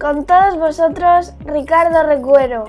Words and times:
Con 0.00 0.24
todos 0.24 0.58
vosotros, 0.58 1.34
Ricardo 1.44 2.02
Recuero. 2.04 2.64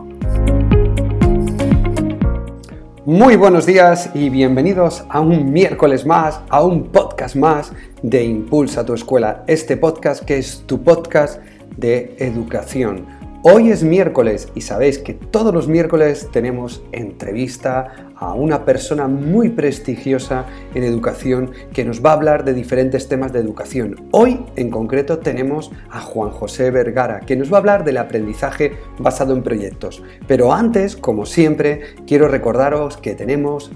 Muy 3.05 3.37
buenos 3.37 3.65
días 3.65 4.09
y 4.13 4.29
bienvenidos 4.29 5.05
a 5.07 5.21
un 5.21 5.53
miércoles 5.53 6.05
más, 6.05 6.41
a 6.49 6.61
un 6.61 6.91
podcast 6.91 7.37
más 7.37 7.71
de 8.03 8.25
Impulsa 8.25 8.85
tu 8.85 8.95
escuela, 8.95 9.45
este 9.47 9.77
podcast 9.77 10.25
que 10.25 10.39
es 10.39 10.63
tu 10.67 10.83
podcast 10.83 11.39
de 11.77 12.17
educación. 12.19 13.20
Hoy 13.43 13.71
es 13.71 13.83
miércoles 13.83 14.49
y 14.53 14.61
sabéis 14.61 14.99
que 14.99 15.15
todos 15.15 15.51
los 15.51 15.67
miércoles 15.67 16.29
tenemos 16.31 16.83
entrevista 16.91 18.11
a 18.15 18.35
una 18.35 18.65
persona 18.65 19.07
muy 19.07 19.49
prestigiosa 19.49 20.45
en 20.75 20.83
educación 20.83 21.49
que 21.73 21.83
nos 21.83 22.05
va 22.05 22.11
a 22.11 22.13
hablar 22.13 22.45
de 22.45 22.53
diferentes 22.53 23.07
temas 23.07 23.33
de 23.33 23.39
educación. 23.39 23.95
Hoy 24.11 24.45
en 24.57 24.69
concreto 24.69 25.17
tenemos 25.17 25.71
a 25.89 26.01
Juan 26.01 26.29
José 26.29 26.69
Vergara 26.69 27.21
que 27.21 27.35
nos 27.35 27.51
va 27.51 27.57
a 27.57 27.61
hablar 27.61 27.83
del 27.83 27.97
aprendizaje 27.97 28.73
basado 28.99 29.33
en 29.33 29.41
proyectos. 29.41 30.03
Pero 30.27 30.53
antes, 30.53 30.95
como 30.95 31.25
siempre, 31.25 31.95
quiero 32.05 32.27
recordaros 32.27 32.97
que 32.97 33.15
tenemos 33.15 33.71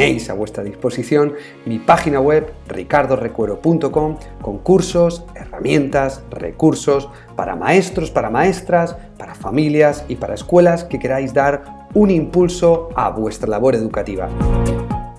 tenéis 0.00 0.30
a 0.30 0.32
vuestra 0.32 0.64
disposición 0.64 1.34
mi 1.66 1.78
página 1.78 2.20
web 2.20 2.50
ricardorecuero.com 2.68 4.16
con 4.40 4.58
cursos, 4.60 5.26
herramientas, 5.34 6.22
recursos 6.30 7.10
para 7.36 7.54
maestros, 7.54 8.10
para 8.10 8.30
maestras, 8.30 8.96
para 9.18 9.34
familias 9.34 10.06
y 10.08 10.16
para 10.16 10.32
escuelas 10.32 10.84
que 10.84 10.98
queráis 10.98 11.34
dar 11.34 11.86
un 11.92 12.10
impulso 12.10 12.88
a 12.94 13.10
vuestra 13.10 13.50
labor 13.50 13.74
educativa. 13.74 14.30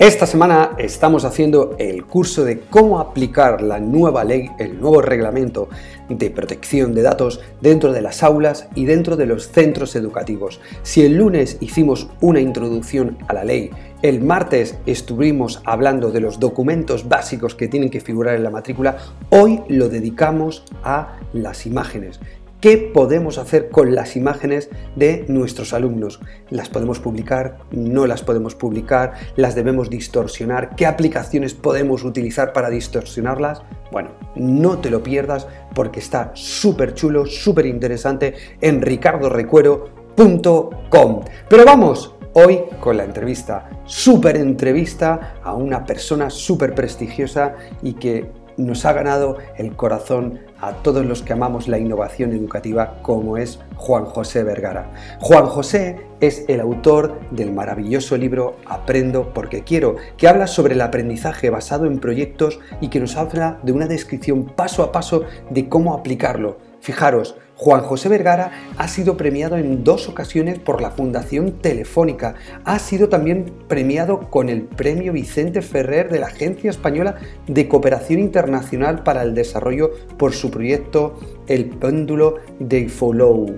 Esta 0.02 0.26
semana 0.26 0.72
estamos 0.80 1.26
haciendo 1.26 1.76
el 1.78 2.06
curso 2.08 2.44
de 2.44 2.62
cómo 2.62 3.00
aplicar 3.00 3.62
la 3.62 3.80
nueva 3.80 4.24
ley, 4.24 4.50
el 4.58 4.82
nuevo 4.82 5.00
reglamento 5.00 5.70
de 6.10 6.32
protección 6.32 6.96
de 6.96 7.04
datos 7.04 7.40
dentro 7.62 7.94
de 7.94 8.02
las 8.02 8.24
aulas 8.24 8.68
y 8.74 8.86
dentro 8.86 9.16
de 9.16 9.28
los 9.28 9.52
centros 9.52 9.96
educativos. 9.96 10.60
Si 10.82 11.06
el 11.06 11.18
lunes 11.18 11.58
hicimos 11.60 12.10
una 12.20 12.40
introducción 12.40 13.20
a 13.28 13.34
la 13.34 13.44
ley, 13.44 13.70
el 14.02 14.22
martes 14.22 14.76
estuvimos 14.88 15.62
hablando 15.66 16.10
de 16.10 16.22
los 16.22 16.40
documentos 16.40 17.08
básicos 17.08 17.54
que 17.54 17.68
tienen 17.68 17.92
que 17.92 18.02
figurar 18.02 18.34
en 18.34 18.44
la 18.44 18.50
matrícula, 18.50 18.98
hoy 19.30 19.62
lo 19.68 19.88
dedicamos 19.88 20.64
a 20.84 21.20
las 21.32 21.68
imágenes 21.68 22.20
¿Qué 22.62 22.78
podemos 22.78 23.38
hacer 23.40 23.70
con 23.70 23.96
las 23.96 24.16
imágenes 24.16 24.70
de 24.96 25.26
nuestros 25.28 25.74
alumnos? 25.74 26.20
¿Las 26.52 26.70
podemos 26.70 27.00
publicar? 27.00 27.58
¿No 27.72 28.06
las 28.06 28.22
podemos 28.22 28.54
publicar? 28.54 29.14
¿Las 29.36 29.56
debemos 29.56 29.90
distorsionar? 29.90 30.76
¿Qué 30.76 30.86
aplicaciones 30.86 31.56
podemos 31.56 32.04
utilizar 32.04 32.54
para 32.54 32.70
distorsionarlas? 32.70 33.64
Bueno, 33.92 34.12
no 34.36 34.78
te 34.78 34.92
lo 34.92 35.02
pierdas 35.02 35.48
porque 35.74 36.02
está 36.02 36.30
súper 36.36 36.94
chulo, 36.94 37.26
súper 37.26 37.66
interesante 37.66 38.36
en 38.62 38.84
ricardorecuero.com. 38.84 41.22
Pero 41.50 41.66
vamos, 41.66 42.14
hoy 42.34 42.60
con 42.80 42.96
la 42.96 43.06
entrevista, 43.06 43.72
súper 43.86 44.38
entrevista 44.38 45.40
a 45.44 45.56
una 45.56 45.84
persona 45.84 46.30
súper 46.30 46.76
prestigiosa 46.76 47.56
y 47.82 47.94
que 47.94 48.40
nos 48.66 48.86
ha 48.86 48.94
ganado 48.94 49.38
el 49.58 49.76
corazón 49.76 50.40
a 50.60 50.74
todos 50.74 51.06
los 51.06 51.24
que 51.24 51.34
amamos 51.34 51.68
la 51.68 51.80
innovación 51.80 52.32
educativa 52.34 53.00
como 53.02 53.38
es 53.38 53.60
Juan 53.76 54.06
José 54.06 54.44
Vergara. 54.44 54.92
Juan 55.20 55.48
José 55.48 56.02
es 56.20 56.46
el 56.48 56.62
autor 56.62 57.20
del 57.32 57.52
maravilloso 57.52 58.16
libro 58.18 58.58
Aprendo 58.66 59.34
porque 59.34 59.64
quiero, 59.64 59.96
que 60.18 60.28
habla 60.28 60.48
sobre 60.48 60.76
el 60.76 60.82
aprendizaje 60.82 61.50
basado 61.50 61.86
en 61.86 62.00
proyectos 62.00 62.60
y 62.80 62.90
que 62.90 63.00
nos 63.00 63.18
habla 63.18 63.60
de 63.64 63.72
una 63.72 63.88
descripción 63.88 64.46
paso 64.46 64.84
a 64.84 64.92
paso 64.92 65.24
de 65.50 65.68
cómo 65.68 65.94
aplicarlo. 65.94 66.58
Fijaros, 66.80 67.36
Juan 67.62 67.84
José 67.84 68.10
Vergara 68.10 68.50
ha 68.80 68.88
sido 68.88 69.18
premiado 69.18 69.56
en 69.56 69.84
dos 69.84 70.10
ocasiones 70.10 70.58
por 70.58 70.82
la 70.82 70.90
Fundación 70.90 71.52
Telefónica. 71.52 72.34
Ha 72.66 72.80
sido 72.80 73.08
también 73.08 73.54
premiado 73.68 74.32
con 74.32 74.50
el 74.50 74.64
Premio 74.64 75.14
Vicente 75.14 75.62
Ferrer 75.62 76.10
de 76.10 76.18
la 76.18 76.26
Agencia 76.26 76.72
Española 76.72 77.18
de 77.46 77.68
Cooperación 77.68 78.20
Internacional 78.20 79.04
para 79.04 79.22
el 79.22 79.36
Desarrollo 79.36 79.92
por 80.18 80.34
su 80.34 80.50
proyecto 80.50 81.20
El 81.46 81.66
Péndulo 81.66 82.38
de 82.58 82.90
Follow. 82.90 83.56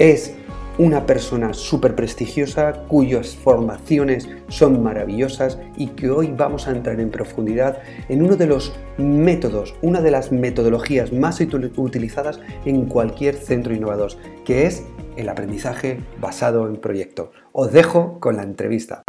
Es 0.00 0.34
una 0.78 1.06
persona 1.06 1.52
súper 1.52 1.94
prestigiosa 1.96 2.84
cuyas 2.86 3.36
formaciones 3.36 4.28
son 4.48 4.82
maravillosas 4.82 5.58
y 5.76 5.88
que 5.88 6.08
hoy 6.08 6.32
vamos 6.34 6.68
a 6.68 6.70
entrar 6.70 7.00
en 7.00 7.10
profundidad 7.10 7.78
en 8.08 8.22
uno 8.22 8.36
de 8.36 8.46
los 8.46 8.72
métodos, 8.96 9.74
una 9.82 10.00
de 10.00 10.12
las 10.12 10.30
metodologías 10.30 11.12
más 11.12 11.40
utilizadas 11.76 12.40
en 12.64 12.86
cualquier 12.86 13.34
centro 13.34 13.74
innovador, 13.74 14.12
que 14.44 14.66
es 14.66 14.84
el 15.16 15.28
aprendizaje 15.28 16.00
basado 16.20 16.68
en 16.68 16.76
proyecto. 16.76 17.32
Os 17.52 17.72
dejo 17.72 18.20
con 18.20 18.36
la 18.36 18.44
entrevista. 18.44 19.02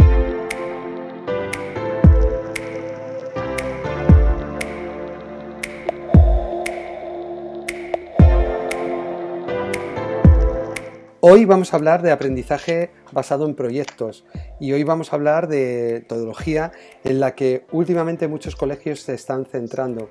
Hoy 11.21 11.43
vamos 11.43 11.73
a 11.73 11.75
hablar 11.75 12.01
de 12.01 12.13
aprendizaje 12.13 12.91
basado 13.11 13.45
en 13.45 13.53
proyectos 13.53 14.23
y 14.57 14.71
hoy 14.71 14.85
vamos 14.85 15.11
a 15.11 15.17
hablar 15.17 15.49
de 15.49 15.99
metodología 16.03 16.71
en 17.03 17.19
la 17.19 17.35
que 17.35 17.65
últimamente 17.73 18.29
muchos 18.29 18.55
colegios 18.55 19.01
se 19.01 19.15
están 19.15 19.43
centrando. 19.43 20.09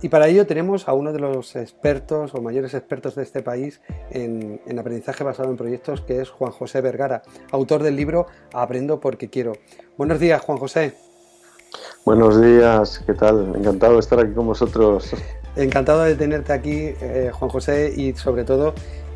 Y 0.00 0.08
para 0.08 0.26
ello 0.26 0.46
tenemos 0.46 0.88
a 0.88 0.94
uno 0.94 1.12
de 1.12 1.18
los 1.18 1.54
expertos 1.54 2.34
o 2.34 2.40
mayores 2.40 2.72
expertos 2.72 3.14
de 3.14 3.24
este 3.24 3.42
país 3.42 3.82
en, 4.10 4.58
aprendizaje 4.78 5.22
basado 5.22 5.50
en 5.50 5.58
proyectos, 5.58 6.00
que 6.00 6.22
es 6.22 6.30
Juan 6.30 6.52
José 6.52 6.80
Vergara, 6.80 7.20
autor 7.52 7.82
del 7.82 7.96
libro 7.96 8.26
Aprendo 8.54 9.00
porque 9.00 9.28
quiero. 9.28 9.52
Buenos 9.98 10.18
días, 10.18 10.40
Juan 10.40 10.56
José. 10.56 10.94
Buenos 12.06 12.40
días, 12.40 13.02
¿qué 13.04 13.12
tal? 13.12 13.54
Encantado 13.54 13.94
de 13.94 14.00
estar 14.00 14.18
aquí 14.18 14.32
con 14.32 14.46
vosotros. 14.46 15.12
Encantado 15.56 16.04
de 16.04 16.14
tenerte 16.14 16.54
aquí, 16.54 16.94
eh, 17.02 17.32
Juan 17.34 17.50
José, 17.50 17.92
y 17.94 18.14
sobre 18.14 18.44
todo 18.44 18.72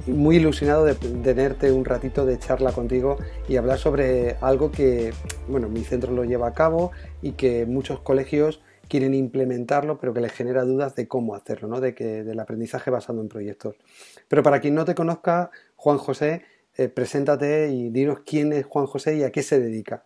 muy 0.07 0.37
ilusionado 0.37 0.85
de 0.85 0.95
tenerte 0.95 1.73
un 1.73 1.85
ratito 1.85 2.25
de 2.27 2.39
charla 2.39 2.73
contigo 2.73 3.19
y 3.49 3.57
hablar 3.57 3.79
sobre 3.79 4.37
algo 4.41 4.71
que, 4.71 5.13
bueno, 5.49 5.69
mi 5.69 5.85
centro 5.85 6.13
lo 6.13 6.25
lleva 6.25 6.49
a 6.49 6.55
cabo 6.55 6.91
y 7.21 7.33
que 7.33 7.67
muchos 7.67 8.01
colegios 8.01 8.61
quieren 8.89 9.15
implementarlo, 9.15 9.99
pero 9.99 10.12
que 10.12 10.21
les 10.21 10.33
genera 10.33 10.65
dudas 10.65 10.95
de 10.95 11.09
cómo 11.09 11.35
hacerlo, 11.35 11.69
¿no? 11.69 11.81
De 11.81 11.95
que 11.95 12.25
del 12.25 12.39
aprendizaje 12.41 12.91
basado 12.91 13.21
en 13.21 13.29
proyectos. 13.29 13.77
Pero 14.29 14.43
para 14.43 14.61
quien 14.61 14.75
no 14.75 14.85
te 14.85 14.95
conozca, 14.95 15.51
Juan 15.77 15.99
José, 15.99 16.43
eh, 16.77 16.89
preséntate 16.89 17.71
y 17.71 17.91
dinos 17.91 18.19
quién 18.27 18.53
es 18.53 18.67
Juan 18.67 18.87
José 18.87 19.17
y 19.17 19.23
a 19.23 19.33
qué 19.33 19.43
se 19.43 19.61
dedica. 19.61 20.05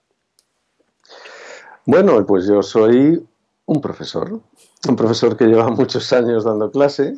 Bueno, 1.85 2.25
pues 2.27 2.47
yo 2.47 2.63
soy 2.63 3.27
un 3.67 3.81
profesor, 3.81 4.41
un 4.89 4.97
profesor 4.97 5.37
que 5.37 5.47
lleva 5.47 5.69
muchos 5.71 6.13
años 6.13 6.45
dando 6.45 6.71
clase 6.71 7.17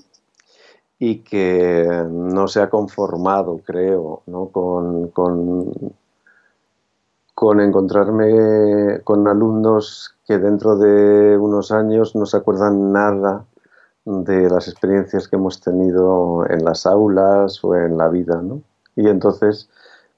y 0.98 1.20
que 1.20 1.86
no 2.10 2.48
se 2.48 2.60
ha 2.60 2.70
conformado, 2.70 3.61
creo, 3.64 4.23
¿no? 4.26 4.46
con, 4.46 5.08
con, 5.08 5.73
con, 7.34 7.61
encontrarme 7.61 9.00
con 9.05 9.28
alumnos 9.28 10.17
que 10.26 10.38
dentro 10.38 10.76
de 10.76 11.37
unos 11.38 11.70
años 11.70 12.17
no 12.17 12.26
se 12.26 12.37
acuerdan 12.37 12.93
nada 12.93 13.44
de 14.05 14.50
las 14.50 14.67
experiencias 14.67 15.28
que 15.28 15.37
hemos 15.37 15.61
tenido 15.61 16.44
en 16.49 16.64
las 16.64 16.84
aulas 16.87 17.62
o 17.62 17.76
en 17.76 17.96
la 17.96 18.08
vida. 18.08 18.43
¿no? 18.43 18.62
Y 18.96 19.06
entonces, 19.08 19.69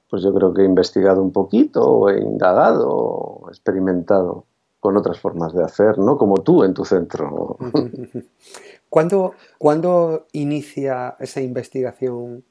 pues 0.09 0.23
yo 0.23 0.33
creo 0.33 0.55
que 0.55 0.63
he 0.63 0.65
investigado 0.65 1.23
un 1.23 1.33
poquito, 1.33 2.09
he 2.09 2.21
indagado, 2.21 3.43
experimentado 3.49 4.45
con 4.81 4.97
otras 4.97 5.21
formas 5.21 5.53
de 5.53 5.63
hacer, 5.63 5.99
¿no? 5.99 6.17
Como 6.17 6.39
tú 6.39 6.65
en 6.65 6.73
tu 6.73 6.87
centro. 6.87 7.59
¿Cuándo, 8.91 10.27
inicia 10.33 11.17
esa 11.21 11.41
investigación 11.41 12.45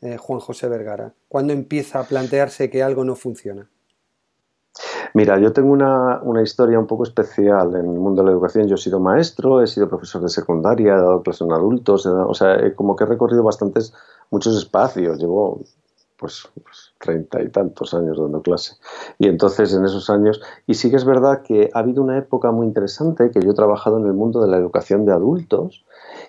eh, 0.00 0.16
Juan 0.16 0.40
José 0.40 0.68
Vergara? 0.68 1.14
¿Cuándo 1.28 1.52
empieza 1.52 2.00
a 2.00 2.04
plantearse 2.04 2.68
que 2.68 2.82
algo 2.82 3.04
no 3.04 3.14
funciona? 3.14 3.70
Mira, 5.14 5.38
yo 5.38 5.52
tengo 5.52 5.70
una, 5.70 6.42
historia 6.42 6.80
un 6.80 6.88
poco 6.88 7.04
especial 7.04 7.76
en 7.76 7.92
el 7.92 7.98
mundo 8.00 8.22
de 8.22 8.26
la 8.26 8.32
educación. 8.32 8.66
Yo 8.66 8.74
he 8.74 8.78
sido 8.78 8.98
maestro, 8.98 9.62
he 9.62 9.68
sido 9.68 9.88
profesor 9.88 10.20
de 10.20 10.28
secundaria, 10.28 10.94
he 10.94 10.96
dado 10.96 11.22
clases 11.22 11.42
en 11.42 11.52
adultos, 11.52 12.04
o 12.06 12.34
sea, 12.34 12.74
como 12.74 12.96
que 12.96 13.04
he 13.04 13.06
recorrido 13.06 13.44
bastantes, 13.44 13.94
muchos 14.30 14.56
espacios. 14.58 15.20
Llevo 15.20 15.60
pues, 16.16 16.48
pues, 16.62 16.93
treinta 17.04 17.42
y 17.42 17.48
tantos 17.50 17.92
años 17.92 18.18
dando 18.18 18.40
clase. 18.40 18.76
Y 19.18 19.28
entonces 19.28 19.74
en 19.74 19.84
esos 19.84 20.08
años, 20.08 20.40
y 20.66 20.74
sí 20.74 20.90
que 20.90 20.96
es 20.96 21.04
verdad 21.04 21.42
que 21.42 21.70
ha 21.74 21.80
habido 21.80 22.02
una 22.02 22.16
época 22.16 22.50
muy 22.50 22.66
interesante 22.66 23.30
que 23.30 23.40
yo 23.40 23.50
he 23.50 23.54
trabajado 23.54 23.98
en 23.98 24.06
el 24.06 24.14
mundo 24.14 24.40
de 24.40 24.48
la 24.48 24.56
educación 24.56 25.04
de 25.04 25.12
adultos 25.12 25.84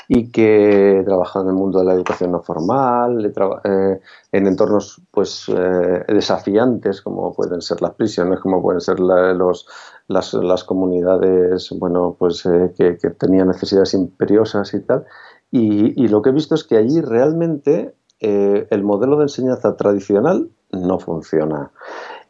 y 0.08 0.32
que 0.32 1.00
he 1.00 1.04
trabajado 1.04 1.46
en 1.46 1.50
el 1.50 1.56
mundo 1.56 1.80
de 1.80 1.86
la 1.86 1.94
educación 1.94 2.32
no 2.32 2.42
formal, 2.42 3.26
eh, 3.26 4.00
en 4.32 4.48
entornos 4.48 5.02
pues 5.12 5.46
eh, 5.50 6.04
desafiantes 6.08 7.02
como 7.02 7.34
pueden 7.34 7.62
ser 7.62 7.82
las 7.82 7.94
prisiones, 7.94 8.40
como 8.40 8.62
pueden 8.62 8.82
ser 8.82 9.00
los, 9.00 9.68
las, 10.08 10.64
comunidades 10.64 11.70
bueno, 11.78 12.16
pues, 12.18 12.46
eh, 12.46 12.74
que, 12.78 12.94
tenían 13.12 13.48
necesidades 13.48 13.94
imperiosas 13.94 14.74
y 14.74 14.82
tal. 14.82 15.06
Y, 15.52 16.04
y, 16.04 16.08
lo 16.08 16.22
que 16.22 16.30
he 16.30 16.34
visto 16.34 16.56
es 16.56 16.64
que 16.64 16.78
allí 16.78 17.02
realmente 17.02 17.96
el 18.20 18.84
modelo 18.84 19.18
de 19.18 19.24
enseñanza 19.24 19.76
tradicional 19.76 20.50
no 20.72 21.00
funciona. 21.00 21.72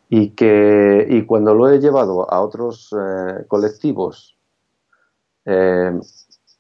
Y 0.10 0.32
que 0.32 1.06
y 1.10 1.26
cuando 1.26 1.54
lo 1.54 1.70
he 1.70 1.80
llevado 1.80 2.32
a 2.32 2.42
otros 2.42 2.96
colectivos 3.48 4.38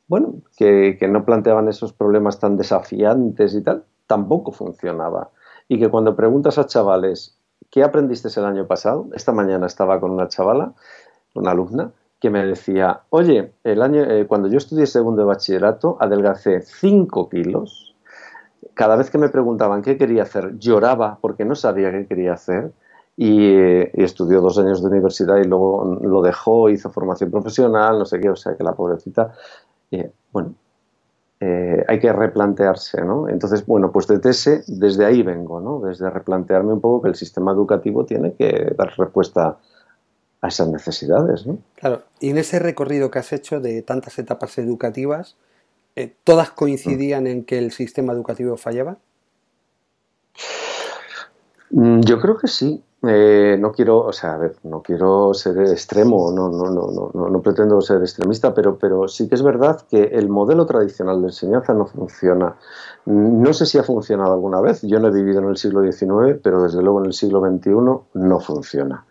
bueno, 0.07 0.35
que, 0.57 0.97
no 1.09 1.25
planteaban 1.25 1.67
esos 1.67 1.93
problemas 1.93 2.39
tan 2.39 2.57
desafiantes 2.57 3.55
y 3.55 3.61
tal, 3.61 3.85
tampoco 4.07 4.51
funcionaba. 4.51 5.31
Y 5.67 5.79
que 5.79 5.89
cuando 5.89 6.15
preguntas 6.15 6.57
a 6.57 6.67
chavales, 6.67 7.37
¿qué 7.71 7.83
aprendiste 7.83 8.27
el 8.39 8.45
año 8.45 8.67
pasado? 8.67 9.07
Esta 9.13 9.31
mañana 9.31 9.65
estaba 9.65 9.99
con 9.99 10.11
una 10.11 10.27
chavala, 10.27 10.73
una 11.33 11.51
alumna, 11.51 11.91
que 12.19 12.29
me 12.29 12.45
decía, 12.45 13.01
oye, 13.09 13.53
el 13.63 13.81
año, 13.81 14.03
eh, 14.03 14.25
cuando 14.27 14.47
yo 14.47 14.57
estudié 14.57 14.85
segundo 14.85 15.23
de 15.23 15.27
bachillerato, 15.27 15.97
adelgacé 15.99 16.61
5 16.61 17.29
kilos. 17.29 17.94
Cada 18.75 18.95
vez 18.95 19.09
que 19.09 19.17
me 19.17 19.29
preguntaban 19.29 19.81
qué 19.81 19.97
quería 19.97 20.23
hacer, 20.23 20.59
lloraba 20.59 21.17
porque 21.19 21.43
no 21.45 21.55
sabía 21.55 21.91
qué 21.91 22.05
quería 22.05 22.33
hacer. 22.33 22.71
Y, 23.17 23.47
y, 23.47 24.03
estudió 24.03 24.41
dos 24.41 24.59
años 24.59 24.81
de 24.81 24.89
universidad 24.89 25.37
y 25.37 25.45
luego 25.45 25.99
lo 26.01 26.21
dejó, 26.21 26.69
hizo 26.69 26.89
formación 26.89 27.31
profesional, 27.31 27.97
no 27.97 28.03
sé 28.03 28.19
qué, 28.19 28.29
o 28.29 28.35
sea 28.35 28.57
que 28.57 28.63
la 28.65 28.73
pobrecita 28.73 29.31
bueno, 30.31 30.55
eh, 31.39 31.83
hay 31.87 31.99
que 31.99 32.11
replantearse, 32.11 33.01
¿no? 33.03 33.29
Entonces, 33.29 33.65
bueno, 33.65 33.91
pues 33.91 34.07
desde 34.07 34.29
ese, 34.29 34.63
desde 34.67 35.05
ahí 35.05 35.21
vengo, 35.21 35.59
¿no? 35.59 35.79
Desde 35.79 36.09
replantearme 36.09 36.73
un 36.73 36.81
poco 36.81 37.03
que 37.03 37.09
el 37.09 37.15
sistema 37.15 37.51
educativo 37.51 38.05
tiene 38.05 38.33
que 38.33 38.73
dar 38.77 38.93
respuesta 38.97 39.57
a 40.41 40.47
esas 40.47 40.67
necesidades, 40.69 41.45
¿no? 41.45 41.57
Claro, 41.75 42.03
y 42.19 42.29
en 42.29 42.37
ese 42.37 42.59
recorrido 42.59 43.11
que 43.11 43.19
has 43.19 43.33
hecho 43.33 43.59
de 43.59 43.81
tantas 43.81 44.17
etapas 44.19 44.57
educativas, 44.57 45.35
eh, 45.95 46.13
¿todas 46.23 46.51
coincidían 46.51 47.27
en 47.27 47.45
que 47.45 47.57
el 47.57 47.71
sistema 47.71 48.13
educativo 48.13 48.57
fallaba? 48.57 48.97
Mm, 51.71 52.01
yo 52.01 52.19
creo 52.19 52.37
que 52.37 52.47
sí. 52.47 52.83
Eh, 53.07 53.57
no 53.59 53.71
quiero, 53.71 53.99
o 53.99 54.11
sea, 54.11 54.33
a 54.33 54.37
ver, 54.37 54.55
no 54.63 54.81
quiero 54.81 55.31
ser 55.35 55.59
extremo, 55.59 56.31
no, 56.31 56.49
no, 56.49 56.71
no, 56.71 57.11
no, 57.13 57.29
no 57.29 57.41
pretendo 57.41 57.79
ser 57.79 58.01
extremista, 58.01 58.51
pero, 58.51 58.79
pero 58.79 59.07
sí 59.07 59.27
que 59.27 59.35
es 59.35 59.43
verdad 59.43 59.81
que 59.87 60.01
el 60.05 60.27
modelo 60.27 60.65
tradicional 60.65 61.21
de 61.21 61.27
enseñanza 61.27 61.75
no 61.75 61.85
funciona. 61.85 62.55
No 63.05 63.53
sé 63.53 63.67
si 63.67 63.77
ha 63.77 63.83
funcionado 63.83 64.33
alguna 64.33 64.59
vez, 64.59 64.81
yo 64.81 64.99
no 64.99 65.09
he 65.09 65.11
vivido 65.11 65.39
en 65.39 65.49
el 65.49 65.57
siglo 65.57 65.83
XIX, 65.83 66.39
pero 66.41 66.63
desde 66.63 66.81
luego 66.81 66.99
en 66.99 67.05
el 67.05 67.13
siglo 67.13 67.41
XXI 67.41 67.69
no 68.15 68.39
funciona. 68.39 69.05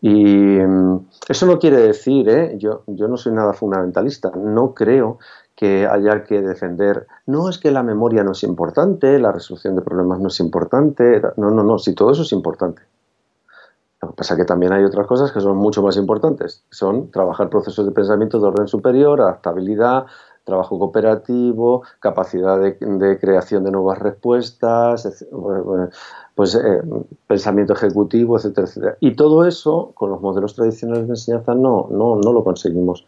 Y 0.00 0.24
mm, 0.58 1.08
eso 1.28 1.46
no 1.46 1.58
quiere 1.58 1.78
decir, 1.78 2.28
¿eh? 2.28 2.56
yo, 2.58 2.82
yo 2.86 3.08
no 3.08 3.16
soy 3.16 3.32
nada 3.32 3.52
fundamentalista, 3.52 4.30
no 4.36 4.74
creo 4.74 5.18
que 5.58 5.88
haya 5.88 6.22
que 6.22 6.40
defender, 6.40 7.08
no 7.26 7.48
es 7.48 7.58
que 7.58 7.72
la 7.72 7.82
memoria 7.82 8.22
no 8.22 8.30
es 8.30 8.44
importante, 8.44 9.18
la 9.18 9.32
resolución 9.32 9.74
de 9.74 9.82
problemas 9.82 10.20
no 10.20 10.28
es 10.28 10.38
importante, 10.38 11.20
no, 11.36 11.50
no, 11.50 11.64
no, 11.64 11.80
si 11.80 11.96
todo 11.96 12.12
eso 12.12 12.22
es 12.22 12.30
importante. 12.30 12.82
Lo 14.00 14.10
que 14.10 14.14
pasa 14.14 14.34
es 14.34 14.38
que 14.38 14.44
también 14.44 14.72
hay 14.72 14.84
otras 14.84 15.08
cosas 15.08 15.32
que 15.32 15.40
son 15.40 15.56
mucho 15.56 15.82
más 15.82 15.96
importantes. 15.96 16.62
Son 16.70 17.10
trabajar 17.10 17.50
procesos 17.50 17.84
de 17.84 17.90
pensamiento 17.90 18.38
de 18.38 18.46
orden 18.46 18.68
superior, 18.68 19.20
adaptabilidad, 19.20 20.06
trabajo 20.44 20.78
cooperativo, 20.78 21.82
capacidad 21.98 22.56
de, 22.60 23.18
creación 23.20 23.64
de 23.64 23.72
nuevas 23.72 23.98
respuestas, 23.98 25.26
pues 26.36 26.54
eh, 26.54 26.82
pensamiento 27.26 27.72
ejecutivo, 27.72 28.36
etcétera, 28.36 28.68
etcétera. 28.68 28.96
Y 29.00 29.16
todo 29.16 29.44
eso 29.44 29.90
con 29.94 30.10
los 30.10 30.20
modelos 30.20 30.54
tradicionales 30.54 31.08
de 31.08 31.14
enseñanza 31.14 31.52
no, 31.54 31.88
no, 31.90 32.14
no 32.16 32.32
lo 32.32 32.44
conseguimos. 32.44 33.04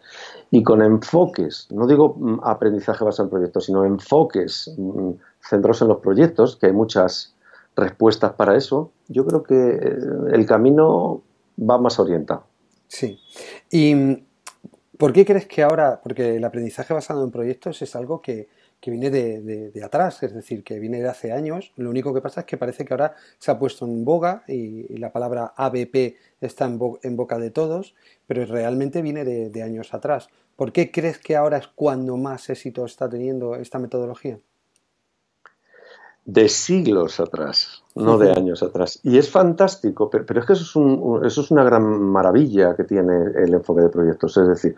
Y 0.50 0.62
con 0.62 0.82
enfoques, 0.82 1.68
no 1.70 1.86
digo 1.86 2.16
mm, 2.18 2.40
aprendizaje 2.42 3.04
basado 3.04 3.26
en 3.26 3.30
proyectos, 3.30 3.66
sino 3.66 3.84
enfoques 3.84 4.74
mm, 4.76 5.10
centrados 5.40 5.82
en 5.82 5.88
los 5.88 5.98
proyectos, 5.98 6.56
que 6.56 6.66
hay 6.66 6.72
muchas 6.72 7.34
respuestas 7.76 8.32
para 8.32 8.56
eso, 8.56 8.92
yo 9.08 9.24
creo 9.26 9.42
que 9.42 9.54
eh, 9.54 9.98
el 10.32 10.46
camino 10.46 11.22
va 11.58 11.78
más 11.78 11.98
orientado. 11.98 12.44
Sí. 12.88 13.18
¿Y 13.70 13.94
mm, 13.94 14.24
por 14.98 15.12
qué 15.12 15.24
crees 15.24 15.46
que 15.46 15.62
ahora, 15.62 16.00
porque 16.02 16.36
el 16.36 16.44
aprendizaje 16.44 16.92
basado 16.92 17.24
en 17.24 17.30
proyectos 17.30 17.80
es 17.82 17.94
algo 17.94 18.20
que, 18.20 18.48
viene 18.86 19.10
de, 19.10 19.82
atrás, 19.84 20.22
es 20.22 20.32
decir, 20.32 20.64
que 20.64 20.78
viene 20.78 21.02
de 21.02 21.08
hace 21.08 21.32
años, 21.32 21.72
lo 21.76 21.90
único 21.90 22.14
que 22.14 22.20
pasa 22.20 22.40
es 22.40 22.46
que 22.46 22.56
parece 22.56 22.84
que 22.84 22.94
ahora 22.94 23.14
se 23.38 23.50
ha 23.50 23.58
puesto 23.58 23.84
en 23.84 24.04
boga 24.04 24.44
y, 24.48 24.96
la 24.96 25.12
palabra 25.12 25.52
ABP 25.56 26.16
está 26.40 26.66
en, 26.66 26.78
en, 27.02 27.16
boca 27.16 27.38
de 27.38 27.50
todos, 27.50 27.94
pero 28.26 28.44
realmente 28.46 29.02
viene 29.02 29.24
de 29.24 29.62
años 29.62 29.92
atrás. 29.92 30.28
¿Por 30.56 30.72
qué 30.72 30.90
crees 30.90 31.18
que 31.18 31.36
ahora 31.36 31.58
es 31.58 31.68
cuando 31.68 32.16
más 32.16 32.48
éxito 32.50 32.84
está 32.84 33.08
teniendo 33.08 33.56
esta 33.56 33.78
metodología? 33.78 34.40
De 36.24 36.48
siglos 36.48 37.18
atrás, 37.18 37.82
no 37.94 38.18
de 38.18 38.30
años 38.30 38.62
atrás. 38.62 39.00
Y 39.02 39.18
es 39.18 39.30
fantástico, 39.30 40.10
pero, 40.10 40.40
es 40.40 40.46
que 40.46 40.52
eso 40.52 40.62
es, 40.62 40.76
un, 40.76 41.24
eso 41.24 41.40
es, 41.40 41.50
una 41.50 41.64
gran 41.64 41.82
maravilla 41.84 42.76
que 42.76 42.84
tiene 42.84 43.14
el 43.36 43.54
enfoque 43.54 43.82
de 43.82 43.88
proyectos. 43.88 44.36
Es 44.36 44.48
decir, 44.48 44.76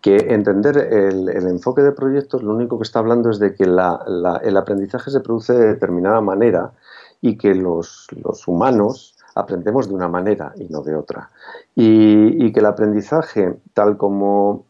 que 0.00 0.16
entender 0.16 0.76
el, 0.76 1.28
enfoque 1.28 1.82
de 1.82 1.92
proyectos 1.92 2.42
lo 2.42 2.54
único 2.54 2.78
que 2.78 2.84
está 2.84 2.98
hablando 2.98 3.30
es 3.30 3.38
de 3.38 3.54
que 3.54 3.64
el 3.64 4.56
aprendizaje 4.56 5.10
se 5.10 5.20
produce 5.20 5.54
de 5.54 5.66
determinada 5.68 6.20
manera 6.20 6.72
y 7.20 7.36
que 7.36 7.54
los, 7.54 8.08
humanos 8.46 9.16
aprendemos 9.34 9.88
de 9.88 9.94
una 9.94 10.08
manera 10.08 10.52
y 10.56 10.64
no 10.64 10.82
de 10.82 10.94
otra. 10.94 11.30
Y, 11.74 12.52
que 12.52 12.60
el 12.60 12.66
aprendizaje, 12.66 13.56
tal 13.72 13.96
como 13.96 14.66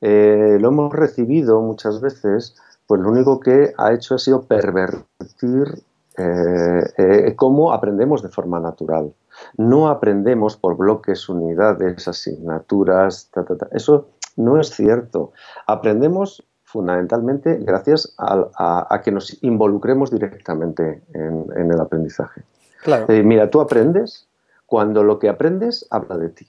eh, 0.00 0.58
lo 0.60 0.68
hemos 0.68 0.92
recibido 0.92 1.60
muchas 1.60 2.00
veces, 2.00 2.54
pues 2.88 3.02
lo 3.02 3.10
único 3.10 3.38
que 3.38 3.74
ha 3.76 3.92
hecho 3.92 4.14
ha 4.14 4.18
sido 4.18 4.42
pervertir 4.44 5.84
eh, 6.16 6.92
eh, 6.96 7.34
cómo 7.36 7.72
aprendemos 7.72 8.22
de 8.22 8.30
forma 8.30 8.58
natural. 8.58 9.12
No 9.58 9.88
aprendemos 9.88 10.56
por 10.56 10.76
bloques, 10.76 11.28
unidades, 11.28 12.08
asignaturas, 12.08 13.30
eso 13.72 14.08
no 14.36 14.58
es 14.58 14.70
cierto. 14.70 15.32
Aprendemos 15.66 16.42
fundamentalmente 16.64 17.58
gracias 17.58 18.14
a, 18.18 19.00
que 19.04 19.12
nos 19.12 19.42
involucremos 19.42 20.10
directamente 20.10 21.02
en, 21.12 21.70
el 21.70 21.80
aprendizaje. 21.80 22.42
Eh, 23.08 23.22
mira, 23.22 23.50
tú 23.50 23.60
aprendes 23.60 24.28
cuando 24.64 25.04
lo 25.04 25.18
que 25.18 25.28
aprendes 25.28 25.86
habla 25.90 26.16
de 26.16 26.30
ti. 26.30 26.48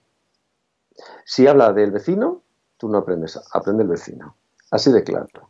Si 1.26 1.48
habla 1.48 1.74
del 1.74 1.92
vecino, 1.92 2.42
tú 2.78 2.88
no 2.88 3.00
aprendes, 3.00 3.38
aprende 3.52 3.84
el 3.84 3.90
vecino. 3.90 4.36
Así 4.72 4.90
de 4.92 5.04
claro. 5.04 5.50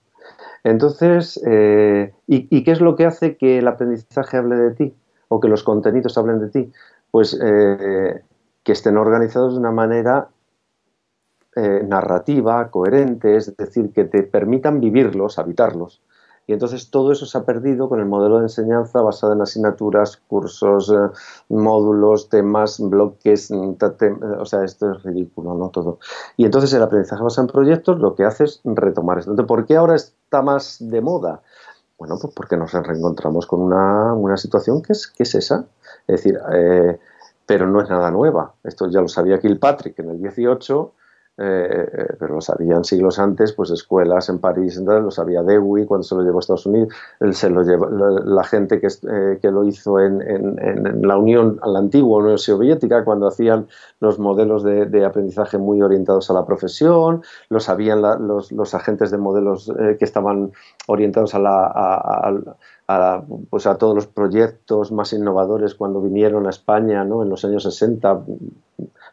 Entonces, 0.63 1.41
eh, 1.45 2.13
¿y, 2.27 2.63
qué 2.63 2.71
es 2.71 2.81
lo 2.81 2.95
que 2.95 3.05
hace 3.05 3.37
que 3.37 3.59
el 3.59 3.67
aprendizaje 3.67 4.37
hable 4.37 4.55
de 4.55 4.71
ti 4.71 4.93
o 5.27 5.39
que 5.39 5.47
los 5.47 5.63
contenidos 5.63 6.17
hablen 6.17 6.39
de 6.39 6.49
ti? 6.49 6.71
Pues 7.11 7.39
eh, 7.41 8.21
que 8.63 8.71
estén 8.71 8.97
organizados 8.97 9.53
de 9.53 9.59
una 9.59 9.71
manera 9.71 10.29
eh, 11.55 11.83
narrativa, 11.87 12.69
coherente, 12.69 13.35
es 13.35 13.55
decir, 13.57 13.91
que 13.91 14.05
te 14.05 14.23
permitan 14.23 14.79
vivirlos, 14.79 15.39
habitarlos. 15.39 16.01
Y 16.49 16.53
entonces 16.53 16.89
todo 16.89 17.11
eso 17.11 17.27
se 17.27 17.37
ha 17.37 17.43
perdido 17.43 17.89
con 17.89 17.99
el 17.99 18.07
modelo 18.07 18.39
de 18.39 18.45
enseñanza 18.45 19.01
basado 19.01 19.33
en 19.33 19.41
asignaturas, 19.43 20.17
cursos, 20.17 20.89
eh, 20.89 21.15
módulos, 21.49 22.27
temas, 22.27 22.79
bloques, 22.79 23.51
mm, 23.51 23.75
o 24.39 24.45
sea, 24.45 24.63
esto 24.63 24.91
es 24.93 25.03
ridículo, 25.03 25.53
¿no? 25.53 25.69
Todo. 25.69 25.99
Y 26.37 26.45
entonces 26.45 26.73
el 26.73 26.81
aprendizaje 26.81 27.21
basado 27.21 27.45
en 27.45 27.51
proyectos 27.53 27.99
lo 27.99 28.15
que 28.15 28.25
hace 28.25 28.45
es 28.45 28.61
retomar 28.63 29.19
esto. 29.19 29.29
Entonces, 29.29 29.47
¿por 29.47 29.67
qué 29.67 29.77
ahora 29.77 29.93
está 29.93 30.41
más 30.41 30.77
de 30.79 31.01
moda? 31.01 31.43
Bueno, 31.99 32.17
pues 32.19 32.33
porque 32.33 32.57
nos 32.57 32.73
reencontramos 32.73 33.45
con 33.45 33.61
una, 33.61 34.35
situación 34.37 34.81
que 34.81 34.93
es, 34.93 35.05
que 35.05 35.21
es 35.21 35.35
esa. 35.35 35.65
Es 36.07 36.23
decir, 36.23 36.39
eh, 36.51 36.99
pero 37.45 37.67
no 37.67 37.79
es 37.79 37.91
nada 37.91 38.09
nueva. 38.09 38.55
Esto 38.63 38.89
ya 38.89 39.01
lo 39.01 39.07
sabía 39.07 39.37
Kilpatrick 39.37 39.99
en 39.99 40.09
el 40.09 40.19
18 40.19 40.93
eh, 41.41 41.89
eh, 41.93 42.15
pero 42.19 42.35
lo 42.35 42.41
sabían 42.41 42.83
siglos 42.83 43.17
antes, 43.17 43.53
pues 43.53 43.71
escuelas 43.71 44.27
en 44.27 44.39
París, 44.39 44.75
lo 44.77 45.09
sabía 45.09 45.41
Dewey 45.41 45.85
cuando 45.85 46.03
se 46.03 46.13
lo 46.13 46.21
llevó 46.21 46.39
a 46.39 46.41
Estados 46.41 46.65
Unidos, 46.65 46.93
se 47.31 47.49
lo 47.49 47.63
llevó, 47.63 47.87
la 47.87 48.43
gente 48.43 48.81
que, 48.81 48.87
eh, 48.87 49.39
que 49.41 49.49
lo 49.49 49.63
hizo 49.63 50.01
en, 50.01 50.21
en, 50.21 51.07
la 51.07 51.17
Unión, 51.17 51.57
la 51.65 51.79
antigua 51.79 52.17
Unión 52.17 52.37
Soviética, 52.37 53.05
cuando 53.05 53.25
hacían 53.25 53.67
los 54.01 54.19
modelos 54.19 54.63
de, 54.63 55.05
aprendizaje 55.05 55.57
muy 55.57 55.81
orientados 55.81 56.29
a 56.29 56.33
la 56.33 56.45
profesión, 56.45 57.23
lo 57.47 57.61
sabían 57.61 58.01
los, 58.01 58.51
los, 58.51 58.73
agentes 58.73 59.09
de 59.09 59.17
modelos 59.17 59.71
que 59.97 60.03
estaban 60.03 60.51
orientados 60.87 61.35
a 61.35 61.39
la... 61.39 61.65
A, 62.91 63.21
pues 63.51 63.67
a 63.67 63.77
todos 63.77 63.93
los 63.93 64.07
proyectos 64.07 64.91
más 64.91 65.13
innovadores 65.13 65.75
cuando 65.75 66.01
vinieron 66.01 66.47
a 66.47 66.49
España 66.49 67.03
¿no? 67.03 67.21
en 67.21 67.29
los 67.29 67.45
años 67.45 67.61
60, 67.61 68.23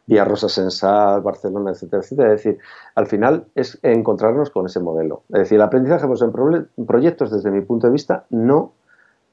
Vía 0.07 0.25
Rosa 0.25 0.49
Sensal, 0.49 1.21
Barcelona, 1.21 1.73
etcétera, 1.73 2.03
etcétera. 2.03 2.33
Es 2.33 2.45
decir, 2.45 2.59
al 2.95 3.07
final 3.07 3.47
es 3.55 3.79
encontrarnos 3.83 4.51
con 4.51 4.67
ese 4.67 4.81
modelo. 4.81 5.23
Es 5.31 5.41
decir, 5.41 5.57
el 5.57 5.63
aprendizaje 5.63 6.07
pues, 6.07 6.23
en 6.23 6.87
proyectos, 6.87 7.31
desde 7.31 7.51
mi 7.51 7.61
punto 7.61 7.89
de 7.89 7.93
vista, 7.93 8.25
no 8.31 8.73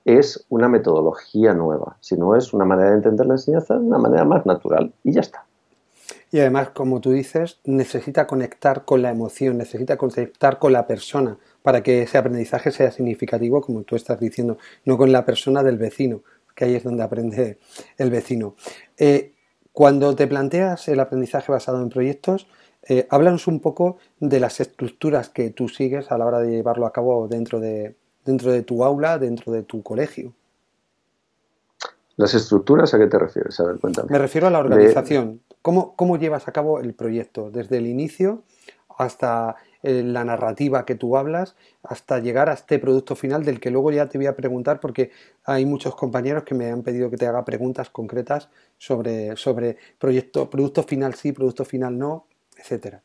es 0.05 0.45
una 0.49 0.67
metodología 0.67 1.53
nueva, 1.53 1.97
sino 2.01 2.35
es 2.35 2.53
una 2.53 2.65
manera 2.65 2.89
de 2.89 2.97
entender 2.97 3.25
la 3.25 3.35
enseñanza 3.35 3.75
de 3.75 3.85
una 3.85 3.97
manera 3.97 4.25
más 4.25 4.45
natural 4.45 4.93
y 5.03 5.13
ya 5.13 5.21
está. 5.21 5.45
Y 6.31 6.39
además, 6.39 6.69
como 6.69 6.99
tú 6.99 7.11
dices, 7.11 7.59
necesita 7.63 8.25
conectar 8.25 8.85
con 8.85 9.01
la 9.01 9.11
emoción, 9.11 9.57
necesita 9.57 9.97
conectar 9.97 10.57
con 10.57 10.73
la 10.73 10.87
persona 10.87 11.37
para 11.61 11.83
que 11.83 12.01
ese 12.01 12.17
aprendizaje 12.17 12.71
sea 12.71 12.91
significativo, 12.91 13.61
como 13.61 13.83
tú 13.83 13.95
estás 13.95 14.19
diciendo, 14.19 14.57
no 14.83 14.97
con 14.97 15.11
la 15.11 15.25
persona 15.25 15.61
del 15.61 15.77
vecino, 15.77 16.21
que 16.55 16.65
ahí 16.65 16.75
es 16.75 16.83
donde 16.83 17.03
aprende 17.03 17.59
el 17.97 18.09
vecino. 18.09 18.55
Eh, 18.97 19.33
cuando 19.73 20.15
te 20.15 20.27
planteas 20.27 20.87
el 20.87 20.99
aprendizaje 20.99 21.51
basado 21.51 21.81
en 21.81 21.89
proyectos, 21.89 22.47
eh, 22.87 23.07
háblanos 23.09 23.47
un 23.47 23.59
poco 23.59 23.97
de 24.19 24.39
las 24.39 24.59
estructuras 24.59 25.29
que 25.29 25.49
tú 25.49 25.67
sigues 25.67 26.11
a 26.11 26.17
la 26.17 26.25
hora 26.25 26.39
de 26.39 26.51
llevarlo 26.51 26.85
a 26.85 26.93
cabo 26.93 27.27
dentro 27.27 27.59
de, 27.59 27.95
dentro 28.23 28.51
de 28.51 28.61
tu 28.61 28.83
aula, 28.83 29.17
dentro 29.17 29.51
de 29.51 29.63
tu 29.63 29.81
colegio. 29.81 30.33
¿Las 32.17 32.35
estructuras 32.35 32.93
a 32.93 32.99
qué 32.99 33.07
te 33.07 33.17
refieres? 33.17 33.59
A 33.59 33.63
ver, 33.63 33.79
cuéntame. 33.79 34.09
Me 34.11 34.19
refiero 34.19 34.45
a 34.45 34.51
la 34.51 34.59
organización. 34.59 35.41
¿Cómo, 35.63 35.95
¿Cómo 35.95 36.17
llevas 36.17 36.47
a 36.47 36.51
cabo 36.51 36.79
el 36.79 36.93
proyecto? 36.93 37.49
Desde 37.49 37.77
el 37.77 37.87
inicio 37.87 38.43
hasta 38.97 39.55
eh, 39.83 40.01
la 40.03 40.23
narrativa 40.23 40.85
que 40.85 40.95
tú 40.95 41.17
hablas 41.17 41.55
hasta 41.83 42.19
llegar 42.19 42.49
a 42.49 42.53
este 42.53 42.79
producto 42.79 43.15
final 43.15 43.43
del 43.43 43.59
que 43.59 43.69
luego 43.69 43.91
ya 43.91 44.07
te 44.07 44.17
voy 44.17 44.27
a 44.27 44.35
preguntar 44.35 44.79
porque 44.79 45.11
hay 45.45 45.65
muchos 45.65 45.95
compañeros 45.95 46.43
que 46.43 46.55
me 46.55 46.71
han 46.71 46.83
pedido 46.83 47.09
que 47.09 47.17
te 47.17 47.27
haga 47.27 47.43
preguntas 47.43 47.89
concretas 47.89 48.49
sobre, 48.77 49.35
sobre 49.35 49.77
proyecto, 49.99 50.49
producto 50.49 50.83
final 50.83 51.13
sí, 51.15 51.33
producto 51.33 51.65
final 51.65 51.97
no, 51.97 52.25
etcétera. 52.57 53.01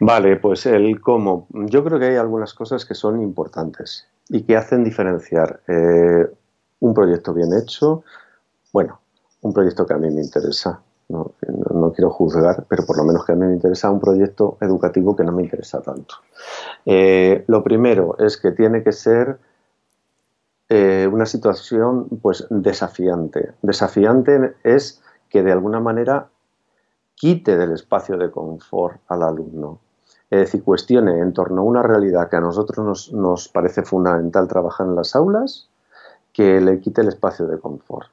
Vale, 0.00 0.36
pues 0.36 0.66
el 0.66 1.00
cómo. 1.00 1.46
Yo 1.50 1.84
creo 1.84 1.98
que 1.98 2.06
hay 2.06 2.16
algunas 2.16 2.54
cosas 2.54 2.84
que 2.84 2.94
son 2.94 3.22
importantes 3.22 4.08
y 4.28 4.42
que 4.42 4.56
hacen 4.56 4.82
diferenciar 4.82 5.60
eh, 5.68 6.26
un 6.80 6.94
proyecto 6.94 7.34
bien 7.34 7.52
hecho, 7.52 8.02
bueno, 8.72 9.00
un 9.42 9.52
proyecto 9.52 9.86
que 9.86 9.94
a 9.94 9.98
mí 9.98 10.10
me 10.10 10.22
interesa, 10.22 10.80
no, 11.08 11.34
quiero 11.92 12.10
juzgar, 12.10 12.64
pero 12.68 12.84
por 12.84 12.96
lo 12.96 13.04
menos 13.04 13.24
que 13.24 13.32
a 13.32 13.34
mí 13.34 13.46
me 13.46 13.54
interesa 13.54 13.90
un 13.90 14.00
proyecto 14.00 14.58
educativo 14.60 15.16
que 15.16 15.24
no 15.24 15.32
me 15.32 15.42
interesa 15.42 15.80
tanto. 15.80 16.16
Eh, 16.84 17.44
lo 17.46 17.62
primero 17.64 18.16
es 18.18 18.36
que 18.36 18.52
tiene 18.52 18.82
que 18.82 18.92
ser 18.92 19.38
eh, 20.68 21.08
una 21.10 21.26
situación 21.26 22.08
pues 22.22 22.46
desafiante. 22.50 23.52
Desafiante 23.62 24.54
es 24.62 25.02
que 25.28 25.42
de 25.42 25.52
alguna 25.52 25.80
manera 25.80 26.28
quite 27.14 27.56
del 27.56 27.72
espacio 27.72 28.16
de 28.16 28.30
confort 28.30 29.00
al 29.08 29.22
alumno. 29.22 29.80
Es 30.30 30.40
decir, 30.40 30.62
cuestione 30.62 31.18
en 31.18 31.32
torno 31.32 31.62
a 31.62 31.64
una 31.64 31.82
realidad 31.82 32.28
que 32.28 32.36
a 32.36 32.40
nosotros 32.40 32.86
nos, 32.86 33.12
nos 33.12 33.48
parece 33.48 33.82
fundamental 33.82 34.46
trabajar 34.46 34.86
en 34.86 34.94
las 34.94 35.16
aulas, 35.16 35.68
que 36.32 36.60
le 36.60 36.80
quite 36.80 37.00
el 37.00 37.08
espacio 37.08 37.46
de 37.46 37.58
confort. 37.58 38.08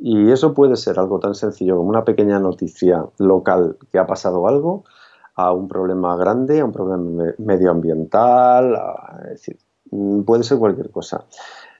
Y 0.00 0.32
eso 0.32 0.54
puede 0.54 0.76
ser 0.76 0.98
algo 0.98 1.20
tan 1.20 1.34
sencillo 1.34 1.76
como 1.76 1.90
una 1.90 2.04
pequeña 2.04 2.38
noticia 2.38 3.04
local 3.18 3.76
que 3.92 3.98
ha 3.98 4.06
pasado 4.06 4.48
algo, 4.48 4.84
a 5.34 5.52
un 5.52 5.68
problema 5.68 6.16
grande, 6.16 6.60
a 6.60 6.64
un 6.64 6.72
problema 6.72 7.32
medioambiental, 7.38 8.78
es 9.24 9.30
decir, 9.30 9.58
mm, 9.90 10.22
puede 10.22 10.42
ser 10.42 10.58
cualquier 10.58 10.90
cosa. 10.90 11.24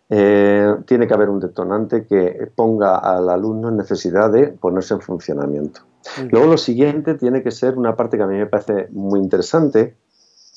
Eh, 0.09 0.77
tiene 0.87 1.07
que 1.07 1.15
haber 1.15 1.31
un 1.31 1.41
detonante 1.41 2.05
que 2.05 2.51
ponga 2.55 2.97
al 2.97 3.29
alumno 3.31 3.69
en 3.69 3.77
necesidad 3.77 4.31
de 4.31 4.49
ponerse 4.49 4.95
en 4.95 5.01
funcionamiento. 5.01 5.83
Luego 6.31 6.47
lo 6.47 6.59
siguiente 6.59 7.15
tiene 7.15 7.43
que 7.43 7.51
ser 7.51 7.79
una 7.79 7.95
parte 7.95 8.17
que 8.17 8.23
a 8.25 8.27
mí 8.27 8.37
me 8.37 8.47
parece 8.47 8.89
muy 8.91 9.21
interesante, 9.21 9.97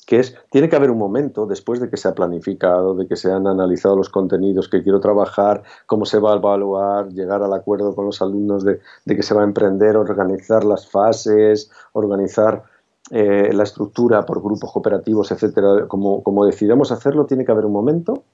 que 0.06 0.20
es, 0.20 0.36
tiene 0.50 0.68
que 0.68 0.76
haber 0.76 0.90
un 0.90 0.98
momento 0.98 1.46
después 1.46 1.80
de 1.80 1.88
que 1.88 1.96
se 1.96 2.08
ha 2.08 2.14
planificado, 2.14 2.94
de 2.94 3.06
que 3.06 3.16
se 3.16 3.32
han 3.32 3.46
analizado 3.46 3.96
los 3.96 4.08
contenidos 4.08 4.68
que 4.68 4.82
quiero 4.82 5.00
trabajar, 5.00 5.62
cómo 5.86 6.04
se 6.04 6.18
va 6.18 6.32
a 6.32 6.36
evaluar, 6.36 7.08
llegar 7.08 7.42
al 7.42 7.52
acuerdo 7.52 7.94
con 7.94 8.06
los 8.06 8.20
alumnos 8.20 8.64
de, 8.64 8.80
que 9.06 9.22
se 9.22 9.34
va 9.34 9.42
a 9.42 9.44
emprender, 9.44 9.96
organizar 9.96 10.64
las 10.64 10.88
fases, 10.90 11.70
organizar 11.92 12.64
eh, 13.10 13.50
la 13.52 13.62
estructura 13.62 14.24
por 14.26 14.42
grupos 14.42 14.72
cooperativos, 14.72 15.30
etcétera. 15.32 15.86
Como, 15.88 16.22
como 16.22 16.44
decidamos 16.44 16.92
hacerlo, 16.92 17.26
tiene 17.26 17.44
que 17.44 17.52
haber 17.52 17.66
un 17.66 17.72
momento 17.72 18.24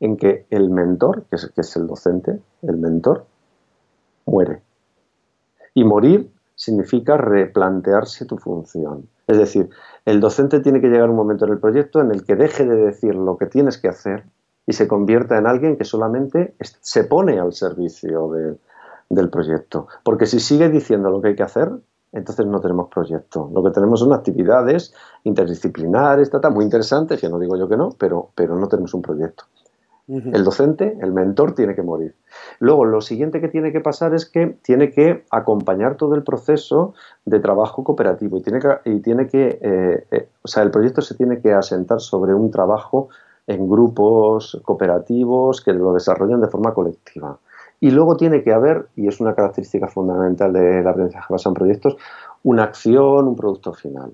en 0.00 0.16
que 0.16 0.46
el 0.50 0.70
mentor, 0.70 1.24
que 1.30 1.36
es, 1.36 1.52
que 1.54 1.60
es 1.60 1.76
el 1.76 1.86
docente, 1.86 2.40
el 2.62 2.76
mentor, 2.76 3.24
muere. 4.26 4.62
Y 5.74 5.84
morir 5.84 6.30
significa 6.56 7.16
replantearse 7.16 8.26
tu 8.26 8.36
función. 8.36 9.08
Es 9.26 9.38
decir, 9.38 9.70
el 10.04 10.20
docente 10.20 10.60
tiene 10.60 10.80
que 10.80 10.88
llegar 10.88 11.10
un 11.10 11.16
momento 11.16 11.44
en 11.44 11.52
el 11.52 11.58
proyecto 11.58 12.00
en 12.00 12.10
el 12.10 12.24
que 12.24 12.36
deje 12.36 12.66
de 12.66 12.76
decir 12.76 13.14
lo 13.14 13.36
que 13.36 13.46
tienes 13.46 13.78
que 13.78 13.88
hacer 13.88 14.24
y 14.66 14.72
se 14.72 14.88
convierta 14.88 15.38
en 15.38 15.46
alguien 15.46 15.76
que 15.76 15.84
solamente 15.84 16.54
se 16.60 17.04
pone 17.04 17.38
al 17.38 17.52
servicio 17.52 18.30
del 19.08 19.30
proyecto. 19.30 19.88
Porque 20.04 20.26
si 20.26 20.40
sigue 20.40 20.68
diciendo 20.68 21.10
lo 21.10 21.20
que 21.20 21.28
hay 21.28 21.36
que 21.36 21.42
hacer, 21.42 21.70
entonces 22.12 22.46
no 22.46 22.60
tenemos 22.60 22.88
proyecto. 22.88 23.50
Lo 23.52 23.62
que 23.64 23.70
tenemos 23.70 24.00
son 24.00 24.12
actividades 24.12 24.94
interdisciplinares, 25.24 26.30
muy 26.50 26.64
interesantes, 26.64 27.20
que 27.20 27.28
no 27.28 27.38
digo 27.38 27.56
yo 27.56 27.68
que 27.68 27.76
no, 27.76 27.90
pero, 27.98 28.30
pero 28.34 28.56
no 28.56 28.68
tenemos 28.68 28.92
un 28.94 29.02
proyecto. 29.02 29.44
El 30.32 30.44
docente, 30.44 30.98
el 31.00 31.12
mentor, 31.12 31.54
tiene 31.54 31.74
que 31.74 31.82
morir. 31.82 32.14
Luego, 32.58 32.84
lo 32.84 33.00
siguiente 33.00 33.40
que 33.40 33.48
tiene 33.48 33.72
que 33.72 33.80
pasar 33.80 34.14
es 34.14 34.26
que 34.26 34.58
tiene 34.62 34.90
que 34.90 35.24
acompañar 35.30 35.96
todo 35.96 36.14
el 36.14 36.22
proceso 36.22 36.94
de 37.24 37.40
trabajo 37.40 37.82
cooperativo 37.82 38.36
y 38.36 38.42
tiene 38.42 38.60
que, 38.60 38.90
y 38.90 39.00
tiene 39.00 39.26
que 39.26 39.58
eh, 39.62 40.06
eh, 40.10 40.28
o 40.42 40.48
sea, 40.48 40.62
el 40.62 40.70
proyecto 40.70 41.00
se 41.00 41.14
tiene 41.14 41.40
que 41.40 41.52
asentar 41.52 42.00
sobre 42.00 42.34
un 42.34 42.50
trabajo 42.50 43.08
en 43.46 43.68
grupos 43.68 44.60
cooperativos 44.64 45.60
que 45.60 45.72
lo 45.72 45.92
desarrollan 45.92 46.40
de 46.40 46.48
forma 46.48 46.74
colectiva. 46.74 47.38
Y 47.80 47.90
luego 47.90 48.16
tiene 48.16 48.42
que 48.42 48.52
haber, 48.52 48.88
y 48.94 49.08
es 49.08 49.20
una 49.20 49.34
característica 49.34 49.88
fundamental 49.88 50.52
del 50.52 50.86
aprendizaje 50.86 51.32
basado 51.32 51.50
en 51.50 51.54
proyectos, 51.54 51.96
una 52.44 52.64
acción, 52.64 53.26
un 53.26 53.36
producto 53.36 53.72
final. 53.72 54.12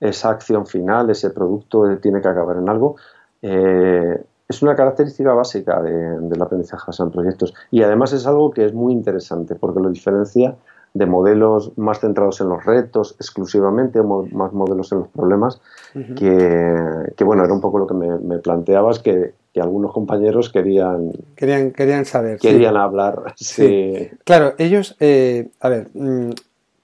Esa 0.00 0.30
acción 0.30 0.66
final, 0.66 1.10
ese 1.10 1.30
producto 1.30 1.98
tiene 1.98 2.22
que 2.22 2.28
acabar 2.28 2.56
en 2.56 2.68
algo. 2.68 2.96
Eh, 3.42 4.22
es 4.50 4.62
una 4.62 4.74
característica 4.74 5.32
básica 5.32 5.80
del 5.80 6.42
aprendizaje 6.42 6.84
basado 6.88 7.08
en 7.08 7.12
proyectos 7.12 7.54
y 7.70 7.82
además 7.82 8.12
es 8.12 8.26
algo 8.26 8.50
que 8.50 8.64
es 8.64 8.74
muy 8.74 8.92
interesante 8.92 9.54
porque 9.54 9.80
lo 9.80 9.90
diferencia 9.90 10.56
de 10.92 11.06
modelos 11.06 11.72
más 11.78 12.00
centrados 12.00 12.40
en 12.40 12.48
los 12.48 12.64
retos 12.64 13.14
exclusivamente, 13.20 14.00
o 14.00 14.26
más 14.32 14.52
modelos 14.52 14.90
en 14.90 14.98
los 14.98 15.08
problemas, 15.08 15.60
que, 15.94 17.24
bueno, 17.24 17.44
era 17.44 17.52
un 17.52 17.60
poco 17.60 17.78
lo 17.78 17.86
que 17.86 17.94
me, 17.94 18.38
planteabas, 18.38 18.98
que, 18.98 19.34
algunos 19.60 19.92
compañeros 19.92 20.50
querían... 20.50 21.12
Querían, 21.36 21.72
querían 21.72 22.06
saber. 22.06 22.38
Querían 22.38 22.76
hablar, 22.76 23.34
sí. 23.36 24.08
Claro, 24.24 24.54
ellos, 24.58 24.96
eh, 25.00 25.50
a 25.60 25.68
ver, 25.68 25.90
mm, 25.92 26.30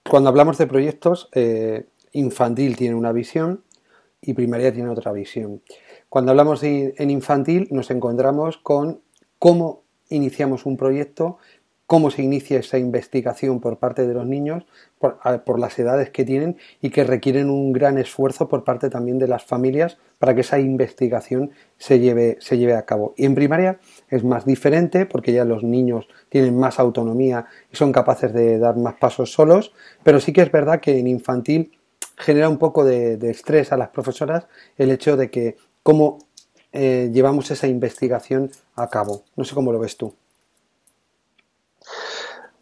cuando 0.08 0.28
hablamos 0.28 0.58
de 0.58 0.66
proyectos, 0.66 1.28
eh, 1.32 1.86
infantil 2.12 2.76
tiene 2.76 2.94
una 2.94 3.12
visión 3.12 3.62
y 4.20 4.34
primaria 4.34 4.72
tiene 4.72 4.90
otra 4.90 5.12
visión. 5.12 5.62
Cuando 6.16 6.30
hablamos 6.30 6.62
en 6.62 7.10
infantil 7.10 7.68
nos 7.70 7.90
encontramos 7.90 8.56
con 8.56 9.02
cómo 9.38 9.82
iniciamos 10.08 10.64
un 10.64 10.78
proyecto, 10.78 11.36
cómo 11.84 12.10
se 12.10 12.22
inicia 12.22 12.58
esa 12.58 12.78
investigación 12.78 13.60
por 13.60 13.78
parte 13.78 14.06
de 14.06 14.14
los 14.14 14.24
niños, 14.24 14.64
por, 14.98 15.60
las 15.60 15.78
edades 15.78 16.08
que 16.08 16.24
tienen 16.24 16.56
y 16.80 16.88
que 16.88 17.04
requieren 17.04 17.50
un 17.50 17.70
gran 17.74 17.98
esfuerzo 17.98 18.48
por 18.48 18.64
parte 18.64 18.88
también 18.88 19.18
de 19.18 19.28
las 19.28 19.44
familias 19.44 19.98
para 20.18 20.34
que 20.34 20.40
esa 20.40 20.58
investigación 20.58 21.50
se 21.76 22.00
lleve, 22.00 22.38
se 22.40 22.56
lleve 22.56 22.76
a 22.76 22.86
cabo. 22.86 23.12
Y 23.18 23.26
en 23.26 23.34
primaria 23.34 23.78
es 24.08 24.24
más 24.24 24.46
diferente 24.46 25.04
porque 25.04 25.34
ya 25.34 25.44
los 25.44 25.64
niños 25.64 26.08
tienen 26.30 26.58
más 26.58 26.78
autonomía 26.78 27.44
y 27.70 27.76
son 27.76 27.92
capaces 27.92 28.32
de 28.32 28.58
dar 28.58 28.78
más 28.78 28.94
pasos 28.94 29.32
solos, 29.32 29.74
pero 30.02 30.18
sí 30.18 30.32
que 30.32 30.40
es 30.40 30.50
verdad 30.50 30.80
que 30.80 30.98
en 30.98 31.08
infantil 31.08 31.72
genera 32.16 32.48
un 32.48 32.56
poco 32.56 32.86
de 32.86 33.18
estrés 33.28 33.70
a 33.72 33.76
las 33.76 33.90
profesoras 33.90 34.46
el 34.78 34.90
hecho 34.90 35.18
de 35.18 35.30
que 35.30 35.56
cómo 35.86 36.18
eh, 36.72 37.10
llevamos 37.12 37.48
esa 37.52 37.68
investigación 37.68 38.50
a 38.74 38.88
cabo. 38.88 39.22
No 39.36 39.44
sé 39.44 39.54
cómo 39.54 39.70
lo 39.70 39.78
ves 39.78 39.96
tú. 39.96 40.12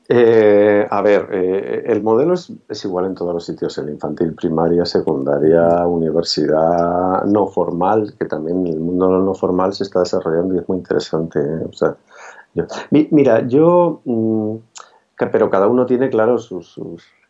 Eh, 0.07 0.87
a 0.90 1.00
ver, 1.00 1.31
eh, 1.33 1.85
el 1.87 2.02
modelo 2.02 2.35
es, 2.35 2.85
igual 2.85 3.07
en 3.07 3.14
todos 3.14 3.33
los 3.33 3.47
sitios, 3.47 3.78
en 3.78 3.88
infantil, 3.88 4.35
primaria, 4.35 4.85
secundaria, 4.85 5.87
universidad 5.87 7.25
no 7.25 7.47
formal, 7.47 8.14
que 8.19 8.26
también 8.26 8.66
el 8.66 8.78
mundo 8.78 9.09
no 9.09 9.35
formal 9.35 9.73
se 9.73 9.85
está 9.85 10.00
desarrollando 10.00 10.54
y 10.54 10.59
es 10.59 10.69
muy 10.69 10.76
interesante. 10.76 11.40
mira, 12.90 13.47
yo, 13.49 14.02
mm, 14.04 14.57
pero 15.33 15.49
cada 15.49 15.66
uno 15.66 15.87
tiene 15.87 16.11
claro 16.11 16.37
sus, 16.37 16.78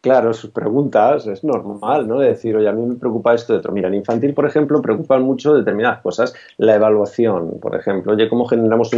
claro, 0.04 0.34
sus 0.34 0.50
preguntas, 0.50 1.26
es 1.26 1.42
normal, 1.44 2.06
¿no? 2.06 2.18
De 2.18 2.28
decir, 2.28 2.54
oye, 2.54 2.68
a 2.68 2.72
mí 2.72 2.84
me 2.84 2.96
preocupa 2.96 3.32
esto 3.32 3.54
de 3.54 3.60
otro. 3.60 3.72
Mira, 3.72 3.88
en 3.88 3.94
infantil, 3.94 4.34
por 4.34 4.44
ejemplo, 4.44 4.82
preocupan 4.82 5.22
mucho 5.22 5.54
determinadas 5.54 6.02
cosas. 6.02 6.34
La 6.58 6.74
evaluación, 6.74 7.58
por 7.58 7.74
ejemplo. 7.74 8.12
Oye, 8.12 8.28
¿cómo 8.28 8.44
generamos 8.44 8.90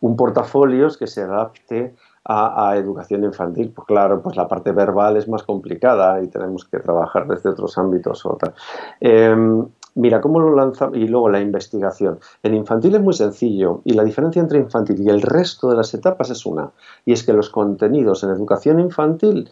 un, 0.00 0.16
portafolio 0.16 0.88
que 0.98 1.06
se 1.06 1.22
adapte 1.22 1.94
a, 2.24 2.74
educación 2.76 3.22
infantil, 3.22 3.72
pues 3.74 3.86
claro, 3.86 4.20
pues 4.20 4.36
la 4.36 4.48
parte 4.48 4.72
verbal 4.72 5.16
es 5.16 5.28
más 5.28 5.44
complicada 5.44 6.20
y 6.22 6.26
tenemos 6.26 6.64
que 6.64 6.78
trabajar 6.78 7.26
desde 7.26 7.48
otros 7.50 7.78
ámbitos 7.78 8.26
o 8.26 8.36
em, 9.00 9.66
mira, 9.94 10.20
¿cómo 10.20 10.38
lo 10.38 10.54
lanza? 10.54 10.90
Y 10.92 11.08
luego 11.08 11.30
la 11.30 11.40
investigación. 11.40 12.18
En 12.42 12.54
infantil 12.54 12.96
es 12.96 13.00
muy 13.00 13.14
sencillo 13.14 13.80
y 13.84 13.94
la 13.94 14.04
diferencia 14.04 14.40
entre 14.40 14.58
infantil 14.58 15.00
y 15.00 15.08
el 15.08 15.22
resto 15.22 15.70
de 15.70 15.76
las 15.76 15.94
etapas 15.94 16.28
es 16.28 16.44
una. 16.44 16.70
Y 17.06 17.12
es 17.12 17.24
que 17.24 17.32
los 17.32 17.48
contenidos 17.48 18.22
en 18.24 18.30
educación 18.30 18.78
infantil 18.78 19.48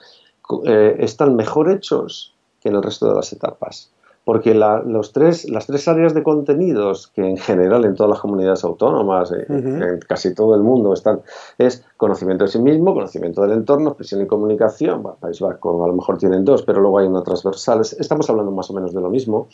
eh, 0.64 0.96
están 1.00 1.36
mejor 1.36 1.70
hechos 1.70 2.34
que 2.60 2.68
en 2.68 2.76
el 2.76 2.82
resto 2.82 3.08
de 3.08 3.14
las 3.14 3.32
etapas 3.32 3.90
porque 4.26 4.54
los 4.54 5.12
tres, 5.12 5.48
las 5.48 5.68
tres 5.68 5.86
áreas 5.86 6.12
de 6.12 6.24
contenidos 6.24 7.06
que 7.06 7.24
en 7.24 7.36
general 7.36 7.84
en 7.84 7.94
todas 7.94 8.10
las 8.10 8.18
comunidades 8.18 8.64
autónomas, 8.64 9.30
eh, 9.30 9.46
en 9.48 10.00
casi 10.00 10.34
todo 10.34 10.56
el 10.56 10.62
mundo 10.62 10.92
están, 10.92 11.20
es 11.58 11.84
conocimiento 11.96 12.44
de 12.44 12.50
sí 12.50 12.58
mismo, 12.58 12.92
conocimiento 12.92 13.42
del 13.42 13.52
entorno, 13.52 13.90
expresión 13.90 14.22
y 14.22 14.26
comunicación. 14.26 15.00
Bueno, 15.04 15.16
País 15.20 15.38
Vasco 15.38 15.84
a 15.84 15.86
lo 15.86 15.94
mejor 15.94 16.18
tienen 16.18 16.44
dos, 16.44 16.62
pero 16.62 16.80
luego 16.80 16.98
hay 16.98 17.06
una 17.06 17.22
transversal. 17.22 17.82
Estamos 17.82 18.28
hablando 18.28 18.50
más 18.50 18.68
o 18.68 18.72
menos 18.72 18.92
de 18.92 19.00
lo 19.00 19.10
mismo. 19.10 19.46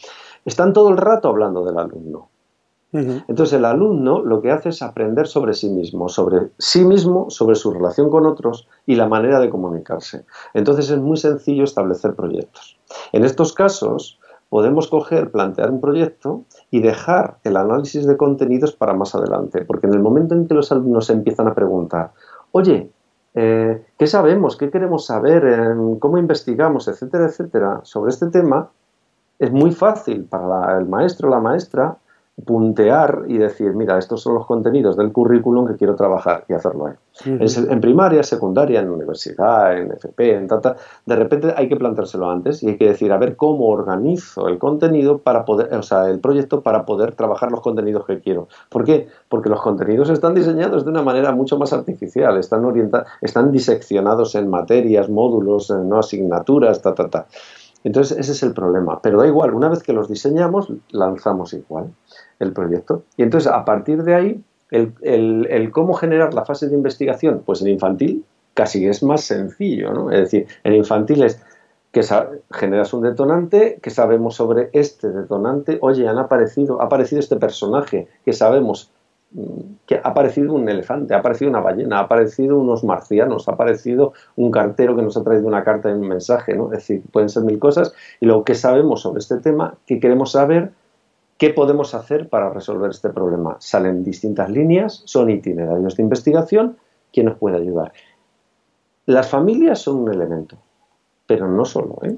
Están 0.47 0.73
todo 0.73 0.89
el 0.89 0.97
rato 0.97 1.29
hablando 1.29 1.63
del 1.67 1.77
alumno. 1.77 2.31
Entonces 2.93 3.55
el 3.55 3.65
alumno 3.65 4.23
lo 4.23 4.43
que 4.43 4.51
hace 4.51 4.69
es 4.69 4.83
aprender 4.83 5.27
sobre 5.27 5.55
sí 5.55 5.71
mismo, 5.71 6.11
sobre 6.11 6.51
sí 6.59 6.85
mismo, 6.85 7.31
sobre 7.31 7.57
su 7.57 7.73
relación 7.73 8.11
con 8.11 8.27
otros 8.27 8.69
y 8.85 8.97
la 8.97 9.09
manera 9.09 9.41
de 9.41 9.49
comunicarse. 9.49 10.27
Entonces 10.53 10.91
es 10.91 10.99
muy 10.99 11.17
sencillo 11.17 11.65
establecer 11.65 12.15
proyectos. 12.15 12.79
En 13.13 13.25
estos 13.25 13.55
casos, 13.55 14.21
podemos 14.51 14.89
coger, 14.89 15.31
plantear 15.31 15.71
un 15.71 15.81
proyecto 15.81 16.43
y 16.71 16.81
dejar 16.83 17.39
el 17.45 17.57
análisis 17.57 18.07
de 18.07 18.19
contenidos 18.19 18.73
para 18.75 18.93
más 18.93 19.15
adelante, 19.15 19.65
porque 19.65 19.87
en 19.87 19.95
el 19.95 20.01
momento 20.01 20.35
en 20.35 20.47
que 20.47 20.53
los 20.53 20.71
alumnos 20.71 21.09
empiezan 21.09 21.49
a 21.49 21.55
preguntar, 21.55 22.13
oye, 22.51 22.91
eh, 23.35 23.83
¿qué 23.99 24.07
sabemos? 24.07 24.59
¿Qué 24.59 24.71
queremos 24.71 25.07
saber? 25.07 25.75
¿Cómo 25.99 26.19
investigamos? 26.19 26.87
Etcétera, 26.87 27.25
etcétera, 27.25 27.81
sobre 27.85 28.11
este 28.11 28.27
tema, 28.27 28.69
es 29.39 29.51
muy 29.51 29.73
fácil 29.73 30.25
para 30.25 30.79
el 30.79 30.87
maestro 30.87 31.29
o 31.29 31.31
la 31.31 31.41
maestra 31.41 31.97
puntear 32.45 33.25
y 33.29 33.37
decir, 33.37 33.75
mira, 33.75 33.99
estos 33.99 34.23
son 34.23 34.35
los 34.35 34.47
contenidos 34.47 34.97
del 34.97 35.13
currículum 35.13 35.67
que 35.67 35.77
quiero 35.77 35.95
trabajar 35.95 36.45
y 36.49 36.55
hacerlo 36.55 36.87
ahí. 36.87 36.95
en, 37.27 37.81
primaria, 37.81 38.23
secundaria, 38.23 38.81
en 38.81 38.91
universidad, 38.91 39.77
en 39.77 39.93
FP, 39.93 40.35
en 40.37 40.49
tata, 40.49 40.77
de 41.05 41.17
repente 41.17 41.53
hay 41.55 41.69
que 41.69 41.77
planteárselo 41.77 42.31
antes 42.31 42.63
y 42.63 42.71
hay 42.71 42.79
que 42.79 42.89
decir, 42.89 43.13
a 43.13 43.19
ver 43.19 43.37
cómo 43.37 43.69
organizo 43.69 44.49
el 44.49 44.59
contenido 44.59 45.19
para 45.19 45.45
poder, 45.45 45.75
o 45.75 45.83
sea, 45.83 46.09
el 46.09 46.21
proyecto 46.21 46.63
para 46.63 46.87
poder 46.87 47.15
trabajar 47.15 47.51
los 47.51 47.61
contenidos 47.61 48.07
que 48.07 48.21
quiero. 48.21 48.49
¿Por 48.71 48.85
qué? 48.85 49.09
Porque 49.29 49.51
los 49.51 49.61
contenidos 49.61 50.09
están 50.09 50.35
diseñados 50.35 50.85
de 50.85 50.91
una 50.91 51.03
manera 51.03 51.33
mucho 51.33 51.59
más 51.59 51.73
artificial, 51.75 52.39
están 52.39 52.65
orientados, 52.65 53.09
están 53.21 53.53
diseccionados 53.53 54.35
en 54.35 54.49
materias, 54.49 55.11
módulos, 55.11 55.71
no 55.71 55.99
asignaturas, 55.99 56.81
ta, 56.81 56.95
ta, 56.95 57.09
ta. 57.09 57.27
Entonces, 57.85 58.19
ese 58.19 58.33
es 58.33 58.43
el 58.43 58.53
problema. 58.53 59.01
Pero 59.03 59.21
da 59.21 59.27
igual, 59.27 59.55
una 59.55 59.69
vez 59.69 59.83
que 59.83 59.93
los 59.93 60.09
diseñamos, 60.09 60.73
lanzamos 60.91 61.53
igual 61.53 61.93
el 62.39 62.53
proyecto. 62.53 63.03
Y 63.17 63.23
entonces, 63.23 63.51
a 63.51 63.65
partir 63.65 64.03
de 64.03 64.15
ahí, 64.15 64.45
el, 64.71 65.71
cómo 65.73 65.95
generar 65.95 66.33
la 66.35 66.45
fase 66.45 66.69
de 66.69 66.75
investigación, 66.75 67.43
pues 67.45 67.61
en 67.63 67.69
infantil 67.69 68.25
casi 68.55 68.87
es 68.87 69.03
más 69.03 69.23
sencillo, 69.23 69.93
¿no? 69.93 70.11
Es 70.11 70.21
decir, 70.21 70.47
en 70.65 70.75
infantil 70.75 71.23
es 71.23 71.43
que 71.91 72.03
generas 72.51 72.95
un 72.95 73.03
detonante, 73.03 73.79
que 73.83 73.91
sabemos 73.91 74.35
sobre 74.35 74.71
este 74.73 75.11
detonante, 75.11 75.79
oye, 75.83 76.09
han 76.09 76.19
aparecido, 76.19 76.81
ha 76.81 76.87
aparecido 76.87 77.21
este 77.21 77.37
personaje, 77.37 78.09
que 78.25 78.33
sabemos 78.33 78.91
que 79.87 79.97
ha 79.97 80.09
aparecido 80.09 80.55
un 80.55 80.69
elefante, 80.69 81.15
ha 81.15 81.19
aparecido 81.19 81.51
una 81.51 81.61
ballena, 81.61 81.99
ha 81.99 82.03
aparecido 82.03 82.59
unos 82.59 82.85
marcianos, 82.85 83.49
ha 83.49 83.53
aparecido 83.53 84.13
un 84.37 84.51
cartero 84.51 84.95
que 84.95 85.03
nos 85.03 85.17
ha 85.17 85.25
traído 85.25 85.47
una 85.47 85.65
carta 85.65 85.89
y 85.91 85.93
un 85.93 86.09
mensaje, 86.09 86.55
¿no? 86.55 86.67
Es 86.67 86.81
decir, 86.81 87.03
pueden 87.11 87.29
ser 87.29 87.43
mil 87.45 87.59
cosas, 87.59 87.95
y 88.21 88.27
luego 88.27 88.45
que 88.45 88.55
sabemos 88.55 89.03
sobre 89.03 89.21
este 89.21 89.39
tema, 89.39 89.75
que 89.87 90.01
queremos 90.01 90.33
saber 90.33 90.73
¿Qué 91.43 91.51
podemos 91.51 91.93
hacer 91.93 92.29
para 92.29 92.51
resolver 92.51 92.91
este 92.91 93.11
problema? 93.11 93.57
Salen 93.59 94.05
distintas 94.05 94.49
líneas, 94.49 95.03
son 95.07 95.29
itinerarios 95.29 95.97
de 95.97 96.05
investigación. 96.05 96.77
¿Quién 97.13 97.27
nos 97.27 97.37
puede 97.37 97.57
ayudar? 97.57 97.93
Las 99.07 99.29
familias 99.29 99.81
son 99.81 99.97
un 99.97 100.13
elemento, 100.13 100.57
pero 101.27 101.49
no 101.49 101.65
solo. 101.65 101.99
¿eh? 102.05 102.17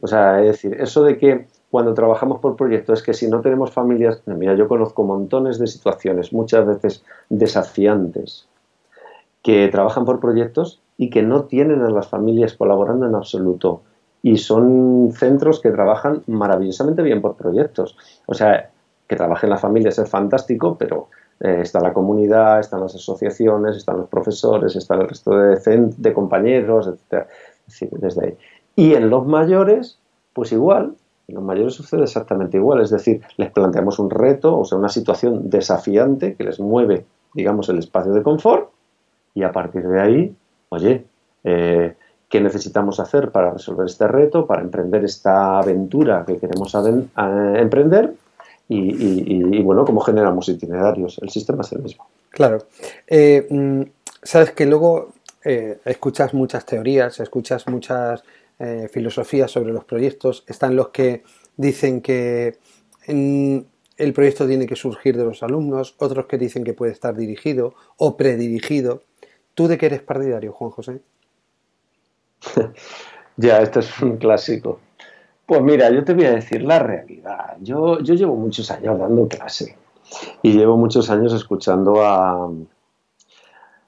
O 0.00 0.06
sea, 0.06 0.40
es 0.40 0.46
decir, 0.52 0.74
eso 0.80 1.04
de 1.04 1.18
que 1.18 1.48
cuando 1.70 1.94
trabajamos 1.94 2.40
por 2.40 2.56
proyectos 2.56 3.00
es 3.00 3.04
que 3.04 3.14
si 3.14 3.28
no 3.28 3.40
tenemos 3.40 3.70
familias, 3.72 4.22
mira, 4.26 4.54
yo 4.54 4.68
conozco 4.68 5.02
montones 5.02 5.58
de 5.58 5.66
situaciones, 5.66 6.32
muchas 6.32 6.66
veces 6.66 7.04
desafiantes, 7.28 8.46
que 9.42 9.68
trabajan 9.68 10.04
por 10.04 10.20
proyectos 10.20 10.80
y 10.96 11.10
que 11.10 11.22
no 11.22 11.44
tienen 11.44 11.82
a 11.82 11.90
las 11.90 12.08
familias 12.08 12.54
colaborando 12.54 13.06
en 13.06 13.14
absoluto 13.14 13.82
y 14.22 14.38
son 14.38 15.10
centros 15.12 15.60
que 15.60 15.70
trabajan 15.70 16.22
maravillosamente 16.26 17.02
bien 17.02 17.20
por 17.20 17.36
proyectos. 17.36 17.96
O 18.26 18.34
sea, 18.34 18.70
que 19.06 19.14
trabajen 19.14 19.50
las 19.50 19.60
familias 19.60 19.98
es 19.98 20.10
fantástico, 20.10 20.76
pero 20.76 21.08
eh, 21.38 21.60
está 21.62 21.80
la 21.80 21.92
comunidad, 21.92 22.58
están 22.58 22.80
las 22.80 22.94
asociaciones, 22.94 23.76
están 23.76 23.98
los 23.98 24.08
profesores, 24.08 24.74
está 24.74 24.94
el 24.96 25.08
resto 25.08 25.36
de, 25.36 25.92
de 25.96 26.12
compañeros, 26.12 26.88
etc. 26.88 27.26
desde 27.92 28.24
ahí. 28.24 28.36
Y 28.74 28.94
en 28.94 29.10
los 29.10 29.26
mayores, 29.26 30.00
pues 30.32 30.50
igual, 30.50 30.96
en 31.28 31.34
los 31.34 31.44
mayores 31.44 31.74
sucede 31.74 32.04
exactamente 32.04 32.56
igual, 32.56 32.80
es 32.80 32.90
decir, 32.90 33.22
les 33.36 33.50
planteamos 33.50 33.98
un 33.98 34.10
reto, 34.10 34.58
o 34.58 34.64
sea, 34.64 34.78
una 34.78 34.88
situación 34.88 35.50
desafiante 35.50 36.34
que 36.34 36.44
les 36.44 36.60
mueve, 36.60 37.04
digamos, 37.34 37.68
el 37.68 37.78
espacio 37.78 38.12
de 38.12 38.22
confort 38.22 38.70
y 39.34 39.42
a 39.42 39.52
partir 39.52 39.86
de 39.86 40.00
ahí, 40.00 40.36
oye, 40.68 41.04
eh, 41.44 41.94
qué 42.28 42.40
necesitamos 42.40 43.00
hacer 43.00 43.30
para 43.30 43.52
resolver 43.52 43.86
este 43.86 44.06
reto, 44.08 44.46
para 44.46 44.62
emprender 44.62 45.04
esta 45.04 45.58
aventura 45.58 46.24
que 46.26 46.38
queremos 46.38 46.74
emprender 47.14 48.14
y, 48.68 49.62
bueno, 49.62 49.84
cómo 49.84 50.00
generamos 50.00 50.48
itinerarios. 50.48 51.20
El 51.22 51.30
sistema 51.30 51.62
es 51.62 51.72
el 51.72 51.82
mismo. 51.82 52.08
Claro. 52.30 52.58
Eh, 53.06 53.46
mm, 53.48 53.82
sabes 54.22 54.50
que 54.52 54.66
luego 54.66 55.12
eh, 55.44 55.78
escuchas 55.84 56.34
muchas 56.34 56.66
teorías, 56.66 57.20
escuchas 57.20 57.68
muchas 57.68 58.24
eh, 58.58 58.88
filosofías 58.92 59.50
sobre 59.50 59.72
los 59.72 59.84
proyectos. 59.84 60.44
Están 60.46 60.76
los 60.76 60.88
que 60.88 61.22
dicen 61.56 62.00
que 62.00 62.58
el 63.06 64.12
proyecto 64.14 64.46
tiene 64.46 64.66
que 64.66 64.76
surgir 64.76 65.16
de 65.16 65.24
los 65.24 65.42
alumnos, 65.42 65.94
otros 65.98 66.26
que 66.26 66.38
dicen 66.38 66.64
que 66.64 66.72
puede 66.72 66.92
estar 66.92 67.14
dirigido 67.14 67.74
o 67.96 68.16
predirigido. 68.16 69.02
¿Tú 69.54 69.68
de 69.68 69.78
qué 69.78 69.86
eres 69.86 70.02
partidario, 70.02 70.52
Juan 70.52 70.70
José? 70.70 71.00
ya, 73.36 73.58
este 73.60 73.80
es 73.80 74.02
un 74.02 74.16
clásico. 74.16 74.80
Pues 75.46 75.62
mira, 75.62 75.90
yo 75.90 76.04
te 76.04 76.14
voy 76.14 76.24
a 76.24 76.32
decir 76.32 76.62
la 76.62 76.78
realidad. 76.78 77.56
Yo, 77.60 78.00
yo 78.00 78.14
llevo 78.14 78.36
muchos 78.36 78.70
años 78.70 78.98
dando 78.98 79.28
clase 79.28 79.76
y 80.42 80.52
llevo 80.52 80.76
muchos 80.76 81.08
años 81.10 81.32
escuchando 81.32 82.04
a, 82.04 82.50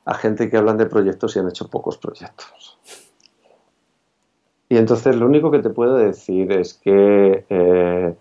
a 0.04 0.14
gente 0.14 0.48
que 0.48 0.57
hablan 0.57 0.78
de 0.78 0.87
proyectos 0.87 1.35
y 1.35 1.40
han 1.40 1.48
hecho 1.48 1.68
pocos 1.68 1.98
proyectos. 1.98 2.78
Y 4.68 4.76
entonces 4.76 5.16
lo 5.16 5.26
único 5.26 5.50
que 5.50 5.61
te 5.61 5.70
puedo 5.70 5.96
decir 5.96 6.52
es 6.52 6.74
que 6.74 7.44
eh, 7.48 8.14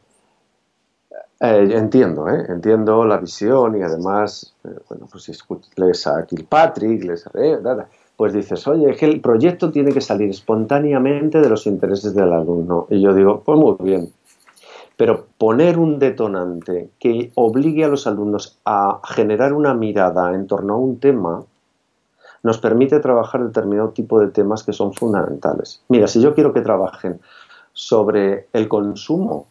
eh, 1.40 1.70
entiendo, 1.72 2.28
eh, 2.30 2.46
entiendo 2.50 3.06
la 3.06 3.18
visión 3.18 3.78
y 3.78 3.84
además, 3.84 4.56
bueno, 4.90 5.08
pues 5.12 5.24
si 5.24 5.34
lees 5.76 6.08
a 6.08 6.26
Kilpatrick, 6.26 7.04
lees 7.04 7.28
a 7.28 7.32
pues 8.16 8.34
dices, 8.34 8.68
oye, 8.68 8.90
es 8.90 8.98
que 8.98 9.06
el 9.06 9.22
proyecto 9.22 9.70
tiene 9.72 9.92
que 9.92 10.02
salir 10.02 10.32
espontáneamente 10.32 11.40
de 11.40 11.50
los 11.50 11.68
intereses 11.68 12.16
del 12.16 12.34
alumno. 12.34 12.88
Y 12.90 13.00
yo 13.00 13.14
digo, 13.14 13.44
pues 13.46 13.60
muy 13.60 13.76
bien. 13.80 14.12
Pero 14.96 15.28
poner 15.38 15.78
un 15.78 16.00
detonante 16.00 16.90
que 16.98 17.32
obligue 17.36 17.86
a 17.86 17.88
los 17.88 18.08
alumnos 18.08 18.58
a 18.66 19.00
generar 19.04 19.54
una 19.54 19.76
mirada 19.76 20.34
en 20.34 20.48
torno 20.48 20.74
a 20.74 20.78
un 20.78 21.00
tema 21.00 21.44
nos 22.48 22.60
permite 22.60 23.02
trabajar 23.02 23.44
determinado 23.44 23.90
tipo 23.90 24.22
de 24.22 24.28
temas 24.28 24.64
que 24.64 24.72
son 24.72 24.94
fundamentales. 24.94 25.84
Mira, 25.90 26.08
si 26.08 26.22
yo 26.22 26.34
quiero 26.34 26.54
que 26.54 26.62
trabajen 26.62 27.20
sobre 27.74 28.48
el 28.54 28.70
consumo 28.70 29.48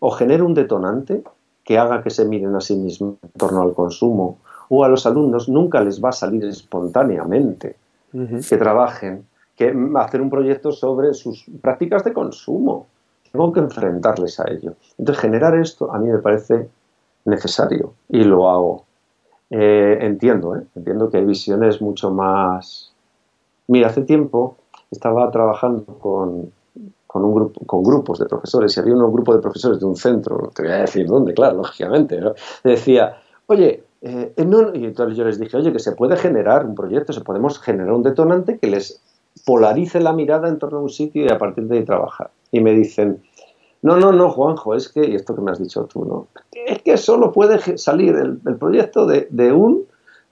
o 0.00 0.10
genero 0.10 0.44
un 0.44 0.52
detonante 0.52 1.24
que 1.64 1.78
haga 1.78 2.02
que 2.02 2.10
se 2.10 2.26
miren 2.26 2.54
a 2.54 2.60
sí 2.60 2.76
mismos 2.76 3.16
en 3.22 3.30
torno 3.30 3.62
al 3.62 3.72
consumo 3.72 4.36
o 4.68 4.84
a 4.84 4.88
los 4.88 5.06
alumnos 5.06 5.48
nunca 5.48 5.80
les 5.80 6.04
va 6.04 6.10
a 6.10 6.12
salir 6.12 6.44
espontáneamente 6.44 7.76
que 8.12 8.56
trabajen, 8.58 9.26
que 9.56 9.74
hacer 9.96 10.20
un 10.20 10.28
proyecto 10.28 10.72
sobre 10.72 11.14
sus 11.14 11.46
prácticas 11.62 12.04
de 12.04 12.12
consumo. 12.12 12.86
Tengo 13.32 13.50
que 13.50 13.60
enfrentarles 13.60 14.38
a 14.40 14.50
ello. 14.50 14.74
Entonces, 14.98 15.22
generar 15.22 15.56
esto 15.56 15.90
a 15.90 15.98
mí 15.98 16.10
me 16.10 16.18
parece 16.18 16.68
necesario 17.24 17.94
y 18.10 18.24
lo 18.24 18.50
hago. 18.50 18.83
Eh, 19.56 19.98
entiendo, 20.00 20.56
¿eh? 20.56 20.64
entiendo 20.74 21.08
que 21.08 21.18
hay 21.18 21.24
visiones 21.24 21.80
mucho 21.80 22.10
más... 22.10 22.92
Mira, 23.68 23.86
hace 23.86 24.02
tiempo 24.02 24.56
estaba 24.90 25.30
trabajando 25.30 25.84
con, 25.84 26.50
con, 27.06 27.24
un 27.24 27.34
grupo, 27.36 27.64
con 27.64 27.84
grupos 27.84 28.18
de 28.18 28.26
profesores 28.26 28.76
y 28.76 28.80
había 28.80 28.94
un 28.94 29.12
grupo 29.12 29.32
de 29.32 29.40
profesores 29.40 29.78
de 29.78 29.86
un 29.86 29.94
centro, 29.94 30.38
no 30.38 30.48
te 30.48 30.64
voy 30.64 30.72
a 30.72 30.78
decir 30.78 31.06
dónde, 31.06 31.34
claro, 31.34 31.58
lógicamente, 31.58 32.20
¿no? 32.20 32.34
decía, 32.64 33.16
oye, 33.46 33.84
eh, 34.02 34.34
y 34.36 34.84
entonces 34.84 35.16
yo 35.16 35.24
les 35.24 35.38
dije, 35.38 35.56
oye, 35.56 35.72
que 35.72 35.78
se 35.78 35.92
puede 35.92 36.16
generar 36.16 36.66
un 36.66 36.74
proyecto, 36.74 37.12
se 37.12 37.20
podemos 37.20 37.60
generar 37.60 37.92
un 37.92 38.02
detonante 38.02 38.58
que 38.58 38.66
les 38.66 39.00
polarice 39.46 40.00
la 40.00 40.12
mirada 40.12 40.48
en 40.48 40.58
torno 40.58 40.78
a 40.78 40.82
un 40.82 40.90
sitio 40.90 41.24
y 41.24 41.30
a 41.30 41.38
partir 41.38 41.64
de 41.68 41.78
ahí 41.78 41.84
trabajar. 41.84 42.32
Y 42.50 42.60
me 42.60 42.72
dicen, 42.72 43.22
no, 43.84 43.98
no, 43.98 44.12
no, 44.12 44.30
Juanjo, 44.30 44.74
es 44.74 44.88
que, 44.88 45.06
y 45.06 45.14
esto 45.14 45.34
que 45.34 45.42
me 45.42 45.50
has 45.50 45.58
dicho 45.58 45.84
tú, 45.84 46.06
¿no? 46.06 46.28
Es 46.52 46.80
que 46.80 46.96
solo 46.96 47.30
puede 47.30 47.76
salir 47.76 48.14
el, 48.16 48.56
proyecto 48.56 49.06
de, 49.06 49.52
un, 49.52 49.84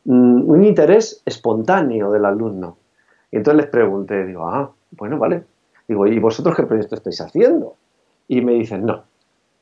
mm, 0.06 0.50
un, 0.50 0.64
interés 0.64 1.20
espontáneo 1.26 2.10
del 2.10 2.24
alumno. 2.24 2.78
Y 3.30 3.36
entonces 3.36 3.64
les 3.64 3.70
pregunté, 3.70 4.24
digo, 4.24 4.48
ah, 4.48 4.72
bueno, 4.92 5.18
vale. 5.18 5.44
Digo, 5.86 6.06
¿y 6.06 6.18
vosotros 6.18 6.56
qué 6.56 6.62
proyecto 6.62 6.94
estáis 6.94 7.20
haciendo? 7.20 7.74
Y 8.26 8.40
me 8.40 8.54
dicen, 8.54 8.86
no. 8.86 9.02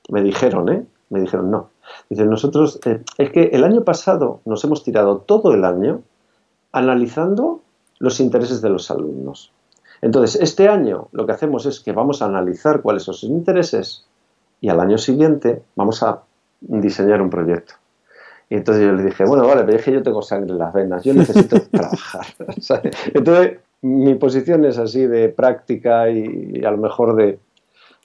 Me 0.08 0.22
dijeron, 0.22 0.68
¿eh? 0.68 0.86
Me 1.08 1.22
dijeron, 1.22 1.50
no. 1.50 1.70
Dicen, 2.08 2.30
nosotros, 2.30 2.78
eh, 2.86 3.02
es 3.18 3.30
que 3.32 3.50
el 3.52 3.64
año 3.64 3.82
pasado 3.82 4.40
nos 4.44 4.62
hemos 4.62 4.84
tirado 4.84 5.18
todo 5.18 5.52
el 5.52 5.64
año 5.64 6.02
analizando 6.70 7.60
los 7.98 8.20
intereses 8.20 8.62
de 8.62 8.68
los 8.68 8.88
alumnos. 8.92 9.50
Entonces, 10.02 10.40
este 10.40 10.68
año 10.68 11.08
lo 11.12 11.26
que 11.26 11.32
hacemos 11.32 11.66
es 11.66 11.80
que 11.80 11.92
vamos 11.92 12.22
a 12.22 12.26
analizar 12.26 12.80
cuáles 12.80 13.02
son 13.02 13.14
sus 13.14 13.30
intereses 13.30 14.06
y 14.60 14.68
al 14.68 14.80
año 14.80 14.98
siguiente 14.98 15.62
vamos 15.76 16.02
a 16.02 16.22
diseñar 16.60 17.20
un 17.22 17.30
proyecto. 17.30 17.74
Y 18.48 18.56
entonces 18.56 18.84
yo 18.84 18.92
le 18.92 19.04
dije, 19.04 19.24
bueno, 19.24 19.46
vale, 19.46 19.62
pero 19.62 19.78
es 19.78 19.84
que 19.84 19.92
yo 19.92 20.02
tengo 20.02 20.22
sangre 20.22 20.50
en 20.50 20.58
las 20.58 20.72
venas, 20.72 21.04
yo 21.04 21.14
necesito 21.14 21.60
trabajar. 21.70 22.26
Entonces, 23.14 23.58
mi 23.82 24.16
posición 24.16 24.64
es 24.64 24.76
así 24.76 25.06
de 25.06 25.28
práctica 25.28 26.10
y, 26.10 26.62
a 26.64 26.70
lo 26.72 26.76
mejor 26.76 27.14
de, 27.14 27.38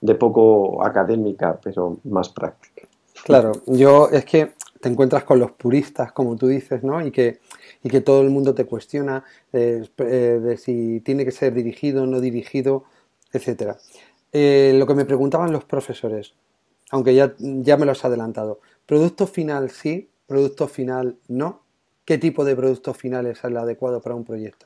de, 0.01 0.15
poco 0.15 0.85
académica, 0.85 1.59
pero 1.61 1.97
más 2.03 2.29
práctica. 2.29 2.87
Claro, 3.23 3.53
yo 3.65 4.09
es 4.11 4.23
que 4.23 4.51
te 4.79 4.87
encuentras 4.87 5.23
con 5.23 5.39
los 5.39 5.51
puristas, 5.51 6.11
como 6.11 6.35
tú 6.35 6.47
dices, 6.47 6.83
¿no? 6.83 7.03
Y 7.03 7.09
que 7.09 7.39
y 7.85 7.89
que 7.91 8.01
todo 8.01 8.23
el 8.23 8.31
mundo 8.31 8.55
te 8.55 8.65
cuestiona 8.65 9.23
eh, 9.53 9.87
de 9.95 10.57
si 10.57 11.01
tiene 11.01 11.23
que 11.23 11.31
ser 11.31 11.53
dirigido, 11.53 12.01
o 12.01 12.05
no 12.07 12.19
dirigido, 12.19 12.83
etc. 13.31 13.77
Eh, 14.33 14.73
lo 14.75 14.87
que 14.87 14.95
me 14.95 15.05
preguntaban 15.05 15.51
los 15.51 15.65
profesores, 15.65 16.33
aunque 16.89 17.13
ya, 17.13 17.35
ya 17.37 17.77
me 17.77 17.85
lo 17.85 17.91
has 17.91 18.03
adelantado, 18.03 18.59
¿producto 18.87 19.27
final 19.27 19.69
sí, 19.69 20.09
producto 20.25 20.67
final 20.67 21.17
no? 21.27 21.61
¿Qué 22.05 22.17
tipo 22.17 22.43
de 22.43 22.55
producto 22.55 22.95
final 22.95 23.27
es 23.27 23.43
el 23.43 23.55
adecuado 23.55 24.01
para 24.01 24.15
un 24.15 24.23
proyecto? 24.23 24.65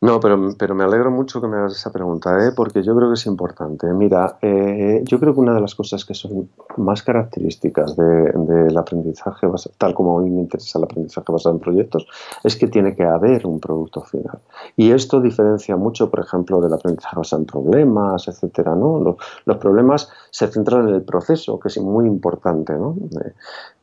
No, 0.00 0.20
pero, 0.20 0.54
pero 0.56 0.76
me 0.76 0.84
alegro 0.84 1.10
mucho 1.10 1.40
que 1.40 1.48
me 1.48 1.56
hagas 1.56 1.72
esa 1.72 1.90
pregunta, 1.90 2.30
¿eh? 2.46 2.52
porque 2.54 2.84
yo 2.84 2.94
creo 2.94 3.08
que 3.08 3.14
es 3.14 3.26
importante. 3.26 3.92
Mira, 3.92 4.38
eh, 4.40 5.02
yo 5.04 5.18
creo 5.18 5.34
que 5.34 5.40
una 5.40 5.54
de 5.54 5.60
las 5.60 5.74
cosas 5.74 6.04
que 6.04 6.14
son 6.14 6.50
más 6.76 7.02
características 7.02 7.96
del 7.96 8.76
aprendizaje, 8.76 9.48
tal 9.76 9.94
como 9.94 10.16
a 10.16 10.22
mí 10.22 10.30
me 10.30 10.42
interesa 10.42 10.78
el 10.78 10.84
aprendizaje 10.84 11.32
basado 11.32 11.56
en 11.56 11.60
proyectos, 11.60 12.06
es 12.44 12.54
que 12.54 12.68
tiene 12.68 12.94
que 12.94 13.02
haber 13.02 13.44
un 13.44 13.58
producto 13.58 14.02
final. 14.02 14.38
Y 14.76 14.92
esto 14.92 15.20
diferencia 15.20 15.74
mucho, 15.74 16.08
por 16.08 16.20
ejemplo, 16.20 16.60
del 16.60 16.74
aprendizaje 16.74 17.16
basado 17.16 17.42
en 17.42 17.46
problemas, 17.46 18.28
etcétera. 18.28 18.76
¿no? 18.76 19.00
Los, 19.00 19.16
los 19.46 19.56
problemas 19.56 20.08
se 20.30 20.46
centran 20.46 20.88
en 20.88 20.94
el 20.94 21.02
proceso, 21.02 21.58
que 21.58 21.66
es 21.66 21.78
muy 21.78 22.06
importante, 22.06 22.72
¿no? 22.74 22.94
Eh, 23.20 23.32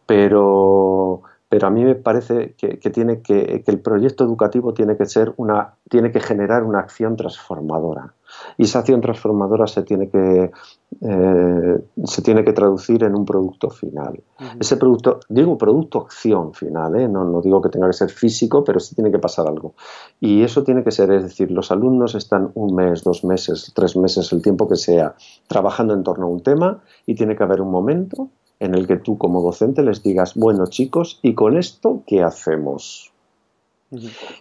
pero 0.05 1.23
pero 1.55 1.67
a 1.67 1.69
mí 1.69 1.85
me 1.85 1.95
parece 1.95 2.53
que, 2.57 2.89
tiene 2.89 3.21
que, 3.21 3.63
el 3.65 3.79
proyecto 3.79 4.25
educativo 4.25 4.73
tiene 4.73 4.97
que 4.97 5.05
ser 5.05 5.33
una, 5.37 5.75
tiene 5.89 6.11
que 6.11 6.19
generar 6.19 6.63
una 6.63 6.79
acción 6.79 7.15
transformadora. 7.15 8.13
Y 8.57 8.63
esa 8.63 8.79
acción 8.79 8.99
transformadora 8.99 9.65
se 9.65 9.83
tiene 9.83 10.09
que, 10.09 10.51
eh, 10.99 11.83
se 12.03 12.21
tiene 12.23 12.43
que 12.43 12.51
traducir 12.51 13.05
en 13.05 13.15
un 13.15 13.23
producto 13.23 13.69
final. 13.69 14.21
Ese 14.59 14.75
producto, 14.75 15.21
digo 15.29 15.57
producto 15.57 15.99
acción 15.99 16.53
final, 16.53 16.93
¿eh? 16.97 17.07
no, 17.07 17.23
no 17.23 17.39
digo 17.39 17.61
que 17.61 17.69
tenga 17.69 17.87
que 17.87 17.93
ser 17.93 18.09
físico, 18.09 18.61
pero 18.65 18.81
sí 18.81 18.93
tiene 18.93 19.09
que 19.09 19.19
pasar 19.19 19.47
algo. 19.47 19.75
Y 20.19 20.43
eso 20.43 20.61
tiene 20.65 20.83
que 20.83 20.91
ser, 20.91 21.09
es 21.13 21.23
decir, 21.23 21.51
los 21.51 21.71
alumnos 21.71 22.15
están 22.15 22.51
un 22.55 22.75
mes, 22.75 23.01
dos 23.01 23.23
meses, 23.23 23.71
tres 23.73 23.95
meses, 23.95 24.33
el 24.33 24.41
tiempo 24.41 24.67
que 24.67 24.75
sea, 24.75 25.15
trabajando 25.47 25.93
en 25.93 26.03
torno 26.03 26.25
a 26.25 26.29
un 26.29 26.43
tema 26.43 26.83
y 27.05 27.15
tiene 27.15 27.33
que 27.33 27.43
haber 27.43 27.61
un 27.61 27.71
momento 27.71 28.27
en 28.59 28.75
el 28.75 28.87
que 28.87 28.97
tú 28.97 29.17
como 29.17 29.41
docente 29.41 29.83
les 29.83 30.03
digas, 30.03 30.35
bueno 30.35 30.67
chicos, 30.67 31.19
¿y 31.21 31.33
con 31.33 31.57
esto 31.57 32.03
qué 32.07 32.23
hacemos? 32.23 33.11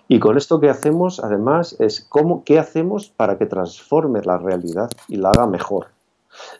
Y 0.09 0.18
con 0.18 0.37
esto 0.37 0.61
que 0.61 0.70
hacemos, 0.70 1.22
además, 1.22 1.77
es 1.79 2.00
cómo, 2.00 2.44
qué 2.44 2.59
hacemos 2.59 3.09
para 3.09 3.38
que 3.38 3.46
transforme 3.46 4.22
la 4.22 4.38
realidad 4.38 4.90
y 5.09 5.16
la 5.16 5.31
haga 5.31 5.46
mejor. 5.46 5.88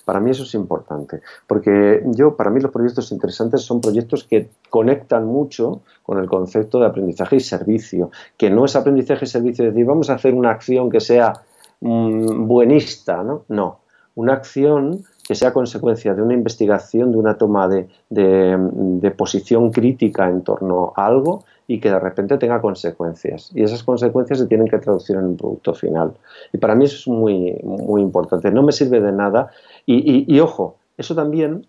Para 0.05 0.21
mí 0.21 0.31
eso 0.31 0.45
es 0.45 0.55
importante, 0.55 1.21
porque 1.49 2.03
yo, 2.07 2.37
para 2.37 2.51
mí 2.51 2.61
los 2.61 2.71
proyectos 2.71 3.11
interesantes 3.11 3.63
son 3.63 3.81
proyectos 3.81 4.23
que 4.23 4.51
conectan 4.71 5.27
mucho 5.27 5.83
con 6.05 6.19
el 6.19 6.29
concepto 6.29 6.79
de 6.79 6.87
aprendizaje 6.87 7.37
y 7.37 7.41
servicio, 7.41 8.11
que 8.37 8.51
no 8.51 8.67
es 8.67 8.77
aprendizaje 8.77 9.25
y 9.25 9.29
servicio 9.29 9.65
de 9.65 9.73
decir, 9.73 9.85
vamos 9.85 10.11
a 10.11 10.15
hacer 10.15 10.35
una 10.35 10.51
acción 10.51 10.91
que 10.91 11.01
sea 11.01 11.33
mm, 11.81 12.47
buenista, 12.47 13.25
¿no? 13.25 13.45
No, 13.49 13.81
una 14.15 14.35
acción 14.35 15.05
que 15.27 15.35
sea 15.35 15.53
consecuencia 15.53 16.15
de 16.15 16.23
una 16.23 16.35
investigación, 16.35 17.11
de 17.13 17.19
una 17.19 17.37
toma 17.37 17.67
de, 17.69 19.15
posición 19.17 19.71
crítica 19.71 20.29
en 20.29 20.43
torno 20.43 20.93
a 20.97 21.07
algo 21.07 21.45
y 21.67 21.81
que 21.81 21.91
de 21.91 21.99
repente 21.99 22.37
tenga 22.37 22.61
consecuencias. 22.61 23.51
Y 23.55 23.63
esas 23.63 23.83
consecuencias 23.83 24.39
se 24.39 24.47
tienen 24.47 24.69
que 24.69 24.79
traducir 24.79 25.17
en 25.17 25.25
un 25.25 25.37
producto 25.37 25.73
final. 25.73 26.13
Y 26.53 26.59
para 26.59 26.75
mí 26.75 26.85
eso 26.85 26.97
es 26.97 27.09
muy, 27.09 27.59
muy 27.63 28.03
importante. 28.03 28.51
No 28.51 28.63
me 28.63 28.73
sirve 28.73 29.01
de 29.01 29.13
nada. 29.13 29.51
Y, 29.87 30.39
ojo, 30.41 30.77
eso 30.99 31.15
también 31.15 31.67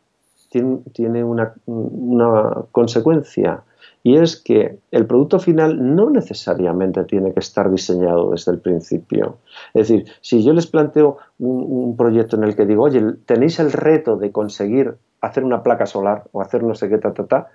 tiene, 0.50 1.24
una, 1.24 1.54
una 1.66 2.64
consecuencia 2.72 3.64
y 4.06 4.18
es 4.18 4.36
que 4.36 4.78
el 4.92 5.08
producto 5.08 5.40
final 5.40 5.96
no 5.96 6.12
necesariamente 6.12 7.04
tiene 7.06 7.34
que 7.34 7.40
estar 7.40 7.72
diseñado 7.72 8.30
desde 8.30 8.52
el 8.52 8.60
principio. 8.60 9.40
Es 9.74 9.88
decir, 9.88 10.06
si 10.22 10.44
yo 10.44 10.54
les 10.54 10.68
planteo 10.68 11.18
un, 11.40 11.98
proyecto 11.98 12.36
en 12.36 12.44
el 12.44 12.56
que 12.56 12.68
digo, 12.68 12.84
oye, 12.84 13.02
tenéis 13.26 13.60
el 13.60 13.72
reto 13.72 14.16
de 14.16 14.32
conseguir 14.32 14.94
hacer 15.22 15.44
una 15.44 15.64
placa 15.64 15.88
solar 15.88 16.26
o 16.34 16.40
hacer 16.40 16.62
no 16.62 16.76
sé 16.76 16.88
qué, 16.88 17.00
ta, 17.00 17.16
ta, 17.16 17.26
ta, 17.26 17.48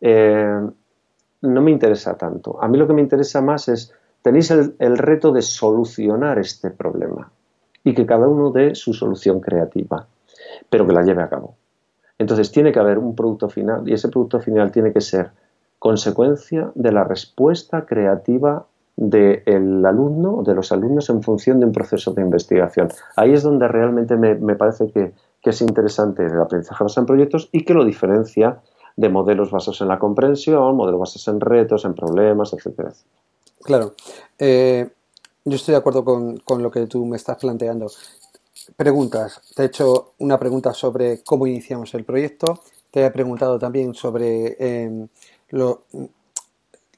eh, 0.00 0.66
no 1.42 1.60
me 1.60 1.70
interesa 1.70 2.16
tanto. 2.16 2.56
A 2.62 2.66
mí 2.66 2.78
lo 2.78 2.86
que 2.86 2.94
me 2.94 3.02
interesa 3.02 3.42
más 3.42 3.68
es, 3.68 3.92
tenéis 4.22 4.50
el, 4.52 4.76
el 4.78 4.96
reto 4.96 5.32
de 5.32 5.42
solucionar 5.42 6.38
este 6.38 6.70
problema 6.70 7.30
y 7.84 7.92
que 7.92 8.06
cada 8.06 8.26
uno 8.26 8.50
dé 8.50 8.74
su 8.74 8.94
solución 8.94 9.40
creativa, 9.40 10.06
pero 10.70 10.86
que 10.86 10.94
la 10.94 11.02
lleve 11.02 11.22
a 11.22 11.28
cabo. 11.28 11.56
Entonces 12.16 12.50
tiene 12.50 12.72
que 12.72 12.78
haber 12.78 12.96
un 12.96 13.14
producto 13.14 13.50
final 13.50 13.86
y 13.86 13.92
ese 13.92 14.08
producto 14.08 14.40
final 14.40 14.72
tiene 14.72 14.94
que 14.94 15.02
ser 15.02 15.30
consecuencia 15.80 16.70
de 16.74 16.92
la 16.92 17.04
respuesta 17.04 17.86
creativa 17.86 18.66
del 18.96 19.84
alumno 19.86 20.36
o 20.36 20.42
de 20.42 20.54
los 20.54 20.70
alumnos 20.72 21.08
en 21.08 21.22
función 21.22 21.58
de 21.58 21.64
un 21.64 21.72
proceso 21.72 22.12
de 22.12 22.20
investigación. 22.20 22.90
Ahí 23.16 23.32
es 23.32 23.42
donde 23.42 23.66
realmente 23.66 24.14
me, 24.16 24.54
parece 24.56 24.92
que, 24.92 25.12
es 25.42 25.62
interesante 25.62 26.26
el 26.26 26.38
aprendizaje 26.38 26.84
basado 26.84 27.02
en 27.04 27.06
proyectos 27.06 27.48
y 27.50 27.64
que 27.64 27.72
lo 27.72 27.86
diferencia 27.86 28.60
de 28.94 29.08
modelos 29.08 29.50
basados 29.50 29.80
en 29.80 29.88
la 29.88 29.98
comprensión, 29.98 30.76
modelos 30.76 31.00
basados 31.00 31.28
en 31.28 31.40
retos, 31.40 31.86
en 31.86 31.94
problemas, 31.94 32.52
etcétera. 32.52 32.92
Claro. 33.62 33.94
Eh, 34.38 34.86
yo 35.46 35.56
estoy 35.56 35.72
de 35.72 35.78
acuerdo 35.78 36.04
con, 36.04 36.62
lo 36.62 36.70
que 36.70 36.86
tú 36.86 37.06
me 37.06 37.16
estás 37.16 37.38
planteando. 37.38 37.86
Preguntas. 38.76 39.40
Te 39.56 39.62
he 39.62 39.66
hecho 39.66 40.12
una 40.18 40.38
pregunta 40.38 40.74
sobre 40.74 41.22
cómo 41.22 41.46
iniciamos 41.46 41.94
el 41.94 42.04
proyecto. 42.04 42.60
Te 42.90 43.06
he 43.06 43.10
preguntado 43.10 43.58
también 43.58 43.94
sobre 43.94 45.08
em, 45.52 46.08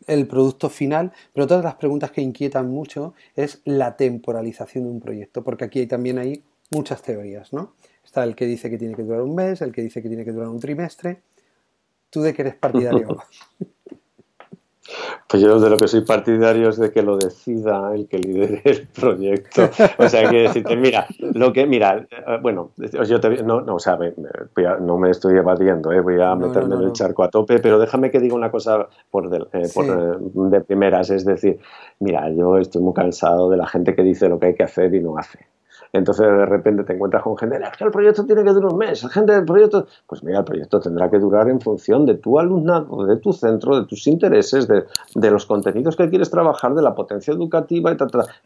el 0.06 0.26
producto 0.26 0.68
final, 0.68 1.12
pero 1.32 1.46
todas 1.46 1.64
las 1.64 1.76
preguntas 1.76 2.10
que 2.10 2.20
inquietan 2.20 2.68
mucho 2.68 3.14
es 3.36 3.60
la 3.64 3.96
temporalización 3.96 4.84
de 4.84 4.90
un 4.90 5.00
proyecto, 5.00 5.44
porque 5.44 5.64
aquí 5.64 5.86
también 5.86 6.18
hay 6.18 6.42
muchas 6.70 7.02
teorías, 7.02 7.52
¿no? 7.52 7.74
Está 8.04 8.24
el 8.24 8.34
que 8.34 8.46
dice 8.46 8.68
que 8.68 8.78
tiene 8.78 8.94
que 8.94 9.02
durar 9.02 9.22
un 9.22 9.34
mes, 9.34 9.60
el 9.62 9.72
que 9.72 9.82
dice 9.82 10.02
que 10.02 10.08
tiene 10.08 10.24
que 10.24 10.32
durar 10.32 10.48
un 10.48 10.60
trimestre. 10.60 11.22
¿Tú 12.10 12.20
de 12.20 12.34
qué 12.34 12.42
eres 12.42 12.54
partidario? 12.56 13.16
Pues 15.28 15.42
yo 15.42 15.60
de 15.60 15.70
lo 15.70 15.78
que 15.78 15.86
soy 15.86 16.00
partidario 16.00 16.68
es 16.68 16.76
de 16.76 16.90
que 16.90 17.02
lo 17.02 17.16
decida 17.16 17.94
el 17.94 18.08
que 18.08 18.18
lidere 18.18 18.62
el 18.64 18.88
proyecto. 18.88 19.70
O 19.96 20.08
sea, 20.08 20.28
que 20.28 20.42
decirte, 20.42 20.76
mira, 20.76 21.06
lo 21.20 21.52
que, 21.52 21.66
mira, 21.66 22.06
eh, 22.10 22.38
bueno, 22.42 22.72
yo 22.76 23.20
te, 23.20 23.42
no, 23.42 23.60
no, 23.60 23.76
o 23.76 23.78
sea, 23.78 23.98
no 24.80 24.98
me 24.98 25.10
estoy 25.10 25.36
evadiendo, 25.36 25.92
eh, 25.92 26.00
voy 26.00 26.20
a 26.20 26.34
meterme 26.34 26.74
en 26.74 26.82
el 26.82 26.92
charco 26.92 27.22
a 27.22 27.30
tope, 27.30 27.60
pero 27.60 27.78
déjame 27.78 28.10
que 28.10 28.18
diga 28.18 28.34
una 28.34 28.50
cosa 28.50 28.88
por, 29.10 29.30
de, 29.30 29.46
eh, 29.52 29.68
por 29.72 30.50
de 30.50 30.60
primeras, 30.62 31.10
es 31.10 31.24
decir, 31.24 31.60
mira, 32.00 32.28
yo 32.30 32.58
estoy 32.58 32.82
muy 32.82 32.92
cansado 32.92 33.48
de 33.50 33.56
la 33.56 33.66
gente 33.66 33.94
que 33.94 34.02
dice 34.02 34.28
lo 34.28 34.38
que 34.38 34.46
hay 34.46 34.54
que 34.54 34.64
hacer 34.64 34.92
y 34.94 35.00
no 35.00 35.16
hace. 35.16 35.38
Entonces 35.92 36.26
de 36.26 36.46
repente 36.46 36.84
te 36.84 36.94
encuentras 36.94 37.22
con 37.22 37.36
gente, 37.36 37.56
es 37.56 37.76
que 37.76 37.84
el 37.84 37.90
proyecto 37.90 38.24
tiene 38.24 38.42
que 38.44 38.52
durar 38.52 38.72
un 38.72 38.78
mes, 38.78 39.02
la 39.02 39.10
gente 39.10 39.32
del 39.32 39.44
proyecto, 39.44 39.86
pues 40.06 40.24
mira, 40.24 40.38
el 40.38 40.44
proyecto 40.44 40.80
tendrá 40.80 41.10
que 41.10 41.18
durar 41.18 41.50
en 41.50 41.60
función 41.60 42.06
de 42.06 42.14
tu 42.14 42.38
alumnado, 42.38 43.04
de 43.04 43.16
tu 43.16 43.32
centro, 43.32 43.78
de 43.78 43.86
tus 43.86 44.06
intereses, 44.06 44.66
de, 44.68 45.30
los 45.30 45.44
contenidos 45.44 45.96
que 45.96 46.08
quieres 46.08 46.30
trabajar, 46.30 46.74
de 46.74 46.82
la 46.82 46.94
potencia 46.94 47.32
educativa 47.32 47.92
y 47.92 47.96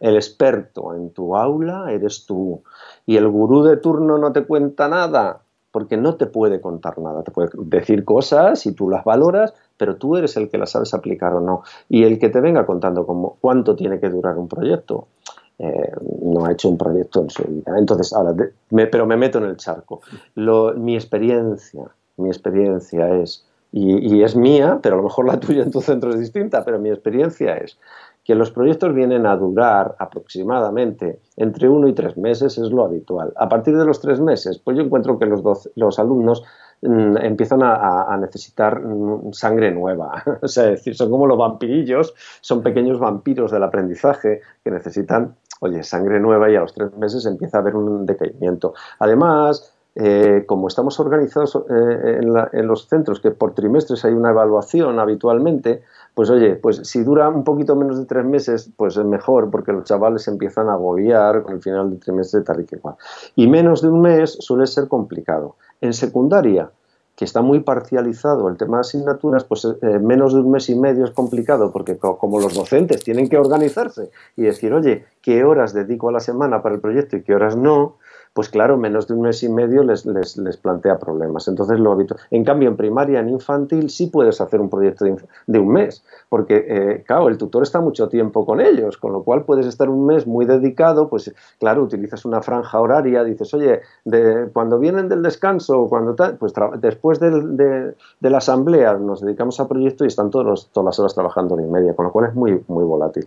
El 0.01 0.17
experto 0.17 0.95
en 0.95 1.11
tu 1.11 1.37
aula 1.37 1.93
eres 1.93 2.27
tú. 2.27 2.63
Y 3.07 3.17
el 3.17 3.29
gurú 3.29 3.63
de 3.63 3.77
turno 3.77 4.19
no 4.19 4.33
te 4.33 4.45
cuenta 4.45 4.89
nada, 4.89 5.41
porque 5.71 5.97
no 5.97 6.15
te 6.15 6.27
puede 6.27 6.61
contar 6.61 6.99
nada, 6.99 7.23
te 7.23 7.31
puede 7.31 7.51
decir 7.55 8.05
cosas 8.05 8.65
y 8.67 8.73
tú 8.73 8.89
las 8.89 9.05
valoras, 9.05 9.53
pero 9.77 9.97
tú 9.97 10.17
eres 10.17 10.37
el 10.37 10.49
que 10.49 10.59
las 10.59 10.71
sabes 10.71 10.95
aplicar 10.95 11.35
o 11.35 11.41
no. 11.41 11.63
Y 11.89 12.05
el 12.05 12.19
que 12.19 12.29
te 12.29 12.41
venga 12.41 12.65
contando 12.65 13.05
cómo, 13.05 13.37
cuánto 13.41 13.77
tiene 13.77 14.01
que 14.01 14.09
durar 14.09 14.39
un 14.39 14.49
proyecto, 14.49 15.09
eh, 15.59 15.93
no 16.23 16.45
ha 16.45 16.53
hecho 16.53 16.69
un 16.69 16.77
proyecto 16.77 17.23
en 17.23 17.31
su 17.31 17.43
vida. 17.45 17.79
Entonces, 17.79 18.13
ahora, 18.13 18.35
pero 18.71 19.07
me 19.07 19.17
meto 19.17 19.39
en 19.39 19.45
el 19.45 19.57
charco. 19.57 20.01
mi 20.35 20.95
experiencia, 20.95 21.85
mi 22.17 22.29
experiencia 22.29 23.15
es, 23.17 23.47
y, 23.73 24.23
es 24.23 24.37
mía, 24.37 24.79
pero 24.83 24.95
a 24.95 24.99
lo 24.99 25.05
mejor 25.05 25.27
la 25.27 25.41
tuya 25.41 25.63
en 25.63 25.71
tu 25.71 25.81
centro 25.81 26.11
es 26.11 26.19
distinta, 26.19 26.65
pero 26.65 26.79
mi 26.79 26.91
experiencia 26.91 27.57
es 27.57 27.79
que 28.25 28.35
los 28.35 28.51
proyectos 28.51 28.95
vienen 28.95 29.25
a 29.25 29.37
durar 29.37 29.95
aproximadamente 29.99 31.21
entre 31.37 31.69
uno 31.69 31.87
y 31.87 31.93
tres 31.93 32.17
meses, 32.17 32.59
es 32.59 32.71
lo 32.71 32.85
habitual. 32.85 33.33
A 33.37 33.49
partir 33.49 33.77
de 33.77 33.85
los 33.85 34.01
tres 34.01 34.21
meses, 34.21 34.59
pues 34.59 34.77
yo 34.77 34.83
encuentro 34.83 35.19
que 35.19 35.27
los, 35.27 35.71
los 35.77 35.99
alumnos 35.99 36.43
mm, 36.83 37.19
empiezan 37.19 37.61
a, 37.63 38.17
necesitar 38.21 38.81
mm, 38.81 39.33
sangre 39.33 39.71
nueva. 39.71 40.25
o 40.43 40.49
sea, 40.49 40.65
decir, 40.65 40.97
son 40.97 41.11
como 41.11 41.27
los 41.27 41.39
vampirillos, 41.39 42.15
son 42.41 42.63
pequeños 42.63 42.99
vampiros 42.99 43.53
del 43.53 43.63
aprendizaje 43.63 44.41
que 44.65 44.71
necesitan 44.71 45.37
oye, 45.61 45.83
sangre 45.83 46.21
nueva 46.21 46.51
y 46.51 46.57
a 46.57 46.61
los 46.61 46.73
tres 46.73 46.97
meses 46.97 47.27
empieza 47.27 47.59
a 47.59 47.61
haber 47.61 47.77
un 47.77 48.07
decaimiento. 48.07 48.75
Además, 48.99 49.73
eh, 49.99 50.45
como 50.47 50.69
estamos 50.69 51.01
organizados 51.01 51.57
eh, 51.71 52.21
en, 52.53 52.67
los 52.67 52.87
centros, 52.87 53.19
que 53.19 53.31
por 53.31 53.55
trimestres 53.55 54.05
hay 54.05 54.13
una 54.13 54.29
evaluación 54.29 54.99
habitualmente, 54.99 55.83
pues 56.13 56.29
oye, 56.29 56.57
pues 56.57 56.83
si 56.85 57.03
dura 57.03 57.31
un 57.31 57.45
poquito 57.45 57.75
menos 57.77 57.99
de 57.99 58.05
tres 58.05 58.27
meses, 58.27 58.71
pues 58.77 58.99
es 58.99 59.05
mejor, 59.07 59.51
porque 59.51 59.73
los 59.73 59.85
chavales 59.85 60.29
empiezan 60.29 60.69
a 60.69 60.75
agobiar 60.75 61.43
con 61.43 61.55
el 61.55 61.63
final 61.63 61.89
del 61.89 61.99
trimestre 61.99 62.43
tal 62.43 62.61
y 62.61 62.67
que 62.67 62.77
cual. 62.77 62.97
Y 63.37 63.47
menos 63.47 63.81
de 63.81 63.89
un 63.89 64.03
mes 64.03 64.37
suele 64.39 64.67
ser 64.67 64.87
complicado. 64.87 65.57
En 65.81 65.95
secundaria, 65.95 66.71
que 67.17 67.25
está 67.25 67.41
muy 67.41 67.61
parcializado 67.61 68.49
el 68.49 68.59
tema 68.59 68.77
de 68.77 68.83
asignaturas, 68.83 69.45
pues 69.45 69.65
eh, 69.65 69.99
menos 69.99 70.35
de 70.35 70.41
un 70.41 70.51
mes 70.51 70.69
y 70.69 70.77
medio 70.77 71.07
es 71.07 71.13
complicado, 71.13 71.73
porque 71.73 71.97
como 71.97 72.39
los 72.41 72.55
docentes 72.55 73.03
tienen 73.03 73.29
que 73.29 73.39
organizarse 73.39 74.11
y 74.37 74.43
decir, 74.43 74.75
oye, 74.75 75.07
¿qué 75.23 75.43
horas 75.43 75.73
dedico 75.73 76.11
a 76.11 76.13
la 76.13 76.21
semana 76.21 76.63
para 76.63 76.75
el 76.75 76.81
proyecto 76.81 77.17
y 77.17 77.23
qué 77.23 77.35
horas 77.35 77.57
no? 77.57 77.97
Pues 78.37 78.51
claro, 78.51 78.77
menos 78.77 79.09
de 79.09 79.15
un 79.15 79.23
mes 79.23 79.43
y 79.43 79.49
medio 79.49 79.83
les, 79.83 80.05
les, 80.05 80.57
plantea 80.59 80.99
problemas. 80.99 81.49
Entonces 81.49 81.81
lo 81.81 81.93
habito. 81.93 82.17
En 82.31 82.45
cambio, 82.45 82.69
en 82.69 82.77
primaria, 82.77 83.21
en 83.21 83.31
infantil, 83.31 83.89
sí 83.89 84.09
puedes 84.09 84.43
hacer 84.43 84.61
un 84.61 84.69
proyecto 84.69 85.07
de, 85.47 85.59
un 85.59 85.69
mes, 85.69 86.05
porque, 86.29 86.67
eh, 86.69 87.05
claro, 87.07 87.29
el 87.29 87.39
tutor 87.39 87.63
está 87.63 87.81
mucho 87.81 88.11
tiempo 88.11 88.45
con 88.45 88.61
ellos, 88.61 88.99
con 88.99 89.15
lo 89.15 89.23
cual 89.23 89.45
puedes 89.45 89.65
estar 89.65 89.89
un 89.89 90.05
mes 90.05 90.27
muy 90.27 90.45
dedicado, 90.45 91.09
pues 91.09 91.35
claro, 91.59 91.83
utilizas 91.83 92.27
una 92.27 92.43
franja 92.43 92.79
horaria, 92.79 93.25
dices, 93.25 93.55
oye, 93.55 93.81
de, 94.05 94.51
cuando 94.53 94.79
vienen 94.79 95.09
del 95.09 95.23
descanso, 95.23 95.87
cuando 95.89 96.15
pues 96.39 96.53
después 96.79 97.19
de, 97.19 97.95
la 98.21 98.37
asamblea 98.37 98.99
nos 98.99 99.23
dedicamos 99.23 99.61
a 99.61 99.67
proyecto 99.67 100.05
y 100.05 100.09
están 100.09 100.29
todos 100.29 100.69
todas 100.75 100.85
las 100.85 100.99
horas 100.99 101.15
trabajando 101.15 101.59
en 101.59 101.65
y 101.65 101.71
media, 101.71 101.97
con 101.97 102.05
lo 102.05 102.13
cual 102.13 102.27
es 102.27 102.35
muy, 102.35 102.63
muy 102.69 102.85
volátil. 102.85 103.27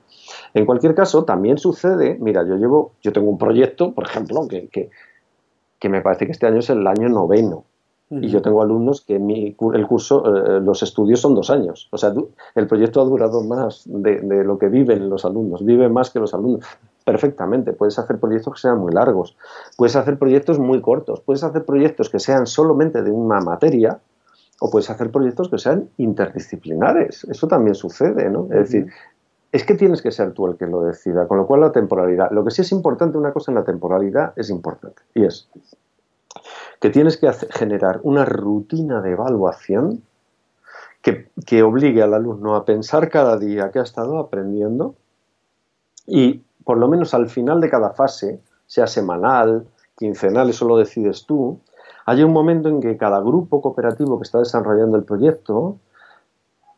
En 0.53 0.65
cualquier 0.65 0.95
caso, 0.95 1.25
también 1.25 1.57
sucede, 1.57 2.17
mira, 2.19 2.45
yo 2.47 2.55
llevo, 2.55 2.93
yo 3.01 3.11
tengo 3.11 3.29
un 3.29 3.37
proyecto, 3.37 3.93
por 3.93 4.05
ejemplo, 4.05 4.47
que 4.47 4.89
que 5.79 5.89
me 5.89 6.01
parece 6.01 6.25
que 6.25 6.33
este 6.33 6.45
año 6.45 6.59
es 6.59 6.69
el 6.69 6.85
año 6.85 7.09
noveno. 7.09 7.63
Y 8.11 8.27
yo 8.29 8.41
tengo 8.41 8.63
alumnos 8.63 9.01
que 9.01 9.19
mi, 9.19 9.55
el 9.75 9.87
curso, 9.87 10.23
eh, 10.25 10.59
los 10.61 10.81
estudios 10.81 11.21
son 11.21 11.35
dos 11.35 11.51
años. 11.51 11.87
O 11.91 11.97
sea, 11.99 12.11
el 12.55 12.65
proyecto 12.65 13.01
ha 13.01 13.03
durado 13.03 13.43
más 13.43 13.83
de, 13.85 14.43
lo 14.43 14.57
que 14.57 14.67
viven 14.67 15.11
los 15.11 15.25
alumnos, 15.25 15.63
vive 15.63 15.89
más 15.89 16.09
que 16.09 16.17
los 16.17 16.33
alumnos. 16.33 16.65
Perfectamente, 17.05 17.71
puedes 17.71 17.99
hacer 17.99 18.19
proyectos 18.19 18.55
que 18.55 18.61
sean 18.61 18.79
muy 18.79 18.93
largos, 18.93 19.37
puedes 19.77 19.95
hacer 19.95 20.17
proyectos 20.17 20.57
muy 20.57 20.81
cortos, 20.81 21.21
puedes 21.21 21.43
hacer 21.43 21.65
proyectos 21.65 22.09
que 22.09 22.17
sean 22.17 22.47
solamente 22.47 23.03
de 23.03 23.11
una 23.11 23.41
materia 23.41 23.99
o 24.59 24.71
puedes 24.71 24.89
hacer 24.89 25.11
proyectos 25.11 25.47
que 25.47 25.59
sean 25.59 25.91
interdisciplinares. 25.97 27.25
Eso 27.25 27.47
también 27.47 27.75
sucede, 27.75 28.27
¿no? 28.31 28.45
Es 28.45 28.71
decir, 28.71 28.87
es 29.51 29.65
que 29.65 29.75
tienes 29.75 30.01
que 30.01 30.11
ser 30.11 30.33
tú 30.33 30.47
el 30.47 30.57
que 30.57 30.67
lo 30.67 30.81
decida, 30.81 31.27
con 31.27 31.37
lo 31.37 31.47
cual 31.47 31.61
la 31.61 31.71
temporalidad. 31.71 32.31
Lo 32.31 32.43
que 32.43 32.51
sí 32.51 32.61
es 32.61 32.71
importante, 32.71 33.17
una 33.17 33.33
cosa 33.33 33.51
en 33.51 33.55
la 33.55 33.63
temporalidad 33.63 34.33
es 34.35 34.49
importante, 34.49 35.01
y 35.13 35.25
es 35.25 35.49
que 36.79 36.89
tienes 36.89 37.17
que 37.17 37.31
generar 37.51 37.99
una 38.03 38.25
rutina 38.25 39.01
de 39.01 39.11
evaluación 39.11 40.03
que, 41.01 41.29
que, 41.45 41.63
obligue 41.63 42.01
al 42.01 42.13
alumno 42.13 42.55
a 42.55 42.65
pensar 42.65 43.09
cada 43.09 43.37
día 43.37 43.71
que 43.71 43.79
ha 43.79 43.83
estado 43.83 44.19
aprendiendo 44.19 44.95
y 46.05 46.41
por 46.63 46.77
lo 46.77 46.87
menos 46.87 47.13
al 47.13 47.29
final 47.29 47.61
de 47.61 47.69
cada 47.69 47.91
fase, 47.91 48.41
sea 48.67 48.85
semanal, 48.85 49.65
quincenal, 49.95 50.49
eso 50.49 50.67
lo 50.67 50.77
decides 50.77 51.25
tú, 51.25 51.59
hay 52.05 52.23
un 52.23 52.31
momento 52.31 52.69
en 52.69 52.81
que 52.81 52.97
cada 52.97 53.19
grupo 53.19 53.61
cooperativo 53.61 54.19
que 54.19 54.23
está 54.23 54.39
desarrollando 54.39 54.97
el 54.97 55.03
proyecto 55.03 55.77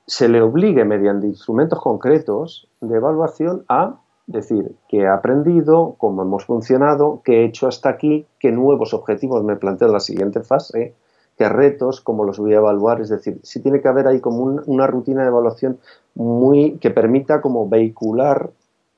se 0.06 0.28
le 0.28 0.42
obligue 0.42 0.86
mediante 0.86 1.28
instrumentos 1.28 1.80
concretos 1.80 2.68
de 2.82 2.98
evaluación 2.98 3.64
a 3.70 4.00
decir 4.28 4.76
qué 4.88 5.00
he 5.00 5.08
aprendido, 5.08 5.96
cómo 5.98 6.22
hemos 6.22 6.46
funcionado, 6.46 7.22
qué 7.24 7.42
he 7.42 7.46
hecho 7.46 7.68
hasta 7.68 7.90
aquí, 7.90 8.26
qué 8.40 8.52
nuevos 8.52 8.94
objetivos 8.94 9.44
me 9.44 9.56
planteo 9.56 9.88
en 9.88 9.94
la 9.94 10.00
siguiente 10.00 10.42
fase, 10.42 10.94
qué 11.38 11.50
retos, 11.50 12.02
cómo 12.02 12.24
los 12.24 12.40
voy 12.40 12.54
a 12.54 12.58
evaluar. 12.58 13.02
Es 13.02 13.10
decir, 13.10 13.40
sí 13.44 13.62
tiene 13.62 13.82
que 13.82 13.88
haber 13.88 14.08
ahí 14.08 14.20
como 14.20 14.62
una 14.66 14.88
rutina 14.88 15.22
de 15.22 15.28
evaluación 15.28 15.80
muy 16.16 16.78
que 16.78 16.92
permita 16.92 17.42
como 17.42 17.68
vehicular 17.68 18.52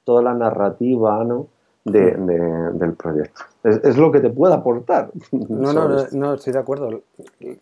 toda 0.04 0.22
la 0.22 0.34
narrativa 0.34 1.24
¿no? 1.24 1.48
de, 1.86 2.16
del 2.74 2.94
proyecto. 2.94 3.44
Es, 3.64 3.98
lo 3.98 4.12
que 4.12 4.20
te 4.20 4.30
puede 4.30 4.54
aportar. 4.54 5.12
No, 5.32 5.74
no, 5.74 5.88
no, 6.12 6.34
estoy 6.34 6.54
de 6.54 6.60
acuerdo. 6.60 7.02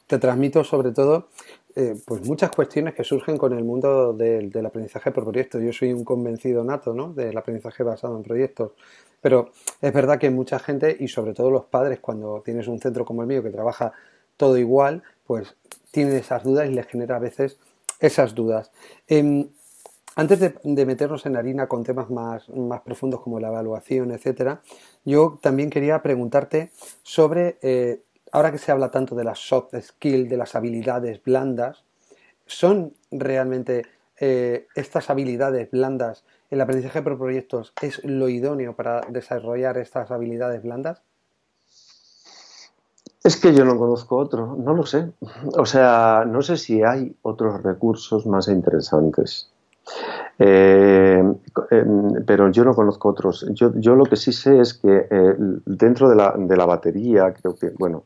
Te 0.08 0.18
transmito 0.18 0.64
sobre 0.64 0.92
todo 0.92 1.28
eh, 1.76 1.96
pues 2.06 2.26
muchas 2.26 2.52
cuestiones 2.52 2.94
que 2.94 3.04
surgen 3.04 3.38
con 3.38 3.54
el 3.54 3.64
mundo 3.64 4.14
del, 4.14 4.66
aprendizaje 4.66 5.12
por 5.12 5.24
proyectos. 5.24 5.62
Yo 5.62 5.72
soy 5.72 5.94
un 5.94 6.04
convencido 6.04 6.64
nato 6.64 6.94
¿no? 6.94 7.14
del 7.14 7.38
aprendizaje 7.38 7.84
basado 7.84 8.18
en 8.18 8.24
proyectos. 8.24 8.72
Pero 9.22 9.52
es 9.82 9.94
verdad 9.94 10.20
que 10.20 10.30
mucha 10.30 10.60
gente, 10.60 10.98
y 11.00 11.08
sobre 11.08 11.34
todo 11.34 11.52
los 11.52 11.66
padres, 11.66 12.00
cuando 12.00 12.42
tienes 12.44 12.68
un 12.68 12.80
centro 12.80 13.06
como 13.06 13.22
el 13.22 13.28
mío 13.28 13.44
que 13.44 13.52
trabaja 13.52 13.94
todo 14.36 14.58
igual, 14.58 15.04
pues 15.26 15.56
tienen 15.92 16.16
esas 16.16 16.44
dudas 16.44 16.68
y 16.70 16.74
les 16.74 16.88
genera 16.88 17.18
a 17.18 17.20
veces 17.20 17.58
esas 18.00 18.34
dudas. 18.34 18.72
Em, 19.08 19.48
antes 20.16 20.40
de, 20.40 20.86
meternos 20.86 21.26
en 21.26 21.38
harina 21.38 21.68
con 21.68 21.84
temas 21.84 22.10
más, 22.10 22.50
más, 22.50 22.82
profundos 22.82 23.22
como 23.22 23.40
la 23.40 23.48
evaluación, 23.48 24.12
etcétera, 24.12 24.62
yo 25.06 25.40
también 25.42 25.70
quería 25.70 26.02
preguntarte 26.02 26.72
sobre 27.04 27.58
eh, 27.62 28.02
ahora 28.32 28.52
que 28.52 28.58
se 28.58 28.72
habla 28.72 28.92
tanto 28.92 29.16
de 29.16 29.24
las 29.24 29.40
soft 29.40 29.74
skills, 29.80 30.30
de 30.30 30.38
las 30.38 30.56
habilidades 30.56 31.22
blandas, 31.24 31.84
¿son 32.46 32.94
realmente 33.12 33.86
eh, 34.20 34.68
estas 34.76 35.10
habilidades 35.10 35.70
blandas, 35.72 36.24
el 36.50 36.62
aprendizaje 36.62 37.02
por 37.02 37.18
proyectos, 37.18 37.74
es 37.82 38.04
lo 38.04 38.30
idóneo 38.30 38.76
para 38.76 39.02
desarrollar 39.10 39.78
estas 39.78 40.12
habilidades 40.12 40.62
blandas? 40.62 41.02
Es 43.24 43.38
que 43.38 43.54
yo 43.54 43.66
no 43.66 43.78
conozco 43.78 44.18
otro, 44.18 44.56
no 44.56 44.74
lo 44.74 44.86
sé. 44.86 45.12
O 45.58 45.66
sea, 45.66 46.24
no 46.26 46.42
sé 46.42 46.58
si 46.58 46.82
hay 46.82 47.16
otros 47.22 47.62
recursos 47.62 48.26
más 48.26 48.48
interesantes. 48.48 49.52
Eh, 50.40 51.24
em, 51.70 52.26
pero 52.26 52.50
yo 52.50 52.64
no 52.64 52.74
conozco 52.74 53.10
otros. 53.10 53.46
Yo, 53.54 53.74
yo, 53.76 53.96
lo 53.96 54.06
que 54.06 54.16
sí 54.16 54.32
sé 54.32 54.60
es 54.60 54.74
que 54.74 55.08
eh, 55.10 55.36
dentro 55.66 56.10
de 56.10 56.16
la, 56.16 56.34
de 56.36 56.58
la, 56.58 56.66
batería, 56.66 57.32
creo 57.34 57.56
que, 57.56 57.70
bueno, 57.78 58.06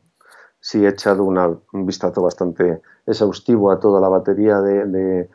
sí 0.66 0.84
he 0.84 0.88
echado 0.88 1.22
un 1.22 1.86
vistazo 1.86 2.22
bastante 2.22 2.82
exhaustivo 3.06 3.70
a 3.70 3.78
toda 3.78 4.00
la 4.00 4.08
batería 4.08 4.60
de, 4.60 5.28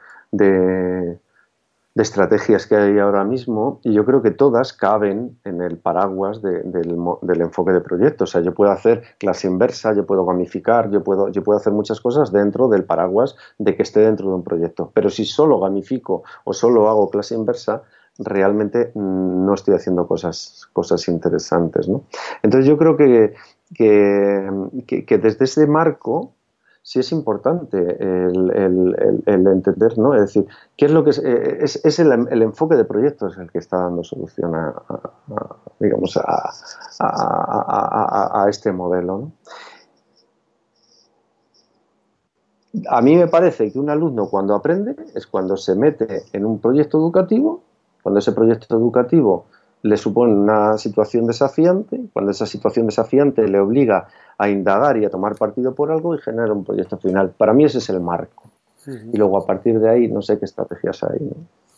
de 1.94 2.04
estrategias 2.04 2.68
que 2.68 2.76
hay 2.76 3.00
ahora 3.00 3.24
mismo 3.24 3.80
y 3.84 3.94
yo 3.94 4.04
creo 4.04 4.22
que 4.22 4.32
todas 4.32 4.74
caben 4.74 5.38
en 5.46 5.62
el 5.62 5.78
paraguas 5.78 6.42
del, 6.42 7.42
enfoque 7.42 7.72
de 7.72 7.80
proyectos. 7.80 8.30
O 8.30 8.32
sea, 8.32 8.42
yo 8.42 8.54
puedo 8.54 8.72
hacer 8.72 9.04
clase 9.20 9.48
inversa, 9.48 9.94
yo 9.94 10.06
puedo 10.06 10.26
gamificar, 10.26 10.92
yo 10.92 11.02
puedo, 11.02 11.30
yo 11.30 11.44
puedo 11.44 11.58
hacer 11.58 11.72
muchas 11.72 12.02
cosas 12.02 12.34
dentro 12.34 12.68
del 12.68 12.84
paraguas 12.84 13.38
de 13.58 13.74
que 13.78 13.84
esté 13.84 14.02
dentro 14.02 14.28
de 14.28 14.36
un 14.36 14.44
proyecto. 14.44 14.92
Pero 14.94 15.10
si 15.10 15.24
solo 15.24 15.62
gamifico 15.62 16.24
o 16.44 16.52
solo 16.52 16.90
hago 16.90 17.10
clase 17.10 17.36
inversa, 17.36 17.84
realmente 18.20 18.92
no 18.96 19.54
estoy 19.54 19.76
haciendo 19.76 20.08
cosas, 20.08 20.68
cosas 20.74 21.08
interesantes. 21.08 21.88
¿no? 21.88 22.04
Entonces 22.44 22.68
yo 22.68 22.78
creo 22.78 22.98
que, 22.98 23.34
que 23.76 25.20
desde 25.22 25.46
ese 25.46 25.68
marco 25.68 26.34
sí 26.84 27.00
es 27.00 27.12
importante 27.12 27.78
el, 27.78 29.26
entender, 29.28 29.98
¿no? 29.98 30.14
Es 30.16 30.22
decir, 30.22 30.48
¿qué 30.78 30.86
es 30.86 30.92
lo 30.92 31.04
que 31.04 31.12
es? 31.12 31.20
Eh, 31.20 31.60
es, 31.62 32.00
el, 32.00 32.42
enfoque 32.42 32.76
de 32.76 32.86
proyectos 32.86 33.38
el 33.38 33.52
que 33.52 33.60
está 33.60 33.78
dando 33.78 34.04
solución 34.04 34.56
a, 34.56 34.74
digamos, 35.80 36.18
a, 36.18 36.52
este 38.50 38.72
modelo, 38.72 39.32
A 42.88 43.02
mí 43.02 43.18
me 43.18 43.28
parece 43.28 43.70
que 43.70 43.78
un 43.78 43.90
alumno 43.90 44.30
cuando 44.30 44.56
aprende 44.56 44.96
es 45.14 45.28
cuando 45.28 45.58
se 45.58 45.76
mete 45.76 46.24
en 46.32 46.46
un 46.46 46.60
proyecto 46.60 46.98
educativo, 46.98 47.64
cuando 48.02 48.20
ese 48.20 48.32
proyecto 48.32 48.78
educativo 48.78 49.48
le 49.84 49.98
supone 49.98 50.34
una 50.34 50.78
situación 50.78 51.26
desafiante, 51.26 52.00
cuando 52.14 52.32
esa 52.32 52.46
situación 52.46 52.86
desafiante 52.86 53.48
le 53.48 53.60
obliga 53.60 54.08
a 54.38 54.50
indagar 54.50 54.98
y 54.98 55.06
a 55.06 55.10
tomar 55.10 55.36
partido 55.36 55.74
por 55.74 55.92
algo 55.92 56.16
y 56.16 56.20
generar 56.20 56.52
un 56.52 56.64
proyecto 56.64 56.98
final. 56.98 57.32
Para 57.38 57.54
mí 57.54 57.66
ese 57.66 57.80
es 57.80 57.90
el 57.90 58.00
marco. 58.00 58.44
Y 58.88 59.18
luego 59.18 59.38
a 59.38 59.46
partir 59.46 59.80
de 59.80 59.90
ahí 59.90 60.08
no 60.08 60.22
sé 60.24 60.40
qué 60.40 60.46
estrategias 60.46 61.04
hay. 61.04 61.30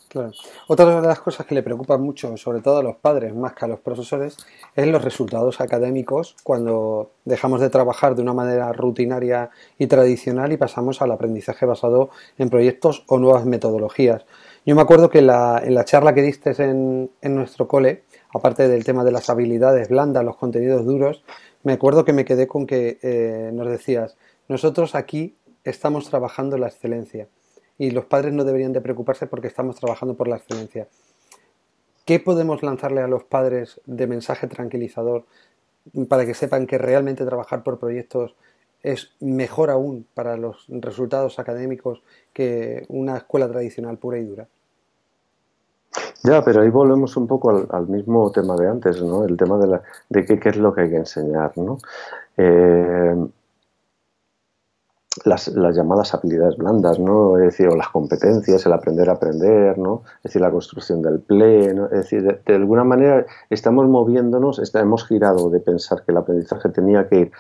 Claro. 0.08 0.32
Otra 0.68 1.02
de 1.02 1.08
las 1.08 1.20
cosas 1.20 1.46
que 1.46 1.56
le 1.56 1.64
preocupan 1.64 2.00
mucho, 2.00 2.38
sobre 2.38 2.62
todo 2.62 2.78
a 2.78 2.84
los 2.84 2.98
padres 2.98 3.34
más 3.34 3.54
que 3.54 3.66
a 3.66 3.68
los 3.68 3.80
profesores, 3.80 4.38
es 4.76 4.88
los 4.88 5.04
resultados 5.04 5.60
académicos 5.60 6.36
cuando 6.44 7.10
dejamos 7.26 7.60
de 7.60 7.72
trabajar 7.72 8.16
de 8.16 8.22
una 8.22 8.34
manera 8.34 8.72
rutinaria 8.74 9.50
y 9.80 9.88
tradicional 9.88 10.52
y 10.52 10.58
pasamos 10.58 11.02
al 11.02 11.12
aprendizaje 11.12 11.66
basado 11.66 12.12
en 12.38 12.52
proyectos 12.52 13.04
o 13.08 13.18
nuevas 13.18 13.46
metodologías. 13.46 14.24
Yo 14.66 14.76
me 14.76 14.82
acuerdo 14.82 15.10
que 15.10 15.20
en 15.20 15.28
la 15.28 15.86
charla 15.86 16.14
que 16.14 16.22
diste 16.22 16.52
en, 16.62 17.10
nuestro 17.22 17.68
cole, 17.68 18.04
aparte 18.34 18.70
del 18.70 18.86
tema 18.86 19.04
de 19.04 19.12
las 19.12 19.30
habilidades 19.30 19.90
blandas, 19.90 20.24
los 20.24 20.38
contenidos 20.38 20.86
duros, 20.86 21.24
me 21.64 21.74
acuerdo 21.74 22.06
que 22.06 22.14
me 22.14 22.24
quedé 22.24 22.48
con 22.48 22.66
que 22.66 22.98
eh, 23.02 23.52
nos 23.54 23.68
decías, 23.68 24.16
nosotros 24.48 24.96
aquí 24.96 25.36
estamos 25.66 26.10
trabajando 26.10 26.58
la 26.58 26.68
excelencia 26.68 27.28
y 27.78 27.92
los 27.92 28.06
padres 28.06 28.34
no 28.34 28.46
deberían 28.46 28.72
de 28.72 28.80
preocuparse 28.80 29.28
porque 29.28 29.48
estamos 29.48 29.76
trabajando 29.76 30.16
por 30.16 30.30
la 30.30 30.38
excelencia. 30.38 30.88
¿Qué 32.06 32.20
podemos 32.20 32.64
lanzarle 32.64 33.02
a 33.02 33.08
los 33.08 33.26
padres 33.26 33.82
de 33.86 34.08
mensaje 34.08 34.48
tranquilizador 34.48 35.26
para 36.08 36.26
que 36.26 36.34
sepan 36.34 36.68
que 36.68 36.78
realmente 36.78 37.26
trabajar 37.26 37.64
por 37.64 37.80
proyectos 37.80 38.36
es 38.84 39.12
mejor 39.22 39.70
aún 39.70 40.06
para 40.14 40.38
los 40.38 40.66
resultados 40.68 41.40
académicos 41.40 42.04
que 42.34 42.86
una 42.90 43.18
escuela 43.18 43.48
tradicional 43.48 43.98
pura 43.98 44.18
y 44.18 44.26
dura? 44.26 44.48
Ya, 46.24 46.44
pero 46.44 46.62
ahí 46.62 46.70
volvemos 46.70 47.18
un 47.18 47.28
poco 47.28 47.68
al, 47.70 47.88
mismo 47.88 48.32
tema 48.32 48.56
de 48.56 48.68
antes, 48.68 49.02
¿no? 49.02 49.26
El 49.26 49.36
tema 49.36 49.58
de, 50.10 50.26
qué, 50.26 50.50
es 50.50 50.58
lo 50.58 50.74
que 50.74 50.82
hay 50.82 50.90
que 50.90 50.98
enseñar, 50.98 51.58
¿no? 51.58 51.78
Eh, 52.38 53.16
las, 55.26 55.54
llamadas 55.54 56.14
habilidades 56.14 56.58
blandas, 56.58 56.98
¿no? 56.98 57.38
Es 57.38 57.44
decir, 57.44 57.68
o 57.68 57.76
las 57.76 57.90
competencias, 57.90 58.66
el 58.66 58.74
aprender 58.74 59.10
a 59.10 59.14
aprender, 59.14 59.78
¿no? 59.78 60.04
Es 60.18 60.24
decir, 60.24 60.42
la 60.42 60.52
construcción 60.52 61.02
del 61.02 61.20
pleno, 61.20 61.86
es 61.86 62.10
decir, 62.10 62.42
de, 62.46 62.56
alguna 62.56 62.84
manera 62.84 63.26
estamos 63.50 63.88
moviéndonos, 63.88 64.62
hemos 64.76 65.06
girado 65.06 65.50
de 65.50 65.60
pensar 65.60 66.04
que 66.04 66.12
el 66.12 66.18
aprendizaje 66.18 66.70
tenía 66.70 67.08
que 67.08 67.16
ir 67.18 67.32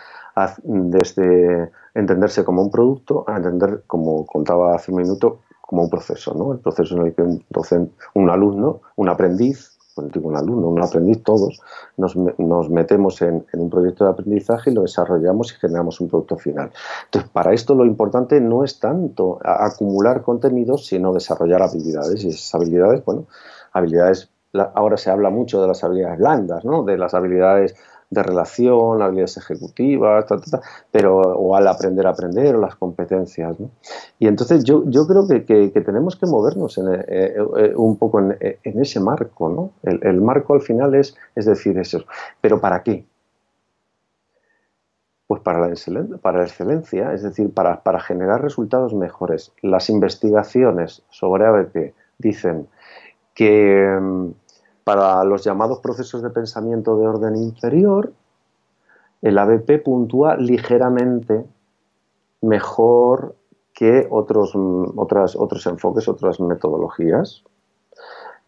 desde 0.63 1.72
entenderse 1.93 2.43
como 2.43 2.62
un 2.62 2.72
producto 2.72 3.24
a 3.28 3.38
entender, 3.38 3.84
como 3.88 4.26
contaba 4.26 4.76
hace 4.76 4.91
un 4.91 4.98
minuto, 4.98 5.39
como 5.62 5.84
un 5.84 5.89
proceso, 5.89 6.34
¿no? 6.34 6.54
El 6.54 6.60
proceso 6.60 6.96
en 6.98 7.08
el 7.08 7.15
que 7.15 7.22
un 7.22 7.43
docente, 7.50 7.93
un 8.13 8.30
alumno, 8.30 8.82
un 8.96 9.10
aprendiz, 9.10 9.78
digo 10.02 10.28
un 10.28 10.36
alumno, 10.36 10.67
un 10.67 10.82
aprendiz, 10.82 11.24
todos, 11.24 11.62
nos, 11.98 12.15
metemos 12.69 13.22
en, 13.22 13.46
un 13.54 13.69
proyecto 13.69 14.06
de 14.06 14.12
aprendizaje 14.12 14.72
y 14.72 14.74
lo 14.74 14.82
desarrollamos 14.82 15.54
y 15.54 15.56
generamos 15.56 16.00
un 16.02 16.10
producto 16.10 16.38
final. 16.38 16.72
Entonces, 17.06 17.30
para 17.32 17.54
esto 17.54 17.76
lo 17.76 17.86
importante 17.86 18.41
no 18.41 18.63
es 18.63 18.80
tanto 18.80 19.39
acumular 19.43 20.22
contenidos, 20.24 20.88
sino 20.88 21.13
desarrollar 21.13 21.62
habilidades. 21.62 22.24
Y 22.24 22.30
esas 22.30 22.56
habilidades, 22.56 23.06
bueno, 23.06 23.26
habilidades, 23.72 24.30
ahora 24.74 24.98
se 24.98 25.12
habla 25.12 25.30
mucho 25.30 25.62
de 25.62 25.67
las 25.67 25.84
habilidades 25.84 26.19
blandas, 26.19 26.65
¿no? 26.65 26.84
De 26.84 26.98
las 26.98 27.13
habilidades 27.13 27.76
de 28.13 28.23
relación, 28.23 29.02
habilidades 29.02 29.38
ejecutivas, 29.38 30.26
pero 30.91 31.17
o 31.17 31.56
al 31.56 31.67
aprender 31.67 32.08
a 32.08 32.12
aprender 32.12 32.56
o 32.56 32.62
las 32.62 32.76
competencias. 32.76 33.58
Y 34.19 34.28
entonces 34.28 34.63
yo, 34.63 34.84
yo 34.88 35.08
creo 35.08 35.28
que, 35.28 35.43
que, 35.45 35.82
tenemos 35.82 36.15
que 36.15 36.26
movernos 36.26 36.78
en, 36.78 36.93
eh, 36.93 37.04
eh, 37.08 37.73
un 37.76 37.97
poco 37.97 38.19
en, 38.19 38.38
ese 38.63 38.99
marco. 38.99 39.49
¿no? 39.49 39.71
El, 39.84 40.21
marco 40.21 40.54
al 40.54 40.62
final 40.62 40.95
es, 40.95 41.15
es 41.36 41.45
decir 41.45 41.78
eso. 41.78 42.06
¿Pero 42.41 42.62
para 42.62 42.84
qué? 42.84 43.06
Pues 45.28 45.41
para 45.41 45.62
la, 45.62 45.69
excelencia, 45.69 46.17
para 46.17 46.43
excelencia, 46.43 47.13
es 47.13 47.23
decir, 47.23 47.54
para, 47.54 47.82
para 47.82 47.99
generar 47.99 48.41
resultados 48.41 48.93
mejores. 48.93 49.52
Las 49.62 49.89
investigaciones 49.89 51.02
sobre 51.10 51.45
ABP 51.45 51.93
dicen 52.19 52.67
que 53.34 53.97
mm, 53.99 54.30
para 54.84 55.24
los 55.24 55.43
llamados 55.43 55.80
procesos 55.80 56.22
de 56.22 56.30
pensamiento 56.30 56.98
de 56.98 57.08
orden 57.08 57.36
inferior, 57.36 58.12
el 59.22 59.38
ABP 59.38 59.82
puntúa 59.84 60.36
ligeramente 60.36 61.46
mejor 62.41 63.36
que 63.74 64.08
otros, 64.10 64.54
otros 64.56 65.65
enfoques, 65.65 66.08
otras 66.08 66.39
metodologías. 66.39 67.43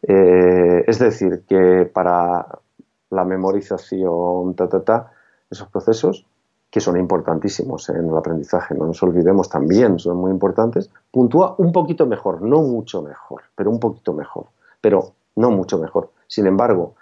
Eh, 0.03 0.83
es 0.85 0.99
decir, 0.99 1.43
que 1.47 1.89
para 1.91 2.45
la 3.09 3.23
memorización, 3.23 4.55
esos 5.49 5.67
procesos, 5.69 6.25
que 6.69 6.81
son 6.81 6.97
importantísimos 6.97 7.87
en 7.89 8.09
el 8.09 8.17
aprendizaje, 8.17 8.75
no 8.75 8.85
nos 8.85 9.01
olvidemos 9.01 9.47
también, 9.47 9.97
son 9.97 10.17
muy 10.17 10.31
importantes, 10.31 10.89
puntúa 11.09 11.55
un 11.57 11.71
poquito 11.71 12.05
mejor, 12.05 12.41
no 12.41 12.61
mucho 12.61 13.01
mejor, 13.01 13.43
pero 13.55 13.71
un 13.71 13.79
poquito 13.79 14.13
mejor, 14.13 14.47
pero 14.81 15.13
no 15.37 15.51
mucho 15.51 15.77
mejor. 15.79 16.09
Sin 16.27 16.47
embargo, 16.47 16.95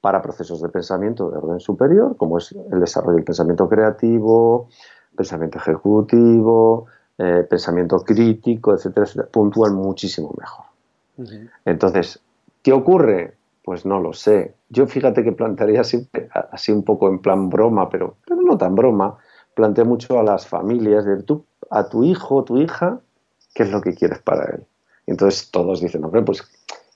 para 0.00 0.22
procesos 0.22 0.62
de 0.62 0.68
pensamiento 0.68 1.30
de 1.30 1.38
orden 1.38 1.60
superior, 1.60 2.16
como 2.16 2.38
es 2.38 2.52
el 2.52 2.80
desarrollo 2.80 3.16
del 3.16 3.24
pensamiento 3.24 3.68
creativo, 3.68 4.68
pensamiento 5.14 5.58
ejecutivo, 5.58 6.86
eh, 7.18 7.46
pensamiento 7.48 7.98
crítico, 7.98 8.74
etcétera, 8.74 9.04
etcétera, 9.04 9.28
puntúan 9.30 9.74
muchísimo 9.74 10.32
mejor. 10.38 10.64
Entonces, 11.66 12.20
¿qué 12.62 12.72
ocurre? 12.72 13.34
Pues 13.62 13.84
no 13.84 14.00
lo 14.00 14.14
sé. 14.14 14.54
Yo 14.70 14.86
fíjate 14.86 15.22
que 15.22 15.32
plantearía 15.32 15.84
siempre, 15.84 16.30
así 16.50 16.72
un 16.72 16.82
poco 16.82 17.08
en 17.08 17.18
plan 17.18 17.50
broma, 17.50 17.90
pero, 17.90 18.16
pero 18.26 18.40
no 18.40 18.56
tan 18.56 18.74
broma, 18.74 19.18
plantea 19.54 19.84
mucho 19.84 20.18
a 20.18 20.22
las 20.22 20.46
familias 20.46 21.04
de 21.04 21.22
tú, 21.22 21.44
a 21.68 21.88
tu 21.88 22.04
hijo 22.04 22.36
o 22.36 22.44
tu 22.44 22.56
hija, 22.56 23.00
¿qué 23.54 23.64
es 23.64 23.70
lo 23.70 23.82
que 23.82 23.94
quieres 23.94 24.20
para 24.20 24.44
él? 24.54 24.64
entonces 25.06 25.50
todos 25.50 25.80
dicen, 25.80 26.04
hombre, 26.04 26.22
pues 26.22 26.42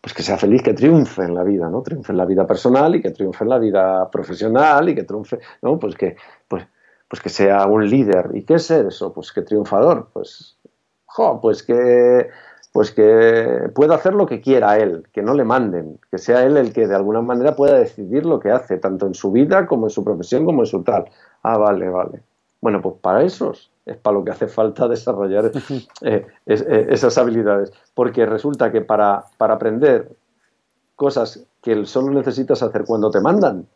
pues 0.04 0.12
que 0.12 0.22
sea 0.22 0.36
feliz, 0.36 0.62
que 0.62 0.74
triunfe 0.74 1.22
en 1.22 1.34
la 1.34 1.42
vida, 1.42 1.70
¿no? 1.70 1.80
Triunfe 1.80 2.12
en 2.12 2.18
la 2.18 2.26
vida 2.26 2.46
personal 2.46 2.94
y 2.94 3.00
que 3.00 3.10
triunfe 3.10 3.42
en 3.42 3.48
la 3.48 3.58
vida 3.58 4.10
profesional 4.10 4.86
y 4.90 4.94
que 4.94 5.04
triunfe, 5.04 5.38
¿no? 5.62 5.78
Pues 5.78 5.94
que, 5.94 6.16
pues, 6.46 6.66
pues 7.08 7.22
que 7.22 7.30
sea 7.30 7.66
un 7.66 7.88
líder. 7.88 8.28
¿Y 8.34 8.42
qué 8.42 8.56
es 8.56 8.70
eso? 8.70 9.14
Pues 9.14 9.32
que 9.32 9.40
triunfador, 9.40 10.10
pues, 10.12 10.58
jo, 11.06 11.40
pues 11.40 11.62
que, 11.62 12.28
pues 12.70 12.90
que 12.90 13.70
pueda 13.74 13.94
hacer 13.94 14.12
lo 14.12 14.26
que 14.26 14.42
quiera 14.42 14.76
él, 14.76 15.08
que 15.10 15.22
no 15.22 15.32
le 15.32 15.44
manden, 15.44 15.98
que 16.10 16.18
sea 16.18 16.44
él 16.44 16.58
el 16.58 16.74
que 16.74 16.86
de 16.86 16.96
alguna 16.96 17.22
manera 17.22 17.56
pueda 17.56 17.78
decidir 17.78 18.26
lo 18.26 18.40
que 18.40 18.50
hace, 18.50 18.76
tanto 18.76 19.06
en 19.06 19.14
su 19.14 19.32
vida 19.32 19.66
como 19.66 19.86
en 19.86 19.90
su 19.90 20.04
profesión 20.04 20.44
como 20.44 20.60
en 20.60 20.66
su 20.66 20.82
tal. 20.82 21.06
Ah, 21.42 21.56
vale, 21.56 21.88
vale. 21.88 22.20
Bueno, 22.60 22.82
pues 22.82 22.96
para 23.00 23.22
esos 23.22 23.70
es 23.86 23.96
para 23.98 24.16
lo 24.16 24.24
que 24.24 24.30
hace 24.30 24.46
falta 24.46 24.88
desarrollar 24.88 25.50
eh, 26.02 26.26
eh, 26.46 26.86
esas 26.90 27.16
habilidades. 27.18 27.72
Porque 27.94 28.26
resulta 28.26 28.70
que 28.72 28.80
para, 28.80 29.24
para 29.36 29.54
aprender 29.54 30.10
cosas 30.96 31.44
que 31.60 31.84
solo 31.86 32.12
necesitas 32.12 32.62
hacer 32.62 32.84
cuando 32.84 33.10
te 33.10 33.20
mandan, 33.20 33.66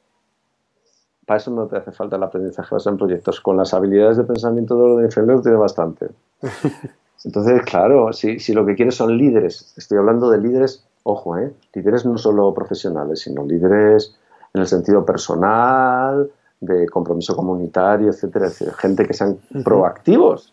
para 1.27 1.39
eso 1.39 1.51
no 1.51 1.67
te 1.67 1.77
hace 1.77 1.93
falta 1.93 2.17
el 2.17 2.23
aprendizaje 2.23 2.75
basado 2.75 2.95
en 2.95 2.99
proyectos. 2.99 3.41
Con 3.41 3.57
las 3.57 3.75
habilidades 3.75 4.17
de 4.17 4.25
pensamiento 4.25 4.77
de 4.77 4.83
orden 4.83 5.05
inferior 5.05 5.43
tiene 5.43 5.59
bastante. 5.59 6.09
Entonces, 7.25 7.63
claro, 7.63 8.13
si, 8.13 8.39
si, 8.39 8.53
lo 8.53 8.65
que 8.65 8.77
quieres 8.77 8.95
son 8.95 9.19
líderes, 9.19 9.75
estoy 9.77 9.99
hablando 9.99 10.31
de 10.31 10.39
líderes, 10.39 10.87
ojo, 11.03 11.37
¿eh? 11.37 11.53
líderes 11.75 12.07
no 12.07 12.17
solo 12.17 12.55
profesionales, 12.55 13.21
sino 13.21 13.45
líderes 13.45 14.17
en 14.55 14.61
el 14.61 14.67
sentido 14.69 15.05
personal, 15.05 16.31
de 16.61 16.87
compromiso 16.89 17.37
comunitario, 17.37 18.11
etcétera, 18.11 18.51
Gente 18.77 19.07
que 19.07 19.15
sean 19.15 19.39
proactivos, 19.65 20.53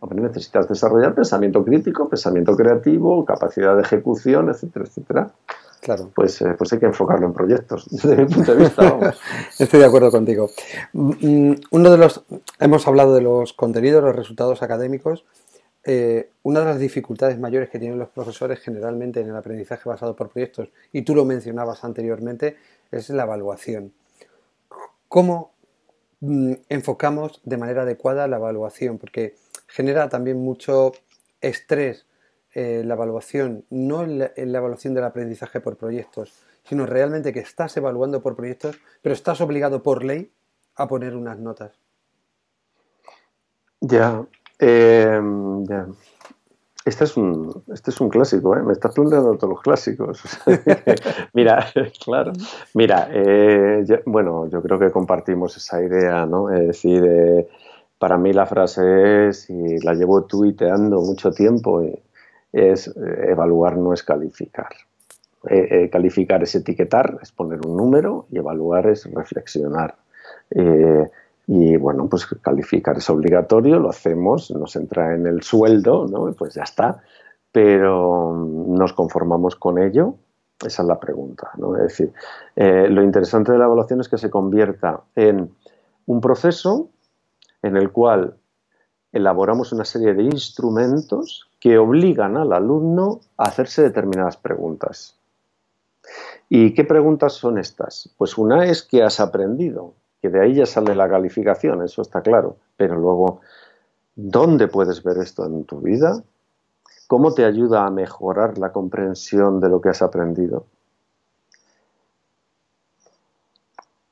Hombre, 0.00 0.22
necesitas 0.22 0.66
desarrollar 0.66 1.14
pensamiento 1.14 1.62
crítico, 1.62 2.08
pensamiento 2.08 2.56
creativo, 2.56 3.22
capacidad 3.26 3.76
de 3.76 3.82
ejecución, 3.82 4.48
etcétera, 4.48 4.86
etcétera. 4.86 5.30
Claro. 5.82 6.10
Pues, 6.14 6.40
eh, 6.40 6.54
pues 6.56 6.72
hay 6.72 6.78
que 6.78 6.86
enfocarlo 6.86 7.26
en 7.26 7.34
proyectos, 7.34 7.86
desde 7.90 8.16
mi 8.16 8.24
punto 8.26 8.54
de 8.54 8.64
vista. 8.64 9.14
Estoy 9.58 9.80
de 9.80 9.86
acuerdo 9.86 10.10
contigo. 10.10 10.48
Mm, 10.94 11.52
uno 11.70 11.90
de 11.90 11.98
los, 11.98 12.24
hemos 12.58 12.86
hablado 12.88 13.14
de 13.14 13.20
los 13.20 13.52
contenidos, 13.52 14.02
los 14.02 14.16
resultados 14.16 14.62
académicos. 14.62 15.24
Eh, 15.84 16.30
una 16.42 16.60
de 16.60 16.66
las 16.66 16.78
dificultades 16.78 17.38
mayores 17.38 17.70
que 17.70 17.78
tienen 17.78 17.98
los 17.98 18.10
profesores 18.10 18.60
generalmente 18.60 19.20
en 19.20 19.28
el 19.28 19.36
aprendizaje 19.36 19.88
basado 19.88 20.16
por 20.16 20.30
proyectos, 20.30 20.68
y 20.92 21.02
tú 21.02 21.14
lo 21.14 21.24
mencionabas 21.24 21.84
anteriormente, 21.84 22.56
es 22.90 23.08
la 23.10 23.24
evaluación. 23.24 23.92
¿Cómo 25.10 25.56
mm, 26.20 26.52
enfocamos 26.68 27.40
de 27.42 27.56
manera 27.56 27.82
adecuada 27.82 28.28
la 28.28 28.36
evaluación? 28.36 28.96
Porque 28.96 29.34
genera 29.66 30.08
también 30.08 30.38
mucho 30.38 30.92
estrés 31.40 32.06
eh, 32.54 32.84
la 32.86 32.94
evaluación, 32.94 33.64
no 33.70 34.04
en 34.04 34.20
la, 34.20 34.30
evaluación 34.36 34.94
del 34.94 35.02
aprendizaje 35.02 35.60
por 35.60 35.76
proyectos, 35.76 36.32
sino 36.62 36.86
realmente 36.86 37.32
que 37.32 37.40
estás 37.40 37.76
evaluando 37.76 38.22
por 38.22 38.36
proyectos, 38.36 38.78
pero 39.02 39.12
estás 39.12 39.40
obligado 39.40 39.82
por 39.82 40.04
ley 40.04 40.30
a 40.76 40.86
poner 40.86 41.16
unas 41.16 41.40
notas. 41.40 41.72
Ya, 43.80 44.24
eh, 44.60 45.20
ya. 45.64 45.88
Este 46.84 47.04
es 47.04 47.16
un, 47.16 47.62
este 47.72 47.90
es 47.90 48.00
un 48.00 48.08
clásico, 48.08 48.56
¿eh? 48.56 48.62
me 48.62 48.72
estás 48.72 48.94
planteando 48.94 49.36
todos 49.36 49.54
los 49.54 49.62
clásicos. 49.62 50.22
mira, 51.34 51.66
claro, 52.04 52.32
mira, 52.74 53.08
eh, 53.12 53.84
bueno, 54.06 54.48
yo 54.48 54.62
creo 54.62 54.78
que 54.78 54.90
compartimos 54.90 55.56
esa 55.56 55.82
idea, 55.82 56.24
¿no? 56.24 56.50
Es 56.50 56.66
decir, 56.68 57.46
para 57.98 58.16
mí 58.16 58.32
la 58.32 58.46
frase 58.46 59.28
es, 59.28 59.50
y 59.50 59.78
la 59.80 59.92
llevo 59.92 60.24
tuiteando 60.24 61.02
mucho 61.02 61.30
tiempo, 61.32 61.82
y, 61.82 62.00
es 62.52 62.88
eh, 62.88 63.26
evaluar 63.28 63.76
no 63.76 63.92
es 63.92 64.02
calificar. 64.02 64.70
Eh, 65.48 65.68
eh, 65.70 65.90
calificar 65.90 66.42
es 66.42 66.54
etiquetar, 66.54 67.18
es 67.22 67.32
poner 67.32 67.60
un 67.66 67.76
número 67.76 68.26
y 68.30 68.38
evaluar 68.38 68.88
es 68.88 69.04
reflexionar. 69.12 69.96
Y 71.52 71.76
bueno, 71.76 72.06
pues 72.08 72.26
calificar 72.26 72.96
es 72.96 73.10
obligatorio, 73.10 73.80
lo 73.80 73.90
hacemos, 73.90 74.52
nos 74.52 74.76
entra 74.76 75.16
en 75.16 75.26
el 75.26 75.42
sueldo, 75.42 76.06
¿no? 76.06 76.32
pues 76.32 76.54
ya 76.54 76.62
está, 76.62 77.02
pero 77.50 78.36
nos 78.36 78.92
conformamos 78.92 79.56
con 79.56 79.82
ello. 79.82 80.14
Esa 80.64 80.82
es 80.82 80.88
la 80.88 81.00
pregunta. 81.00 81.50
¿no? 81.56 81.74
Es 81.74 81.82
decir, 81.82 82.12
lo 82.54 83.02
interesante 83.02 83.50
de 83.50 83.58
la 83.58 83.64
evaluación 83.64 84.00
es 84.00 84.08
que 84.08 84.16
se 84.16 84.30
convierta 84.30 85.00
en 85.16 85.50
un 86.06 86.20
proceso 86.20 86.90
en 87.62 87.76
el 87.76 87.90
cual 87.90 88.36
elaboramos 89.10 89.72
una 89.72 89.84
serie 89.84 90.14
de 90.14 90.22
instrumentos 90.22 91.48
que 91.58 91.78
obligan 91.78 92.36
al 92.36 92.52
alumno 92.52 93.22
a 93.36 93.48
hacerse 93.48 93.82
determinadas 93.82 94.36
preguntas. 94.36 95.16
¿Y 96.48 96.74
qué 96.74 96.84
preguntas 96.84 97.32
son 97.32 97.58
estas? 97.58 98.08
Pues 98.16 98.38
una 98.38 98.66
es 98.66 98.84
que 98.84 99.02
has 99.02 99.18
aprendido, 99.18 99.94
que 100.20 100.28
de 100.28 100.40
ahí 100.40 100.54
ya 100.54 100.66
sale 100.66 100.94
la 100.94 101.08
calificación, 101.08 101.82
eso 101.82 102.02
está 102.02 102.20
claro, 102.20 102.56
pero 102.76 102.96
luego, 102.96 103.40
¿dónde 104.14 104.68
puedes 104.68 105.02
ver 105.02 105.18
esto 105.18 105.46
en 105.46 105.64
tu 105.64 105.80
vida? 105.80 106.22
¿Cómo 107.06 107.34
te 107.34 107.44
ayuda 107.44 107.86
a 107.86 107.90
mejorar 107.90 108.58
la 108.58 108.70
comprensión 108.70 109.60
de 109.60 109.68
lo 109.68 109.80
que 109.80 109.88
has 109.88 110.02
aprendido? 110.02 110.66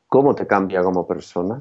¿Cómo 0.09 0.34
te 0.34 0.46
cambia 0.46 0.82
como 0.82 1.06
persona? 1.06 1.61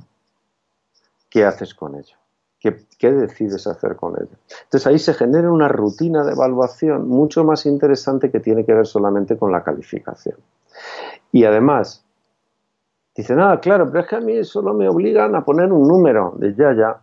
¿Qué 1.29 1.43
haces 1.43 1.75
con 1.75 1.95
ello? 1.95 2.15
¿Qué, 2.59 3.11
decides 3.11 3.67
hacer 3.67 3.95
con 3.95 4.15
ello? 4.15 4.35
Entonces 4.63 4.87
ahí 4.87 4.97
se 4.97 5.13
genera 5.13 5.51
una 5.51 5.67
rutina 5.67 6.23
de 6.23 6.31
evaluación 6.31 7.07
mucho 7.07 7.43
más 7.43 7.65
interesante 7.65 8.31
que 8.31 8.39
tiene 8.39 8.65
que 8.65 8.73
ver 8.73 8.87
solamente 8.87 9.37
con 9.37 9.51
la 9.51 9.63
calificación. 9.63 10.37
Y 11.31 11.43
además, 11.43 12.03
dice 13.18 13.36
nada, 13.36 13.59
claro, 13.59 13.88
pero 13.89 14.01
es 14.01 14.07
que 14.07 14.15
a 14.15 14.22
mí 14.22 14.43
solo 14.43 14.74
me 14.74 14.88
obligan 14.88 15.36
a 15.36 15.43
poner 15.43 15.72
un 15.74 15.88
número 15.88 16.34
de 16.38 16.53
ya, 16.53 16.74
ya. 16.74 17.01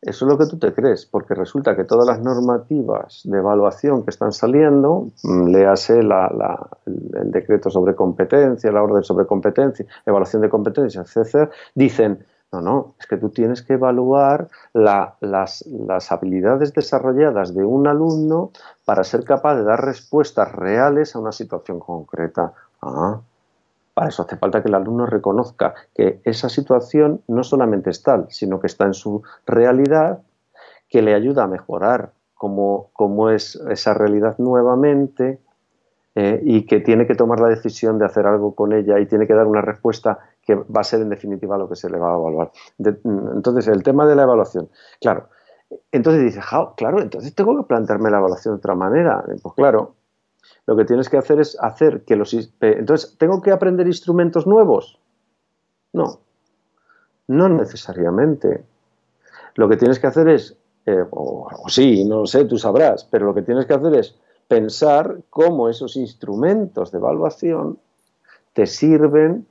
Eso 0.00 0.26
es 0.26 0.30
lo 0.30 0.38
que 0.38 0.46
tú 0.46 0.58
te 0.58 0.72
crees, 0.72 1.06
porque 1.06 1.34
resulta 1.34 1.74
que 1.74 1.82
todas 1.82 2.06
las 2.06 2.20
normativas 2.20 3.22
de 3.24 3.38
evaluación 3.38 4.04
que 4.04 4.10
están 4.10 4.32
saliendo, 4.32 5.08
mm, 5.24 5.48
léase 5.48 5.98
el 5.98 7.32
decreto 7.32 7.68
sobre 7.68 7.96
competencia, 7.96 8.70
la 8.70 8.82
orden 8.82 9.02
sobre 9.02 9.26
competencia, 9.26 9.84
evaluación 10.06 10.42
de 10.42 10.48
competencia, 10.48 11.02
etc., 11.02 11.50
dicen 11.74 12.24
no, 12.50 12.62
no, 12.62 12.94
es 12.98 13.06
que 13.06 13.18
tú 13.18 13.28
tienes 13.28 13.62
que 13.62 13.74
evaluar 13.74 14.48
las, 14.72 15.64
habilidades 16.10 16.72
desarrolladas 16.72 17.54
de 17.54 17.62
un 17.62 17.86
alumno 17.86 18.52
para 18.86 19.04
ser 19.04 19.24
capaz 19.24 19.56
de 19.56 19.64
dar 19.64 19.84
respuestas 19.84 20.52
reales 20.52 21.14
a 21.14 21.18
una 21.18 21.32
situación 21.32 21.78
concreta. 21.78 22.54
Ah, 22.80 23.20
para 23.98 24.10
eso 24.10 24.22
hace 24.22 24.36
falta 24.36 24.62
que 24.62 24.68
el 24.68 24.76
alumno 24.76 25.06
reconozca 25.06 25.74
que 25.92 26.20
esa 26.22 26.48
situación 26.48 27.20
no 27.26 27.42
solamente 27.42 27.90
es 27.90 28.00
tal, 28.04 28.26
sino 28.28 28.60
que 28.60 28.68
está 28.68 28.84
en 28.84 28.94
su 28.94 29.24
realidad, 29.44 30.20
que 30.88 31.02
le 31.02 31.14
ayuda 31.14 31.42
a 31.42 31.46
mejorar 31.48 32.12
cómo, 32.32 33.30
es 33.30 33.56
esa 33.68 33.94
realidad 33.94 34.36
nuevamente, 34.38 35.40
eh, 36.14 36.40
y 36.44 36.64
que 36.64 36.78
tiene 36.78 37.08
que 37.08 37.16
tomar 37.16 37.40
la 37.40 37.48
decisión 37.48 37.98
de 37.98 38.04
hacer 38.04 38.24
algo 38.24 38.54
con 38.54 38.72
ella 38.72 39.00
y 39.00 39.06
tiene 39.06 39.26
que 39.26 39.34
dar 39.34 39.48
una 39.48 39.62
respuesta 39.62 40.20
que 40.42 40.54
va 40.54 40.82
a 40.82 40.84
ser 40.84 41.00
en 41.00 41.08
definitiva 41.08 41.58
lo 41.58 41.68
que 41.68 41.74
se 41.74 41.90
le 41.90 41.98
va 41.98 42.12
a 42.12 42.18
evaluar. 42.18 42.52
entonces, 42.78 43.66
el 43.66 43.82
tema 43.82 44.06
de 44.06 44.14
la 44.14 44.22
evaluación, 44.22 44.68
claro. 45.00 45.26
Entonces 45.90 46.22
dice, 46.22 46.40
claro, 46.76 47.02
entonces 47.02 47.34
tengo 47.34 47.56
que 47.56 47.66
plantearme 47.66 48.12
la 48.12 48.18
evaluación 48.18 48.54
de 48.54 48.58
otra 48.58 48.76
manera. 48.76 49.24
Pues 49.42 49.54
claro, 49.56 49.96
lo 50.66 50.76
que 50.76 50.84
tienes 50.84 51.08
que 51.08 51.16
hacer 51.16 51.40
es 51.40 51.56
hacer 51.60 52.04
que 52.04 52.16
los... 52.16 52.34
Entonces, 52.60 53.16
¿tengo 53.18 53.40
que 53.40 53.50
aprender 53.50 53.86
instrumentos 53.86 54.46
nuevos? 54.46 54.98
No, 55.92 56.20
no 57.26 57.48
necesariamente. 57.48 58.64
Lo 59.54 59.68
que 59.68 59.76
tienes 59.76 59.98
que 59.98 60.06
hacer 60.06 60.28
es, 60.28 60.56
eh, 60.86 61.04
o, 61.10 61.48
o 61.64 61.68
sí, 61.68 62.04
no 62.04 62.20
lo 62.20 62.26
sé, 62.26 62.44
tú 62.44 62.58
sabrás, 62.58 63.04
pero 63.04 63.26
lo 63.26 63.34
que 63.34 63.42
tienes 63.42 63.66
que 63.66 63.74
hacer 63.74 63.94
es 63.94 64.18
pensar 64.46 65.20
cómo 65.30 65.68
esos 65.68 65.96
instrumentos 65.96 66.92
de 66.92 66.98
evaluación 66.98 67.78
te 68.52 68.66
sirven 68.66 69.46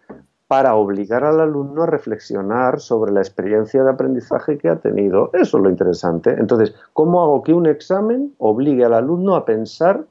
para 0.48 0.76
obligar 0.76 1.24
al 1.24 1.42
alumno 1.42 1.84
a 1.84 1.88
reflexionar 1.88 2.80
sobre 2.80 3.12
la 3.12 3.20
experiencia 3.20 3.84
de 3.84 3.92
aprendizaje 3.92 4.58
que 4.58 4.70
ha 4.70 4.78
tenido. 4.78 5.30
Eso 5.34 5.58
es 5.58 5.64
lo 5.64 5.70
interesante. 5.70 6.32
Entonces, 6.32 6.74
¿cómo 6.94 7.22
hago 7.22 7.44
que 7.44 7.54
un 7.54 7.68
examen 7.68 8.34
obligue 8.38 8.86
al 8.86 8.94
alumno 8.94 9.36
a 9.36 9.46
pensar 9.46 10.06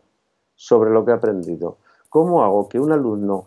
sobre 0.57 0.91
lo 0.91 1.05
que 1.05 1.13
ha 1.13 1.17
aprendido? 1.17 1.77
¿Cómo 2.09 2.43
hago 2.43 2.69
que 2.69 2.81
un 2.81 2.93
alumno 2.93 3.45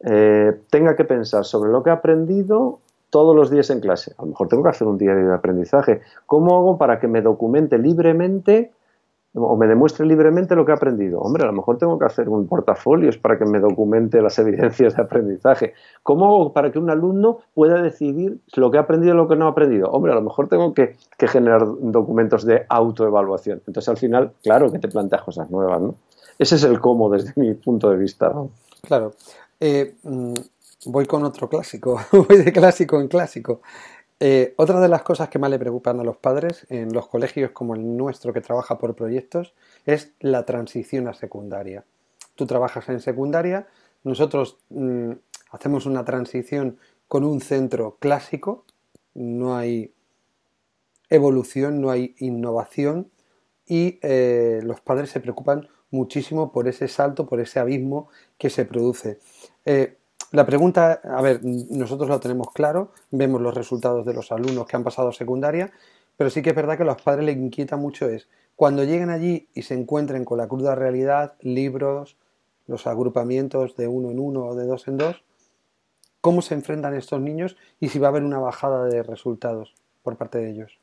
eh, 0.00 0.60
tenga 0.70 0.94
que 0.94 1.04
pensar 1.04 1.44
sobre 1.44 1.70
lo 1.70 1.82
que 1.82 1.90
ha 1.90 1.94
aprendido 1.94 2.78
todos 3.10 3.34
los 3.34 3.50
días 3.50 3.70
en 3.70 3.80
clase? 3.80 4.12
A 4.18 4.22
lo 4.22 4.28
mejor 4.28 4.48
tengo 4.48 4.62
que 4.62 4.68
hacer 4.68 4.86
un 4.86 4.98
diario 4.98 5.26
de 5.26 5.34
aprendizaje. 5.34 6.02
¿Cómo 6.26 6.56
hago 6.56 6.78
para 6.78 7.00
que 7.00 7.08
me 7.08 7.22
documente 7.22 7.78
libremente 7.78 8.72
o 9.34 9.56
me 9.56 9.68
demuestre 9.68 10.06
libremente 10.06 10.56
lo 10.56 10.64
que 10.64 10.72
he 10.72 10.74
aprendido. 10.74 11.20
Hombre, 11.20 11.44
a 11.44 11.46
lo 11.46 11.52
mejor 11.52 11.78
tengo 11.78 11.98
que 11.98 12.04
hacer 12.04 12.28
un 12.28 12.48
portafolio 12.48 13.10
para 13.22 13.38
que 13.38 13.44
me 13.44 13.60
documente 13.60 14.20
las 14.20 14.38
evidencias 14.38 14.96
de 14.96 15.02
aprendizaje. 15.02 15.74
¿Cómo 16.02 16.26
hago 16.26 16.52
para 16.52 16.72
que 16.72 16.78
un 16.78 16.90
alumno 16.90 17.38
pueda 17.54 17.80
decidir 17.80 18.38
lo 18.56 18.70
que 18.70 18.78
ha 18.78 18.82
aprendido 18.82 19.14
y 19.14 19.16
lo 19.16 19.28
que 19.28 19.36
no 19.36 19.46
ha 19.46 19.50
aprendido? 19.50 19.88
Hombre, 19.90 20.12
a 20.12 20.16
lo 20.16 20.22
mejor 20.22 20.48
tengo 20.48 20.74
que, 20.74 20.96
generar 21.18 21.64
documentos 21.64 22.44
de 22.44 22.66
autoevaluación. 22.68 23.62
Entonces, 23.66 23.88
al 23.88 23.98
final, 23.98 24.32
claro 24.42 24.72
que 24.72 24.80
te 24.80 24.88
planteas 24.88 25.22
cosas 25.22 25.50
nuevas, 25.50 25.80
¿no? 25.80 25.94
Ese 26.40 26.56
es 26.56 26.62
el 26.62 26.80
cómo 26.80 27.10
desde 27.10 27.34
mi 27.36 27.52
punto 27.52 27.90
de 27.90 27.98
vista. 27.98 28.32
Claro. 28.80 29.12
Eh, 29.60 29.96
mm, 30.02 30.32
voy 30.86 31.04
con 31.04 31.22
otro 31.22 31.50
clásico, 31.50 32.00
voy 32.12 32.38
de 32.38 32.50
clásico 32.50 32.98
en 32.98 33.08
clásico. 33.08 33.60
Eh, 34.18 34.54
otra 34.56 34.80
de 34.80 34.88
las 34.88 35.02
cosas 35.02 35.28
que 35.28 35.38
más 35.38 35.50
le 35.50 35.58
preocupan 35.58 36.00
a 36.00 36.02
los 36.02 36.16
padres 36.16 36.66
en 36.70 36.94
los 36.94 37.08
colegios 37.08 37.50
como 37.50 37.74
el 37.74 37.94
nuestro 37.94 38.32
que 38.32 38.40
trabaja 38.40 38.78
por 38.78 38.94
proyectos 38.94 39.52
es 39.84 40.12
la 40.18 40.46
transición 40.46 41.08
a 41.08 41.12
secundaria. 41.12 41.84
Tú 42.36 42.46
trabajas 42.46 42.88
en 42.88 43.00
secundaria, 43.00 43.66
nosotros 44.02 44.56
mm, 44.70 45.12
hacemos 45.50 45.84
una 45.84 46.06
transición 46.06 46.78
con 47.06 47.22
un 47.22 47.42
centro 47.42 47.98
clásico, 48.00 48.64
no 49.12 49.58
hay 49.58 49.92
evolución, 51.10 51.82
no 51.82 51.90
hay 51.90 52.14
innovación 52.18 53.10
y 53.66 53.98
eh, 54.00 54.60
los 54.62 54.80
padres 54.80 55.10
se 55.10 55.20
preocupan 55.20 55.68
muchísimo 55.90 56.52
por 56.52 56.68
ese 56.68 56.88
salto, 56.88 57.26
por 57.26 57.40
ese 57.40 57.60
abismo 57.60 58.08
que 58.38 58.50
se 58.50 58.64
produce. 58.64 59.18
Eh, 59.64 59.96
la 60.32 60.46
pregunta, 60.46 61.00
a 61.02 61.20
ver, 61.22 61.40
nosotros 61.42 62.08
lo 62.08 62.20
tenemos 62.20 62.52
claro, 62.52 62.92
vemos 63.10 63.40
los 63.40 63.54
resultados 63.54 64.06
de 64.06 64.14
los 64.14 64.30
alumnos 64.30 64.66
que 64.66 64.76
han 64.76 64.84
pasado 64.84 65.10
secundaria, 65.12 65.72
pero 66.16 66.30
sí 66.30 66.42
que 66.42 66.50
es 66.50 66.56
verdad 66.56 66.76
que 66.76 66.84
a 66.84 66.86
los 66.86 67.02
padres 67.02 67.24
les 67.24 67.36
inquieta 67.36 67.76
mucho 67.76 68.08
es 68.08 68.28
cuando 68.60 68.84
lleguen 68.84 69.08
allí 69.08 69.48
y 69.54 69.62
se 69.62 69.72
encuentren 69.72 70.26
con 70.26 70.36
la 70.36 70.46
cruda 70.46 70.74
realidad, 70.74 71.32
libros, 71.40 72.18
los 72.66 72.86
agrupamientos 72.86 73.74
de 73.74 73.88
uno 73.88 74.10
en 74.10 74.20
uno 74.20 74.48
o 74.48 74.54
de 74.54 74.66
dos 74.66 74.86
en 74.86 74.98
dos, 74.98 75.24
cómo 76.20 76.42
se 76.42 76.52
enfrentan 76.52 76.94
estos 76.94 77.22
niños 77.22 77.56
y 77.80 77.88
si 77.88 77.98
va 77.98 78.08
a 78.08 78.10
haber 78.10 78.22
una 78.22 78.38
bajada 78.38 78.84
de 78.84 79.02
resultados 79.02 79.74
por 80.02 80.18
parte 80.18 80.36
de 80.36 80.50
ellos. 80.50 80.78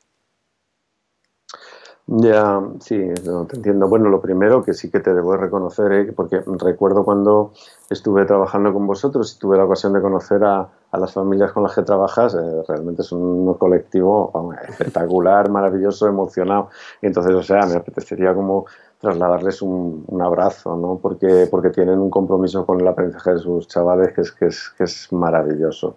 Ya, 2.10 2.62
sí, 2.80 2.96
no, 3.26 3.44
te 3.44 3.56
entiendo. 3.56 3.86
Bueno, 3.86 4.08
lo 4.08 4.18
primero 4.18 4.64
que 4.64 4.72
sí 4.72 4.90
que 4.90 5.00
te 5.00 5.12
debo 5.12 5.36
reconocer, 5.36 5.92
¿eh? 5.92 6.12
porque 6.14 6.40
recuerdo 6.58 7.04
cuando 7.04 7.52
estuve 7.90 8.24
trabajando 8.24 8.72
con 8.72 8.86
vosotros 8.86 9.34
y 9.36 9.38
tuve 9.38 9.58
la 9.58 9.66
ocasión 9.66 9.92
de 9.92 10.00
conocer 10.00 10.42
a, 10.42 10.70
las 10.90 11.12
familias 11.12 11.52
con 11.52 11.64
las 11.64 11.74
que 11.74 11.82
trabajas, 11.82 12.34
eh, 12.34 12.62
realmente 12.66 13.02
es 13.02 13.12
un 13.12 13.52
colectivo 13.54 14.32
espectacular, 14.66 15.50
maravilloso, 15.50 16.06
emocionado. 16.06 16.70
Y 17.02 17.08
entonces, 17.08 17.34
o 17.34 17.42
sea, 17.42 17.66
me 17.66 17.74
apetecería 17.74 18.32
como 18.32 18.64
trasladarles 19.00 19.62
un, 19.62 20.04
abrazo, 20.20 20.76
¿no? 20.76 20.98
Porque, 21.00 21.46
porque 21.50 21.70
tienen 21.70 21.98
un 21.98 22.10
compromiso 22.10 22.66
con 22.66 22.80
el 22.80 22.88
aprendizaje 22.88 23.34
de 23.34 23.38
sus 23.38 23.68
chavales 23.68 24.12
que 24.12 24.22
es, 24.22 24.32
que 24.32 24.46
es, 24.46 24.70
que 24.76 24.84
es 24.84 25.12
maravilloso. 25.12 25.96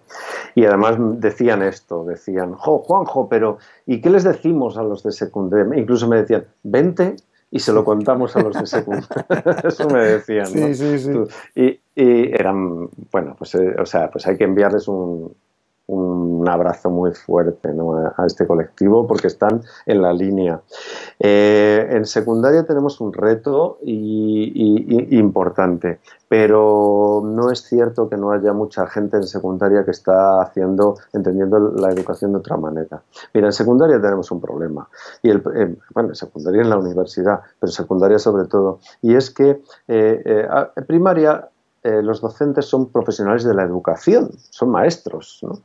Y 0.54 0.64
además 0.64 0.96
decían 1.20 1.62
esto, 1.62 2.04
decían, 2.04 2.54
jo, 2.54 2.78
Juanjo, 2.78 3.28
pero 3.28 3.58
¿y 3.86 4.00
qué 4.00 4.10
les 4.10 4.22
decimos 4.22 4.78
a 4.78 4.82
los 4.82 5.02
de 5.02 5.12
secundaria? 5.12 5.76
Incluso 5.76 6.06
me 6.06 6.18
decían, 6.18 6.44
vente 6.62 7.16
y 7.50 7.58
se 7.58 7.72
lo 7.72 7.84
contamos 7.84 8.36
a 8.36 8.42
los 8.42 8.58
de 8.58 8.66
secundaria. 8.66 9.26
Eso 9.64 9.88
me 9.88 10.00
decían, 10.04 10.46
¿no? 10.54 10.66
Sí, 10.68 10.74
sí, 10.74 10.98
sí. 10.98 11.10
Y, 11.56 11.80
y, 11.94 12.32
eran, 12.32 12.88
bueno, 13.10 13.34
pues, 13.36 13.54
eh, 13.56 13.74
o 13.80 13.84
sea, 13.84 14.10
pues 14.10 14.26
hay 14.28 14.36
que 14.36 14.44
enviarles 14.44 14.86
un, 14.86 15.34
un 15.92 16.48
abrazo 16.48 16.90
muy 16.90 17.12
fuerte 17.12 17.68
a 18.16 18.26
este 18.26 18.46
colectivo 18.46 19.06
porque 19.06 19.26
están 19.26 19.62
en 19.86 20.02
la 20.02 20.12
línea. 20.12 20.60
Eh, 21.18 21.86
en 21.90 22.04
secundaria 22.06 22.64
tenemos 22.64 23.00
un 23.00 23.12
reto 23.12 23.78
y, 23.82 25.16
importante, 25.16 26.00
pero 26.28 27.22
no 27.24 27.50
es 27.50 27.60
cierto 27.62 28.08
que 28.08 28.16
no 28.16 28.32
haya 28.32 28.52
mucha 28.52 28.86
gente 28.86 29.18
en 29.18 29.24
secundaria 29.24 29.84
que 29.84 29.90
está 29.90 30.40
haciendo, 30.40 30.96
entendiendo 31.12 31.58
la 31.58 31.90
educación 31.90 32.32
de 32.32 32.38
otra 32.38 32.56
manera. 32.56 33.02
Mira, 33.34 33.48
en 33.48 33.52
secundaria 33.52 34.00
tenemos 34.00 34.30
un 34.30 34.40
problema, 34.40 34.88
y 35.22 35.30
el, 35.30 35.42
eh, 35.54 35.76
bueno, 35.94 36.10
en 36.10 36.14
secundaria 36.14 36.62
en 36.62 36.70
la 36.70 36.78
universidad, 36.78 37.40
pero 37.60 37.70
secundaria 37.70 38.18
sobre 38.18 38.46
todo, 38.46 38.80
y 39.02 39.14
es 39.14 39.30
que 39.30 39.62
eh, 39.88 40.46
en 40.74 40.86
primaria 40.86 41.51
eh, 41.84 42.00
los 42.00 42.20
docentes 42.20 42.66
son 42.66 42.90
profesionales 42.90 43.42
de 43.42 43.54
la 43.54 43.64
educación, 43.64 44.30
son 44.50 44.70
maestros, 44.70 45.40
¿no? 45.42 45.58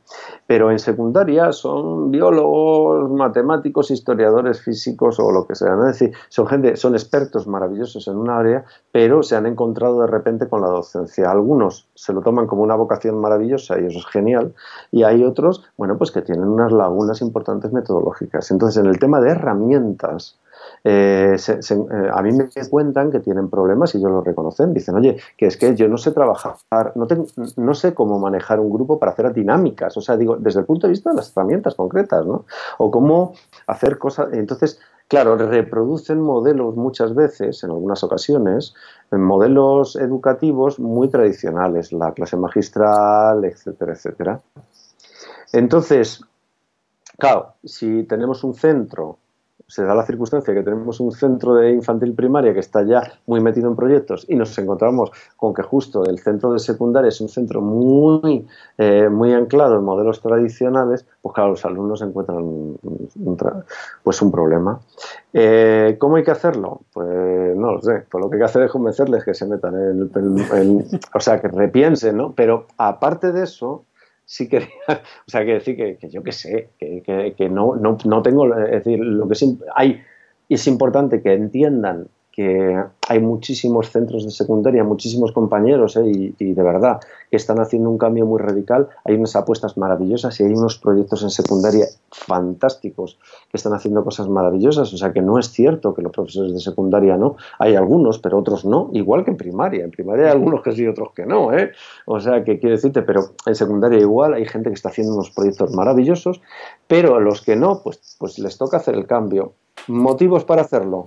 pero 0.48 0.72
en 0.72 0.80
secundaria 0.80 1.52
son 1.52 2.10
biólogos, 2.10 3.08
matemáticos, 3.10 3.92
historiadores 3.92 4.60
físicos 4.60 5.20
o 5.20 5.30
lo 5.30 5.46
que 5.46 5.54
sea. 5.54 5.76
Decir, 5.76 6.12
son 6.28 6.48
gente, 6.48 6.76
son 6.76 6.94
expertos 6.94 7.46
maravillosos 7.46 8.08
en 8.08 8.16
un 8.16 8.30
área, 8.30 8.64
pero 8.90 9.22
se 9.22 9.36
han 9.36 9.46
encontrado 9.46 10.00
de 10.00 10.08
repente 10.08 10.48
con 10.48 10.60
la 10.60 10.68
docencia. 10.68 11.30
Algunos 11.30 11.86
se 11.94 12.12
lo 12.12 12.20
toman 12.20 12.48
como 12.48 12.62
una 12.62 12.74
vocación 12.74 13.20
maravillosa 13.20 13.80
y 13.80 13.86
eso 13.86 14.00
es 14.00 14.06
genial, 14.06 14.54
y 14.90 15.04
hay 15.04 15.22
otros, 15.22 15.64
bueno, 15.76 15.98
pues 15.98 16.10
que 16.10 16.22
tienen 16.22 16.48
unas 16.48 16.72
lagunas 16.72 17.20
importantes 17.20 17.72
metodológicas. 17.72 18.50
Entonces, 18.50 18.82
en 18.82 18.90
el 18.90 18.98
tema 18.98 19.20
de 19.20 19.30
herramientas, 19.30 20.36
eh, 20.84 21.36
eh, 21.36 22.10
a 22.12 22.22
mí 22.22 22.32
me 22.32 22.48
cuentan 22.68 23.10
que 23.10 23.20
tienen 23.20 23.50
problemas 23.50 23.94
y 23.94 23.98
ellos 23.98 24.10
lo 24.10 24.20
reconocen. 24.22 24.72
Dicen, 24.74 24.94
oye, 24.94 25.18
que 25.36 25.46
es 25.46 25.56
que 25.56 25.74
yo 25.74 25.88
no 25.88 25.98
sé 25.98 26.12
trabajar, 26.12 26.56
no, 26.94 27.06
no 27.56 27.74
sé 27.74 27.94
cómo 27.94 28.18
manejar 28.18 28.60
un 28.60 28.70
grupo 28.70 28.98
para 28.98 29.12
hacer 29.12 29.32
dinámicas. 29.32 29.96
O 29.96 30.00
sea, 30.00 30.16
digo, 30.16 30.36
desde 30.36 30.60
el 30.60 30.66
punto 30.66 30.86
de 30.86 30.92
vista 30.92 31.10
de 31.10 31.16
las 31.16 31.32
herramientas 31.32 31.74
concretas, 31.74 32.24
¿no? 32.26 32.44
O 32.78 32.90
cómo 32.90 33.34
hacer 33.66 33.98
cosas. 33.98 34.28
Entonces, 34.32 34.80
claro, 35.08 35.36
reproducen 35.36 36.20
modelos 36.20 36.76
muchas 36.76 37.14
veces, 37.14 37.62
en 37.64 37.70
algunas 37.70 38.02
ocasiones, 38.04 38.74
modelos 39.10 39.96
educativos 39.96 40.78
muy 40.78 41.08
tradicionales, 41.08 41.92
la 41.92 42.12
clase 42.12 42.36
magistral, 42.36 43.44
etcétera, 43.44 43.92
etcétera. 43.92 44.40
Entonces, 45.52 46.20
claro, 47.18 47.54
si 47.64 48.04
tenemos 48.04 48.44
un 48.44 48.54
centro 48.54 49.18
se 49.68 49.84
da 49.84 49.94
la 49.94 50.06
circunstancia 50.06 50.54
que 50.54 50.62
tenemos 50.62 50.98
un 50.98 51.12
centro 51.12 51.54
de 51.54 51.72
infantil 51.72 52.14
primaria 52.14 52.54
que 52.54 52.60
está 52.60 52.82
ya 52.84 53.02
muy 53.26 53.40
metido 53.40 53.68
en 53.68 53.76
proyectos 53.76 54.24
y 54.26 54.34
nos 54.34 54.56
encontramos 54.58 55.10
con 55.36 55.52
que 55.52 55.62
justo 55.62 56.04
el 56.06 56.18
centro 56.18 56.54
de 56.54 56.58
secundaria 56.58 57.10
es 57.10 57.20
un 57.20 57.28
centro 57.28 57.60
muy, 57.60 58.46
eh, 58.78 59.10
muy 59.10 59.34
anclado 59.34 59.76
en 59.76 59.84
modelos 59.84 60.22
tradicionales, 60.22 61.04
pues 61.20 61.34
claro, 61.34 61.50
los 61.50 61.64
alumnos 61.66 62.00
encuentran 62.00 62.38
un, 62.38 62.78
pues 64.02 64.22
un 64.22 64.32
problema. 64.32 64.80
Eh, 65.34 65.96
¿Cómo 65.98 66.16
hay 66.16 66.24
que 66.24 66.30
hacerlo? 66.30 66.80
Pues 66.90 67.54
no 67.54 67.72
lo 67.72 67.82
sé. 67.82 68.04
Pues 68.10 68.24
lo 68.24 68.30
que 68.30 68.36
hay 68.36 68.40
que 68.40 68.46
hacer 68.46 68.62
es 68.62 68.70
convencerles 68.70 69.22
que 69.22 69.34
se 69.34 69.44
metan 69.44 69.74
en, 69.74 70.10
en 70.54 70.86
o 71.12 71.20
sea, 71.20 71.42
que 71.42 71.48
repiensen, 71.48 72.16
¿no? 72.16 72.32
Pero 72.32 72.66
aparte 72.78 73.32
de 73.32 73.44
eso, 73.44 73.84
sí 74.28 74.46
quería, 74.46 74.68
o 74.88 75.30
sea, 75.30 75.44
que 75.44 75.54
decir 75.54 75.76
que, 75.76 76.08
yo 76.10 76.22
qué 76.22 76.32
sé, 76.32 76.68
que, 76.78 77.34
que, 77.36 77.48
no, 77.48 77.74
no, 77.76 77.96
no, 78.04 78.22
tengo, 78.22 78.54
es 78.54 78.84
decir, 78.84 78.98
lo 79.00 79.26
que 79.26 79.34
sí, 79.34 79.58
hay, 79.74 80.02
es 80.50 80.66
importante 80.66 81.22
que 81.22 81.32
entiendan 81.32 82.08
que 82.38 82.80
hay 83.08 83.18
muchísimos 83.18 83.90
centros 83.90 84.22
de 84.24 84.30
secundaria, 84.30 84.84
muchísimos 84.84 85.32
compañeros, 85.32 85.96
¿eh? 85.96 86.34
y, 86.38 86.52
de 86.54 86.62
verdad, 86.62 87.00
que 87.28 87.36
están 87.36 87.58
haciendo 87.58 87.90
un 87.90 87.98
cambio 87.98 88.26
muy 88.26 88.40
radical. 88.40 88.86
Hay 89.04 89.16
unas 89.16 89.34
apuestas 89.34 89.76
maravillosas 89.76 90.38
y 90.38 90.44
hay 90.44 90.52
unos 90.52 90.78
proyectos 90.78 91.24
en 91.24 91.30
secundaria 91.30 91.86
fantásticos 92.12 93.18
que 93.50 93.56
están 93.56 93.72
haciendo 93.72 94.04
cosas 94.04 94.28
maravillosas. 94.28 94.94
O 94.94 94.96
sea 94.96 95.12
que 95.12 95.20
no 95.20 95.40
es 95.40 95.50
cierto 95.50 95.94
que 95.94 96.02
los 96.02 96.12
profesores 96.12 96.52
de 96.52 96.60
secundaria 96.60 97.16
no. 97.16 97.34
Hay 97.58 97.74
algunos, 97.74 98.20
pero 98.20 98.38
otros 98.38 98.64
no, 98.64 98.90
igual 98.92 99.24
que 99.24 99.32
en 99.32 99.36
primaria. 99.36 99.82
En 99.82 99.90
primaria 99.90 100.26
hay 100.26 100.30
algunos 100.30 100.62
que 100.62 100.70
sí 100.70 100.86
otros 100.86 101.10
que 101.16 101.26
no. 101.26 101.52
¿eh? 101.52 101.72
O 102.06 102.20
sea 102.20 102.44
que 102.44 102.60
quiero 102.60 102.76
decirte, 102.76 103.02
pero 103.02 103.30
en 103.46 103.56
secundaria 103.56 103.98
igual 103.98 104.34
hay 104.34 104.46
gente 104.46 104.70
que 104.70 104.74
está 104.74 104.90
haciendo 104.90 105.12
unos 105.12 105.32
proyectos 105.32 105.74
maravillosos, 105.74 106.40
pero 106.86 107.16
a 107.16 107.20
los 107.20 107.42
que 107.42 107.56
no, 107.56 107.80
pues, 107.82 108.16
pues 108.16 108.38
les 108.38 108.56
toca 108.58 108.76
hacer 108.76 108.94
el 108.94 109.08
cambio. 109.08 109.54
¿Motivos 109.88 110.44
para 110.44 110.62
hacerlo? 110.62 111.06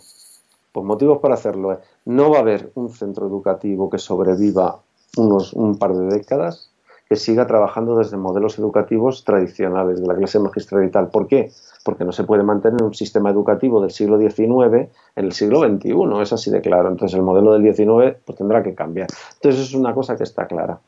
Pues 0.71 0.85
motivos 0.85 1.19
para 1.19 1.33
hacerlo 1.33 1.73
es, 1.73 1.79
no 2.05 2.29
va 2.29 2.37
a 2.37 2.41
haber 2.41 2.71
un 2.75 2.89
centro 2.89 3.27
educativo 3.27 3.89
que 3.89 3.97
sobreviva 3.97 4.79
unos, 5.17 5.53
un 5.53 5.77
par 5.77 5.93
de 5.93 6.05
décadas 6.05 6.71
que 7.11 7.17
siga 7.17 7.45
trabajando 7.45 7.97
desde 7.97 8.15
modelos 8.15 8.57
educativos 8.57 9.25
tradicionales 9.25 9.99
de 9.99 10.07
la 10.07 10.15
clase 10.15 10.39
magistral 10.39 10.85
y 10.85 10.91
tal. 10.91 11.09
¿Por 11.09 11.27
qué? 11.27 11.51
Porque 11.83 12.05
no 12.05 12.13
se 12.13 12.23
puede 12.23 12.41
mantener 12.41 12.81
un 12.83 12.93
sistema 12.93 13.29
educativo 13.29 13.81
del 13.81 13.91
siglo 13.91 14.17
XIX 14.17 14.87
en 15.17 15.25
el 15.25 15.33
siglo 15.33 15.59
XXI, 15.59 16.21
es 16.21 16.31
así 16.31 16.49
de 16.51 16.61
claro. 16.61 16.87
Entonces 16.87 17.17
el 17.17 17.23
modelo 17.23 17.51
del 17.51 17.63
XIX 17.63 18.15
pues, 18.23 18.37
tendrá 18.37 18.63
que 18.63 18.73
cambiar. 18.73 19.09
Entonces 19.33 19.59
es 19.59 19.73
una 19.73 19.93
cosa 19.93 20.15
que 20.15 20.23
está 20.23 20.47
clara. 20.47 20.79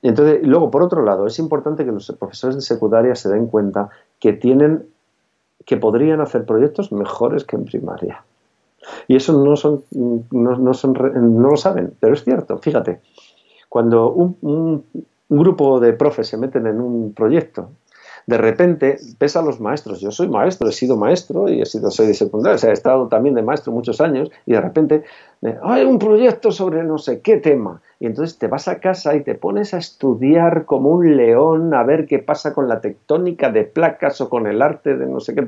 y 0.00 0.06
entonces, 0.06 0.38
luego, 0.44 0.70
por 0.70 0.84
otro 0.84 1.02
lado, 1.02 1.26
es 1.26 1.40
importante 1.40 1.84
que 1.84 1.90
los 1.90 2.14
profesores 2.16 2.54
de 2.54 2.62
secundaria 2.62 3.16
se 3.16 3.28
den 3.30 3.48
cuenta 3.48 3.88
que 4.20 4.32
tienen 4.32 4.86
que 5.66 5.76
podrían 5.76 6.20
hacer 6.20 6.46
proyectos 6.46 6.92
mejores 6.92 7.42
que 7.42 7.56
en 7.56 7.64
primaria. 7.64 8.22
Y 9.08 9.16
eso 9.16 9.32
no, 9.44 9.56
son, 9.56 9.84
no, 9.92 10.74
son, 10.74 10.92
no 10.92 11.50
lo 11.50 11.56
saben, 11.56 11.94
pero 12.00 12.14
es 12.14 12.24
cierto. 12.24 12.58
Fíjate, 12.58 13.00
cuando 13.68 14.10
un, 14.12 14.36
un, 14.42 14.84
grupo 15.28 15.80
de 15.80 15.94
profes 15.94 16.28
se 16.28 16.36
meten 16.36 16.66
en 16.66 16.80
un 16.80 17.12
proyecto, 17.12 17.70
de 18.26 18.38
repente 18.38 18.98
ves 19.18 19.36
a 19.36 19.42
los 19.42 19.60
maestros. 19.60 20.00
Yo 20.00 20.10
soy 20.10 20.28
maestro, 20.28 20.68
he 20.68 20.72
sido 20.72 20.96
maestro 20.96 21.48
y 21.48 21.60
he 21.60 21.66
sido, 21.66 21.90
soy 21.90 22.06
de 22.06 22.14
secundaria, 22.14 22.56
o 22.56 22.58
sea, 22.58 22.70
he 22.70 22.72
estado 22.72 23.08
también 23.08 23.34
de 23.34 23.42
maestro 23.42 23.72
muchos 23.72 24.00
años 24.00 24.30
y 24.46 24.52
de 24.52 24.60
repente 24.60 25.04
hay 25.62 25.84
un 25.84 25.98
proyecto 25.98 26.50
sobre 26.50 26.82
no 26.84 26.98
sé 26.98 27.20
qué 27.20 27.36
tema. 27.36 27.82
Y 28.00 28.06
entonces 28.06 28.38
te 28.38 28.48
vas 28.48 28.68
a 28.68 28.80
casa 28.80 29.14
y 29.14 29.22
te 29.22 29.34
pones 29.34 29.72
a 29.74 29.78
estudiar 29.78 30.64
como 30.64 30.90
un 30.90 31.16
león 31.16 31.74
a 31.74 31.82
ver 31.84 32.06
qué 32.06 32.18
pasa 32.18 32.52
con 32.52 32.68
la 32.68 32.80
tectónica 32.80 33.50
de 33.50 33.64
placas 33.64 34.20
o 34.20 34.28
con 34.28 34.46
el 34.46 34.62
arte 34.62 34.96
de 34.96 35.06
no 35.06 35.20
sé 35.20 35.34
qué, 35.34 35.44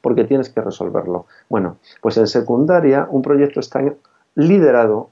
porque 0.00 0.24
tienes 0.24 0.48
que 0.50 0.60
resolverlo. 0.60 1.26
Bueno, 1.48 1.76
pues 2.00 2.16
en 2.16 2.26
secundaria 2.26 3.06
un 3.10 3.22
proyecto 3.22 3.60
está 3.60 3.82
liderado 4.34 5.10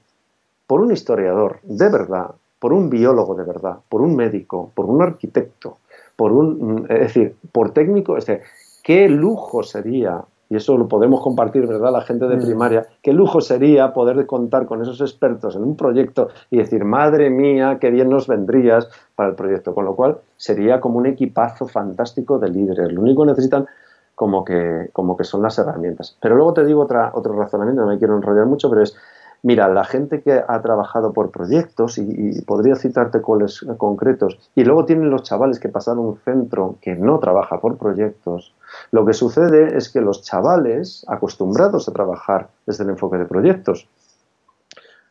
por 0.65 0.81
un 0.81 0.91
historiador 0.91 1.59
de 1.63 1.89
verdad, 1.89 2.31
por 2.59 2.73
un 2.73 2.89
biólogo 2.89 3.35
de 3.35 3.43
verdad, 3.43 3.77
por 3.89 4.01
un 4.01 4.15
médico, 4.15 4.71
por 4.73 4.85
un 4.85 5.01
arquitecto, 5.01 5.77
por 6.21 6.33
un, 6.33 6.85
es 6.87 6.99
decir, 6.99 7.35
por 7.51 7.71
técnico, 7.71 8.15
es 8.15 8.27
decir, 8.27 8.43
qué 8.83 9.09
lujo 9.09 9.63
sería 9.63 10.21
y 10.51 10.55
eso 10.55 10.77
lo 10.77 10.87
podemos 10.87 11.19
compartir, 11.19 11.65
¿verdad? 11.65 11.91
La 11.91 12.03
gente 12.03 12.27
de 12.27 12.37
mm. 12.37 12.41
primaria, 12.41 12.85
qué 13.01 13.11
lujo 13.11 13.41
sería 13.41 13.91
poder 13.91 14.23
contar 14.27 14.67
con 14.67 14.83
esos 14.83 15.01
expertos 15.01 15.55
en 15.55 15.63
un 15.63 15.75
proyecto 15.75 16.29
y 16.51 16.57
decir, 16.57 16.85
madre 16.85 17.31
mía, 17.31 17.79
qué 17.81 17.89
bien 17.89 18.11
nos 18.11 18.27
vendrías 18.27 18.87
para 19.15 19.29
el 19.29 19.35
proyecto. 19.35 19.73
Con 19.73 19.85
lo 19.85 19.95
cual, 19.95 20.19
sería 20.37 20.79
como 20.79 20.99
un 20.99 21.07
equipazo 21.07 21.67
fantástico 21.67 22.37
de 22.37 22.49
líderes. 22.49 22.91
Lo 22.91 23.01
único 23.01 23.23
que 23.23 23.31
necesitan 23.31 23.65
como 24.13 24.45
que, 24.45 24.91
como 24.93 25.17
que 25.17 25.23
son 25.23 25.41
las 25.41 25.57
herramientas. 25.57 26.15
Pero 26.21 26.35
luego 26.35 26.53
te 26.53 26.63
digo 26.65 26.81
otra, 26.81 27.09
otro 27.15 27.33
razonamiento, 27.33 27.81
no 27.81 27.87
me 27.87 27.97
quiero 27.97 28.15
enrollar 28.15 28.45
mucho, 28.45 28.69
pero 28.69 28.83
es, 28.83 28.95
Mira, 29.43 29.67
la 29.69 29.83
gente 29.85 30.21
que 30.21 30.33
ha 30.33 30.61
trabajado 30.61 31.13
por 31.13 31.31
proyectos, 31.31 31.97
y, 31.97 32.41
podría 32.43 32.75
citarte 32.75 33.21
cuáles 33.21 33.65
concretos, 33.77 34.37
y 34.53 34.63
luego 34.63 34.85
tienen 34.85 35.09
los 35.09 35.23
chavales 35.23 35.59
que 35.59 35.67
pasaron 35.67 36.05
un 36.05 36.17
centro 36.17 36.75
que 36.79 36.95
no 36.95 37.17
trabaja 37.17 37.59
por 37.59 37.77
proyectos, 37.77 38.53
lo 38.91 39.03
que 39.03 39.13
sucede 39.13 39.75
es 39.75 39.89
que 39.89 39.99
los 39.99 40.21
chavales, 40.21 41.05
acostumbrados 41.07 41.89
a 41.89 41.93
trabajar 41.93 42.49
desde 42.67 42.83
el 42.83 42.91
enfoque 42.91 43.17
de 43.17 43.25
proyectos, 43.25 43.87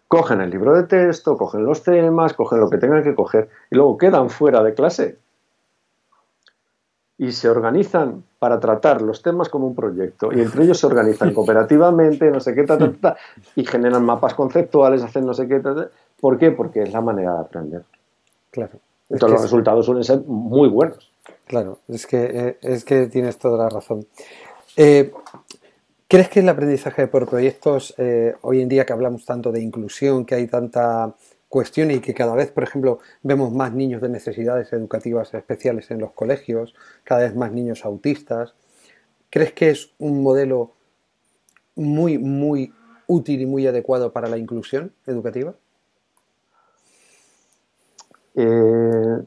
cogen 0.06 0.40
el 0.40 0.50
libro 0.50 0.74
de 0.74 0.84
texto, 0.84 1.36
cogen 1.36 1.64
los 1.64 1.82
temas, 1.82 2.32
cogen 2.34 2.60
lo 2.60 2.70
que 2.70 2.78
tengan 2.78 3.02
que 3.02 3.16
coger, 3.16 3.48
y 3.68 3.76
luego 3.76 3.98
quedan 3.98 4.30
fuera 4.30 4.62
de 4.62 4.74
clase 4.74 5.18
y 7.20 7.32
se 7.32 7.50
organizan 7.50 8.24
para 8.38 8.58
tratar 8.58 9.02
los 9.02 9.20
temas 9.20 9.50
como 9.50 9.66
un 9.66 9.74
proyecto 9.74 10.32
y 10.32 10.40
entre 10.40 10.64
ellos 10.64 10.78
se 10.78 10.86
organizan 10.86 11.34
cooperativamente, 11.34 12.30
no 12.30 12.40
sé 12.40 12.54
qué, 12.54 12.64
y 13.56 13.66
generan 13.66 14.02
mapas 14.06 14.32
conceptuales, 14.32 15.02
hacen 15.02 15.26
no 15.26 15.34
sé 15.34 15.46
qué. 15.46 15.60
¿Por 16.18 16.38
qué? 16.38 16.50
Porque 16.50 16.82
es 16.82 16.92
la 16.94 17.02
manera 17.02 17.34
de 17.34 17.40
aprender. 17.40 17.82
Claro. 18.50 18.72
Entonces 19.10 19.34
los 19.34 19.42
resultados 19.42 19.84
suelen 19.84 20.02
ser 20.02 20.22
muy 20.22 20.70
buenos. 20.70 21.12
Claro, 21.46 21.80
es 21.88 22.06
que, 22.06 22.24
eh, 22.24 22.58
es 22.62 22.86
que 22.86 23.08
tienes 23.08 23.36
toda 23.36 23.64
la 23.64 23.68
razón. 23.68 24.06
Eh, 24.78 25.12
¿Crees 26.08 26.30
que 26.30 26.40
el 26.40 26.48
aprendizaje 26.48 27.06
por 27.06 27.28
proyectos, 27.28 27.92
eh, 27.98 28.34
hoy 28.40 28.62
en 28.62 28.68
día 28.70 28.86
que 28.86 28.94
hablamos 28.94 29.26
tanto 29.26 29.52
de 29.52 29.60
inclusión, 29.60 30.24
que 30.24 30.36
hay 30.36 30.46
tanta 30.46 31.14
cuestión 31.50 31.90
y 31.90 31.98
que 31.98 32.14
cada 32.14 32.34
vez, 32.34 32.52
por 32.52 32.62
ejemplo, 32.62 33.00
vemos 33.22 33.52
más 33.52 33.74
niños 33.74 34.00
de 34.00 34.08
necesidades 34.08 34.72
educativas 34.72 35.34
especiales 35.34 35.90
en 35.90 35.98
los 35.98 36.12
colegios, 36.12 36.74
cada 37.04 37.22
vez 37.22 37.34
más 37.34 37.50
niños 37.52 37.84
autistas, 37.84 38.54
¿crees 39.30 39.52
que 39.52 39.70
es 39.70 39.90
un 39.98 40.22
modelo 40.22 40.70
muy, 41.74 42.18
muy 42.18 42.72
útil 43.08 43.40
y 43.42 43.46
muy 43.46 43.66
adecuado 43.66 44.12
para 44.12 44.28
la 44.28 44.38
inclusión 44.38 44.92
educativa? 45.06 45.54
Eh, 48.36 49.18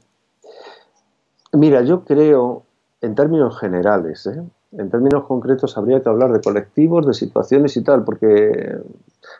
mira, 1.52 1.82
yo 1.82 2.06
creo, 2.06 2.64
en 3.02 3.16
términos 3.16 3.60
generales, 3.60 4.26
¿eh? 4.28 4.42
en 4.72 4.90
términos 4.90 5.26
concretos 5.26 5.78
habría 5.78 6.02
que 6.02 6.08
hablar 6.08 6.32
de 6.32 6.40
colectivos, 6.40 7.06
de 7.06 7.14
situaciones 7.14 7.76
y 7.76 7.84
tal, 7.84 8.06
porque 8.06 8.78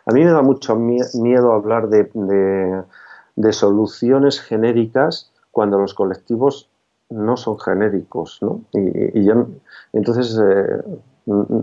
a 0.06 0.12
mí 0.12 0.24
me 0.24 0.32
da 0.32 0.42
mucho 0.42 0.76
miedo 0.76 1.54
hablar 1.54 1.90
de, 1.90 2.84
soluciones 3.52 4.42
genéricas 4.42 5.32
cuando 5.52 5.78
los 5.78 5.94
colectivos 5.94 6.70
no 7.10 7.38
son 7.38 7.60
genéricos, 7.60 8.40
¿no? 8.42 8.62
Y, 8.74 9.30
entonces 9.94 10.40
eh, 10.42 10.84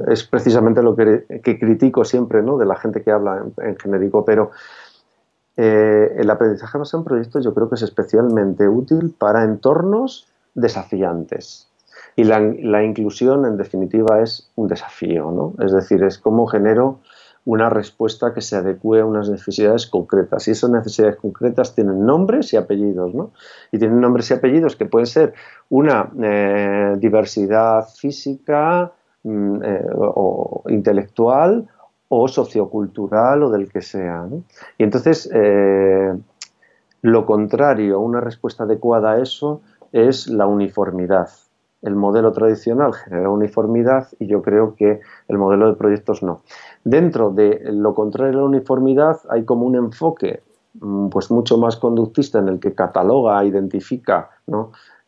es 0.09 0.25
precisamente 0.25 0.83
lo 0.83 0.95
que, 0.97 1.25
critico 1.43 2.05
siempre, 2.05 2.43
¿no? 2.43 2.57
De 2.57 2.66
la 2.66 2.77
gente 2.77 3.03
que 3.03 3.11
habla 3.11 3.45
en, 3.59 3.77
genérico, 3.77 4.25
pero 4.25 4.51
eh, 5.57 6.14
el 6.16 6.31
aprendizaje 6.31 6.79
basado 6.79 7.03
en 7.03 7.05
proyectos 7.05 7.45
yo 7.45 7.53
creo 7.53 7.68
que 7.68 7.75
es 7.75 7.83
especialmente 7.83 8.68
útil 8.68 9.14
para 9.18 9.45
entornos 9.45 10.29
desafiantes. 10.55 11.71
Y 12.16 12.25
la, 12.25 12.83
inclusión, 12.83 13.47
en 13.47 13.57
definitiva, 13.57 14.21
es 14.21 14.51
un 14.57 14.68
desafío, 14.68 15.31
¿no? 15.31 15.55
Es 15.64 15.73
decir, 15.73 16.03
es 16.03 16.18
cómo 16.18 16.47
genero 16.47 16.99
una 17.45 17.70
respuesta 17.70 18.34
que 18.34 18.41
se 18.41 18.57
adecue 18.57 19.01
a 19.01 19.07
unas 19.07 19.28
necesidades 19.30 19.86
concretas. 19.86 20.47
Y 20.47 20.53
esas 20.53 20.70
necesidades 20.70 21.16
concretas 21.16 21.74
tienen 21.74 22.05
nombres 22.05 22.53
y 22.53 22.57
apellidos, 22.57 23.14
¿no? 23.14 23.32
Y 23.72 23.78
tienen 23.78 24.01
nombres 24.01 24.30
y 24.30 24.34
apellidos 24.34 24.76
que 24.76 24.86
pueden 24.86 25.07
ser 25.07 25.34
una 25.68 26.11
eh, 26.22 26.97
diversidad 26.99 27.88
física 27.88 28.93
mm, 29.22 29.62
eh, 29.62 29.86
o 29.95 30.64
intelectual 30.68 31.66
o 32.09 32.28
sociocultural 32.28 33.43
o 33.45 33.51
del 33.51 33.70
que 33.70 33.80
sea. 33.80 34.26
Y 34.76 34.82
entonces, 34.82 35.30
eh, 35.32 36.12
lo 37.03 37.24
contrario, 37.24 38.01
una 38.01 38.20
respuesta 38.20 38.64
adecuada 38.64 39.12
a 39.12 39.22
eso 39.22 39.62
es 39.93 40.26
la 40.26 40.47
uniformidad 40.47 41.28
el 41.82 41.97
modelo 41.97 42.32
tradicional 42.32 42.93
genera 42.93 43.30
uniformidad 43.30 44.09
y 44.18 44.26
yo 44.26 44.43
creo 44.43 44.74
que 44.74 45.01
el 45.28 45.38
modelo 45.38 45.68
de 45.68 45.76
proyectos 45.76 46.22
no. 46.22 46.43
Dentro 46.85 47.31
de 47.31 47.61
lo 47.72 47.95
contrario 47.95 48.39
a 48.39 48.43
la 48.43 48.49
uniformidad 48.49 49.18
hay 49.28 49.45
como 49.45 49.66
un 49.66 49.76
enfoque 49.76 50.43
mm, 50.74 51.09
pues 51.09 51.31
mucho 51.31 51.59
más 51.59 51.76
conductista 51.76 52.39
en 52.39 52.49
el 52.49 52.61
que 52.61 52.74
cataloga, 52.74 53.45
identifica. 53.45 54.31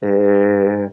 Eh, 0.00 0.90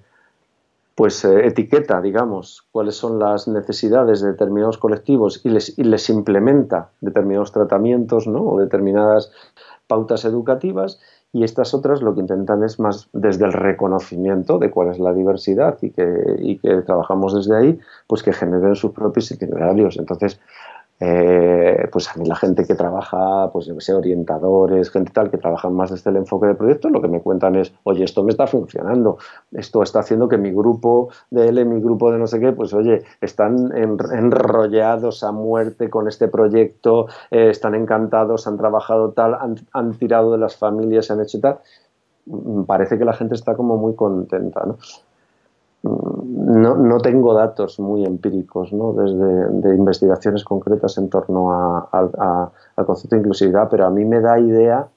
pues 1.00 1.24
eh, 1.24 1.48
etiqueta, 1.48 2.02
digamos, 2.02 2.68
cuáles 2.74 2.96
son 2.96 3.20
las 3.20 3.48
necesidades 3.48 4.20
de 4.20 4.32
determinados 4.32 4.78
colectivos 4.78 5.40
y 5.46 5.50
les, 5.50 5.80
y 5.80 5.84
les 5.84 6.10
implementa 6.10 6.90
determinados 7.00 7.54
tratamientos 7.54 8.28
¿no? 8.28 8.44
o 8.44 8.60
determinadas 8.60 9.32
pautas 9.88 10.26
educativas 10.26 11.00
y 11.32 11.44
estas 11.44 11.74
otras 11.74 12.02
lo 12.02 12.16
que 12.16 12.22
intentan 12.22 12.64
es 12.64 12.80
más 12.80 13.08
desde 13.14 13.46
el 13.46 13.54
reconocimiento 13.54 14.58
de 14.58 14.72
cuál 14.72 14.90
es 14.90 15.00
la 15.00 15.14
diversidad 15.14 15.78
y 15.82 15.92
que, 15.92 16.36
y 16.40 16.58
que 16.58 16.82
trabajamos 16.82 17.34
desde 17.34 17.56
ahí, 17.56 17.80
pues 18.08 18.22
que 18.22 18.34
generen 18.34 18.76
sus 18.76 18.92
propios 18.92 19.32
itinerarios. 19.32 19.98
Entonces, 19.98 20.40
eh, 21.00 21.88
pues 21.91 22.10
a 22.10 22.20
mí 22.20 22.26
la 22.26 22.36
gente 22.36 22.66
que 22.66 22.76
trabaja, 22.76 23.50
pues 23.52 23.66
yo 23.66 23.80
sé, 23.80 23.93
orientadores, 23.93 24.91
gente 24.91 25.12
tal, 25.12 25.32
que 25.32 25.38
trabajan 25.38 25.74
más 25.74 25.91
desde 25.91 26.10
el 26.10 26.18
enfoque 26.18 26.47
de 26.47 26.56
proyecto, 26.56 26.89
lo 26.89 27.02
que 27.02 27.08
me 27.08 27.22
cuentan 27.22 27.56
es, 27.56 27.74
oye, 27.84 28.04
esto 28.04 28.24
me 28.24 28.32
está 28.32 28.47
funcionando, 28.47 29.18
esto 29.52 29.82
está 29.82 30.00
haciendo 30.00 30.28
que 30.28 30.38
mi 30.38 30.52
grupo 30.52 31.10
de 31.30 31.47
L, 31.47 31.64
mi 31.66 31.80
grupo 31.82 32.12
de 32.12 32.18
no 32.18 32.28
sé 32.28 32.39
qué, 32.39 32.52
pues 32.52 32.74
oye, 32.74 33.04
están 33.22 33.72
enrollados 33.76 35.24
a 35.24 35.32
muerte 35.32 35.89
con 35.89 36.08
este 36.08 36.28
proyecto, 36.28 37.08
eh, 37.32 37.50
están 37.50 37.76
encantados, 37.76 38.47
han 38.47 38.58
trabajado 38.58 39.12
tal, 39.12 39.36
han, 39.36 39.56
han 39.72 39.93
tirado 39.97 40.34
de 40.34 40.38
las 40.38 40.58
familias, 40.58 41.12
han 41.12 41.22
hecho 41.22 41.39
tal. 41.39 41.60
Mm, 42.26 42.64
parece 42.64 42.97
que 42.97 43.06
la 43.06 43.14
gente 43.14 43.36
está 43.36 43.56
como 43.56 43.78
muy 43.78 43.95
contenta, 43.95 44.66
¿no? 44.66 44.78
No, 45.84 46.76
no, 46.76 46.98
tengo 47.00 47.34
datos 47.34 47.80
muy 47.80 48.04
empíricos 48.06 48.74
¿no? 48.74 48.94
desde 48.94 49.70
de 49.70 49.76
investigaciones 49.76 50.44
concretas 50.44 50.98
en 50.98 51.10
torno 51.10 51.54
a, 51.54 52.52
al 52.76 52.86
concepto 52.86 53.16
de 53.16 53.22
inclusividad, 53.22 53.70
pero 53.70 53.86
a 53.86 53.90
mí 53.90 54.04
me 54.04 54.20
da 54.20 54.40
idea 54.40 54.88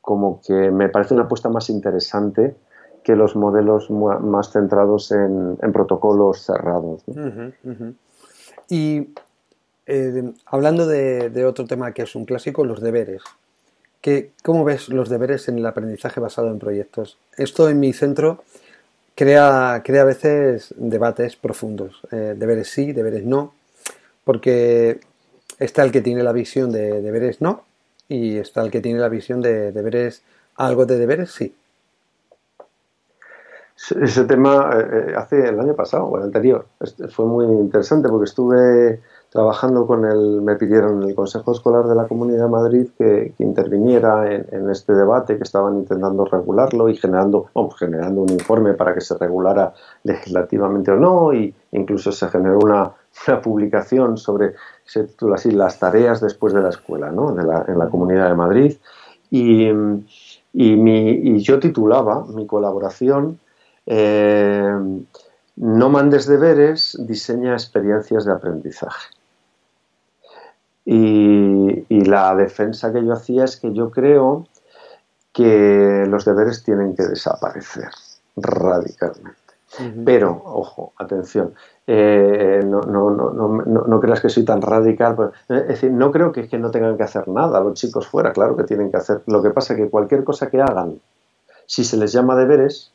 como 0.00 0.40
que 0.40 0.70
me 0.70 0.88
parece 0.88 1.14
una 1.14 1.24
apuesta 1.24 1.48
más 1.48 1.70
interesante 1.70 2.56
que 3.04 3.14
los 3.14 3.36
modelos 3.36 3.90
más 3.90 4.50
centrados 4.50 5.12
en, 5.12 5.56
protocolos 5.72 6.40
cerrados. 6.40 7.04
Y 8.68 9.10
eh, 9.86 10.32
hablando 10.46 10.86
de, 10.86 11.44
otro 11.46 11.66
tema 11.66 11.92
que 11.92 12.02
es 12.02 12.14
un 12.16 12.24
clásico, 12.24 12.64
los 12.64 12.80
deberes. 12.80 13.22
¿Qué, 14.00 14.32
¿Cómo 14.42 14.64
ves 14.64 14.88
los 14.88 15.08
deberes 15.08 15.48
en 15.48 15.58
el 15.58 15.66
aprendizaje 15.66 16.20
basado 16.20 16.48
en 16.48 16.58
proyectos? 16.58 17.18
Esto 17.36 17.68
en 17.68 17.80
mi 17.80 17.92
centro 17.92 18.42
crea, 19.14 19.82
crea 19.84 20.02
a 20.02 20.06
veces 20.06 20.74
debates 20.76 21.36
profundos. 21.36 22.00
Eh, 22.10 22.34
deberes 22.36 22.68
sí, 22.68 22.92
deberes 22.92 23.24
no, 23.24 23.54
porque 24.24 25.00
está 25.58 25.82
el 25.84 25.92
que 25.92 26.00
tiene 26.00 26.22
la 26.22 26.32
visión 26.32 26.72
de 26.72 27.00
deberes 27.00 27.40
no 27.40 27.64
y 28.08 28.36
está 28.38 28.62
el 28.62 28.70
que 28.70 28.80
tiene 28.80 29.00
la 29.00 29.08
visión 29.08 29.40
de 29.40 29.72
deberes, 29.72 30.22
algo 30.56 30.86
de 30.86 30.98
deberes 30.98 31.30
sí. 31.30 31.54
Ese 33.76 34.24
tema 34.24 34.70
eh, 34.72 35.06
eh, 35.08 35.14
hace 35.16 35.48
el 35.48 35.58
año 35.58 35.74
pasado 35.74 36.04
o 36.04 36.16
el 36.16 36.24
anterior. 36.24 36.66
Este 36.80 37.08
fue 37.08 37.26
muy 37.26 37.44
interesante 37.44 38.08
porque 38.08 38.26
estuve 38.26 39.00
trabajando 39.34 39.84
con 39.84 40.04
el, 40.04 40.42
me 40.42 40.54
pidieron 40.54 41.02
el 41.02 41.12
Consejo 41.12 41.50
Escolar 41.50 41.86
de 41.86 41.96
la 41.96 42.06
Comunidad 42.06 42.44
de 42.44 42.50
Madrid 42.50 42.86
que, 42.96 43.34
interviniera 43.40 44.32
en, 44.32 44.70
este 44.70 44.92
debate, 44.92 45.36
que 45.36 45.42
estaban 45.42 45.76
intentando 45.76 46.24
regularlo 46.24 46.88
y 46.88 46.96
generando, 46.96 47.50
generando 47.76 48.20
un 48.20 48.30
informe 48.30 48.74
para 48.74 48.94
que 48.94 49.00
se 49.00 49.18
regulara 49.18 49.74
legislativamente 50.04 50.92
o 50.92 50.96
no, 50.96 51.34
y 51.34 51.52
incluso 51.72 52.12
se 52.12 52.28
generó 52.28 52.60
una, 52.60 52.92
publicación 53.42 54.18
sobre, 54.18 54.54
se 54.84 55.02
titula 55.02 55.34
así, 55.34 55.50
las 55.50 55.80
tareas 55.80 56.20
después 56.20 56.54
de 56.54 56.62
la 56.62 56.68
escuela, 56.68 57.10
¿no? 57.10 57.30
en 57.30 57.78
la 57.78 57.88
Comunidad 57.88 58.28
de 58.28 58.34
Madrid. 58.36 58.76
Y 59.30 59.68
yo 61.42 61.58
titulaba 61.58 62.24
mi 62.26 62.46
colaboración 62.46 63.40
eh, 63.84 64.78
No 65.56 65.90
mandes 65.90 66.26
deberes, 66.26 66.96
diseña 67.00 67.54
experiencias 67.54 68.24
de 68.24 68.32
aprendizaje. 68.32 69.08
Y, 70.84 72.04
la 72.04 72.34
defensa 72.34 72.92
que 72.92 73.04
yo 73.04 73.12
hacía 73.12 73.44
es 73.44 73.56
que 73.56 73.72
yo 73.72 73.90
creo 73.90 74.46
que 75.32 76.04
los 76.06 76.24
deberes 76.24 76.62
tienen 76.62 76.94
que 76.94 77.04
desaparecer 77.04 77.88
radicalmente. 78.36 79.40
Pero, 80.04 80.40
ojo, 80.44 80.92
atención, 80.98 81.54
eh, 81.86 82.62
no, 82.64 82.80
no, 82.82 83.10
no, 83.10 83.48
no, 83.64 84.00
creas 84.00 84.20
que 84.20 84.28
soy 84.28 84.44
tan 84.44 84.62
radical. 84.62 85.16
Pues, 85.16 85.30
eh, 85.48 85.62
es 85.62 85.68
decir, 85.68 85.90
no 85.90 86.12
creo 86.12 86.30
que, 86.30 86.46
que 86.46 86.58
no 86.58 86.70
tengan 86.70 86.96
que 86.96 87.02
hacer 87.02 87.26
nada 87.26 87.60
los 87.60 87.74
chicos 87.74 88.06
fuera, 88.06 88.32
claro 88.32 88.56
que 88.56 88.64
tienen 88.64 88.90
que 88.92 88.98
hacer. 88.98 89.22
Lo 89.26 89.42
que 89.42 89.50
pasa 89.50 89.74
es 89.74 89.80
que 89.80 89.90
cualquier 89.90 90.22
cosa 90.22 90.48
que 90.48 90.60
hagan, 90.60 91.00
si 91.66 91.82
se 91.82 91.96
les 91.96 92.12
llama 92.12 92.36
deberes, 92.36 92.92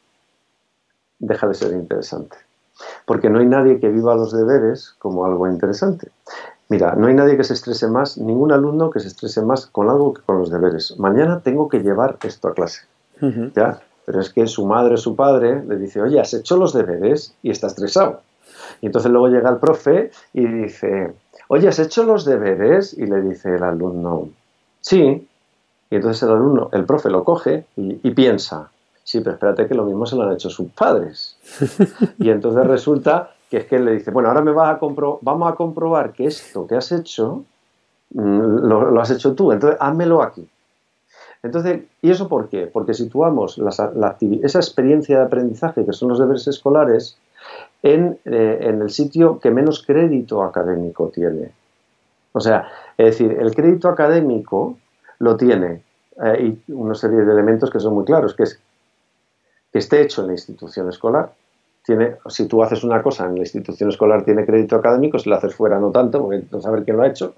deja 1.19 1.47
de 1.47 1.53
ser 1.53 1.73
interesante. 1.73 2.37
Porque 3.05 3.29
no 3.29 3.39
hay 3.39 3.45
nadie 3.45 3.79
que 3.79 3.89
viva 3.89 4.15
los 4.15 4.31
deberes 4.31 4.95
como 4.99 5.25
algo 5.25 5.47
interesante. 5.47 6.09
Mira, 6.69 6.93
no 6.95 7.07
hay 7.07 7.15
nadie 7.15 7.35
que 7.35 7.43
se 7.43 7.53
estrese 7.53 7.87
más, 7.87 8.17
ningún 8.17 8.51
alumno 8.51 8.91
que 8.91 8.99
se 8.99 9.07
estrese 9.07 9.41
más 9.41 9.65
con 9.65 9.89
algo 9.89 10.13
que 10.13 10.21
con 10.21 10.37
los 10.37 10.51
deberes. 10.51 10.97
Mañana 10.99 11.41
tengo 11.41 11.67
que 11.67 11.79
llevar 11.79 12.17
esto 12.23 12.47
a 12.47 12.53
clase. 12.53 12.81
¿Ya? 13.19 13.81
Pero 14.05 14.21
es 14.21 14.31
que 14.31 14.47
su 14.47 14.65
madre, 14.65 14.97
su 14.97 15.15
padre, 15.15 15.63
le 15.65 15.77
dice, 15.77 16.01
oye, 16.01 16.19
has 16.19 16.33
hecho 16.33 16.57
los 16.57 16.73
deberes 16.73 17.33
y 17.41 17.49
está 17.49 17.67
estresado. 17.67 18.21
Y 18.81 18.85
entonces 18.85 19.11
luego 19.11 19.27
llega 19.27 19.49
el 19.49 19.57
profe 19.57 20.11
y 20.33 20.45
dice, 20.45 21.13
oye, 21.47 21.67
¿has 21.67 21.79
hecho 21.79 22.03
los 22.03 22.23
deberes? 22.23 22.93
Y 22.93 23.07
le 23.07 23.21
dice 23.21 23.55
el 23.55 23.63
alumno, 23.63 24.29
sí. 24.79 25.27
Y 25.89 25.95
entonces 25.95 26.23
el 26.23 26.29
alumno, 26.29 26.69
el 26.71 26.85
profe 26.85 27.09
lo 27.09 27.23
coge 27.23 27.65
y, 27.75 27.99
y 28.07 28.11
piensa, 28.11 28.69
Sí, 29.09 29.21
pero 29.21 29.33
espérate 29.33 29.65
que 29.65 29.73
lo 29.73 29.85
mismo 29.85 30.05
se 30.05 30.15
lo 30.15 30.21
han 30.21 30.33
hecho 30.33 30.51
sus 30.51 30.69
padres. 30.69 31.35
Y 32.19 32.29
entonces 32.29 32.67
resulta 32.67 33.31
que 33.49 33.57
es 33.57 33.65
que 33.65 33.77
él 33.77 33.85
le 33.85 33.93
dice, 33.93 34.11
bueno, 34.11 34.29
ahora 34.29 34.41
me 34.41 34.51
vas 34.51 34.75
a 34.75 34.79
compro 34.79 35.19
vamos 35.21 35.51
a 35.51 35.55
comprobar 35.55 36.13
que 36.13 36.25
esto 36.25 36.67
que 36.67 36.75
has 36.75 36.91
hecho 36.91 37.43
mm, 38.11 38.67
lo, 38.67 39.01
has 39.01 39.11
hecho 39.11 39.33
tú, 39.33 39.51
entonces 39.51 39.77
házmelo 39.81 40.21
aquí. 40.21 40.47
Entonces, 41.41 41.83
¿y 42.01 42.11
eso 42.11 42.27
por 42.27 42.49
qué? 42.49 42.67
Porque 42.67 42.93
situamos 42.93 43.61
esa 44.43 44.59
experiencia 44.59 45.19
de 45.19 45.25
aprendizaje, 45.25 45.85
que 45.85 45.93
son 45.93 46.09
los 46.09 46.19
deberes 46.19 46.47
escolares, 46.47 47.17
en, 47.81 48.19
eh, 48.25 48.57
en, 48.61 48.81
el 48.81 48.89
sitio 48.89 49.39
que 49.39 49.49
menos 49.49 49.85
crédito 49.85 50.43
académico 50.43 51.07
tiene. 51.07 51.53
O 52.33 52.41
sea, 52.41 52.67
es 52.97 53.17
decir, 53.17 53.37
el 53.39 53.55
crédito 53.55 53.87
académico 53.87 54.77
lo 55.19 55.37
tiene 55.37 55.81
eh, 56.23 56.57
y 56.67 56.71
una 56.73 56.93
serie 56.93 57.19
de 57.19 57.31
elementos 57.31 57.71
que 57.71 57.79
son 57.79 57.93
muy 57.93 58.03
claros, 58.03 58.33
que 58.33 58.43
es 58.43 58.59
que 59.71 59.79
esté 59.79 60.01
hecho 60.01 60.21
en 60.21 60.27
la 60.27 60.33
institución 60.33 60.89
escolar. 60.89 61.31
Tiene, 61.89 62.17
si 62.27 62.45
tú 62.45 62.61
haces 62.61 62.83
una 62.83 63.01
cosa 63.01 63.25
en 63.25 63.33
la 63.33 63.39
institución 63.39 63.89
escolar 63.89 64.23
tiene 64.23 64.45
crédito 64.45 64.75
académico, 64.75 65.17
si 65.17 65.27
lo 65.27 65.37
haces 65.37 65.55
fuera 65.55 65.79
no 65.79 65.89
tanto, 65.89 66.21
porque 66.21 66.43
no 66.51 66.61
saber 66.61 66.83
quién 66.83 66.97
lo 66.97 67.01
ha 67.01 67.07
hecho. 67.07 67.33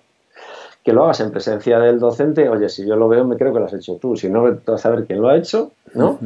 Que 0.84 0.92
lo 0.92 1.06
hagas 1.06 1.22
en 1.22 1.32
presencia 1.32 1.80
del 1.80 2.00
docente, 2.00 2.50
oye, 2.50 2.68
si 2.68 2.86
yo 2.86 2.98
lo 2.98 3.08
veo 3.08 3.24
me 3.24 3.38
creo 3.38 3.54
que 3.54 3.60
lo 3.60 3.66
has 3.68 3.74
hecho 3.74 3.96
tú, 3.96 4.18
si 4.18 4.30
no, 4.30 4.44
vas 4.44 4.68
a 4.68 4.78
saber 4.78 5.06
quién 5.06 5.22
lo 5.22 5.30
ha 5.30 5.38
hecho, 5.38 5.72
¿no? 5.94 6.20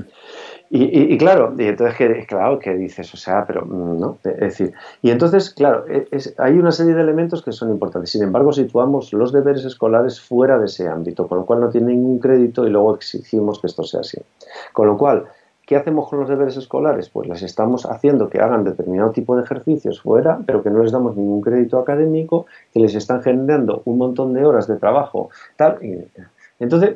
Y, 0.72 1.16
claro, 1.20 1.54
y 1.56 1.66
entonces, 1.66 1.96
que, 1.96 2.26
claro, 2.26 2.58
que 2.58 2.74
dices, 2.74 3.14
o 3.14 3.18
sea, 3.18 3.46
pero 3.46 3.64
mm, 3.64 4.00
no, 4.00 4.18
es 4.24 4.40
decir, 4.40 4.74
y 5.04 5.12
entonces, 5.12 5.52
claro, 5.52 5.86
e, 5.88 6.08
hay 6.40 6.58
una 6.58 6.72
serie 6.72 6.96
de 6.96 7.02
elementos 7.02 7.44
que 7.44 7.52
son 7.52 7.70
importantes. 7.70 8.10
Sin 8.10 8.24
embargo, 8.24 8.52
situamos 8.52 9.14
los 9.14 9.32
deberes 9.32 9.64
escolares 9.66 10.20
fuera 10.20 10.58
de 10.58 10.66
ese 10.66 10.88
ámbito, 10.88 11.28
con 11.28 11.38
lo 11.38 11.46
cual 11.46 11.60
no 11.60 11.70
tiene 11.70 11.94
ningún 11.94 12.18
crédito 12.18 12.66
y 12.66 12.72
luego 12.72 12.96
exigimos 12.96 13.60
que 13.60 13.68
esto 13.68 13.84
sea 13.84 14.00
así. 14.00 14.20
Con 14.74 14.88
lo 14.88 14.98
cual, 14.98 15.26
¿qué 15.66 15.76
hacemos 15.76 16.10
con 16.10 16.20
los 16.20 16.30
deberes 16.30 16.58
escolares? 16.58 17.10
Pues 17.10 17.28
les 17.28 17.42
estamos 17.42 17.86
haciendo 17.86 18.30
que 18.30 18.40
hagan 18.40 18.64
determinado 18.64 19.12
tipo 19.12 19.36
de 19.36 19.44
ejercicios 19.44 20.02
fuera, 20.02 20.40
pero 20.46 20.64
que 20.64 20.70
no 20.70 20.84
les 20.84 20.92
damos 20.92 21.16
ningún 21.16 21.42
crédito 21.42 21.80
académico, 21.80 22.46
que 22.74 22.80
les 22.80 22.96
están 22.96 23.22
generando 23.22 23.82
un 23.86 23.98
montón 23.98 24.34
de 24.34 24.46
horas 24.46 24.68
de 24.68 24.78
trabajo, 24.78 25.30
tal. 25.58 25.80
entonces, 26.60 26.96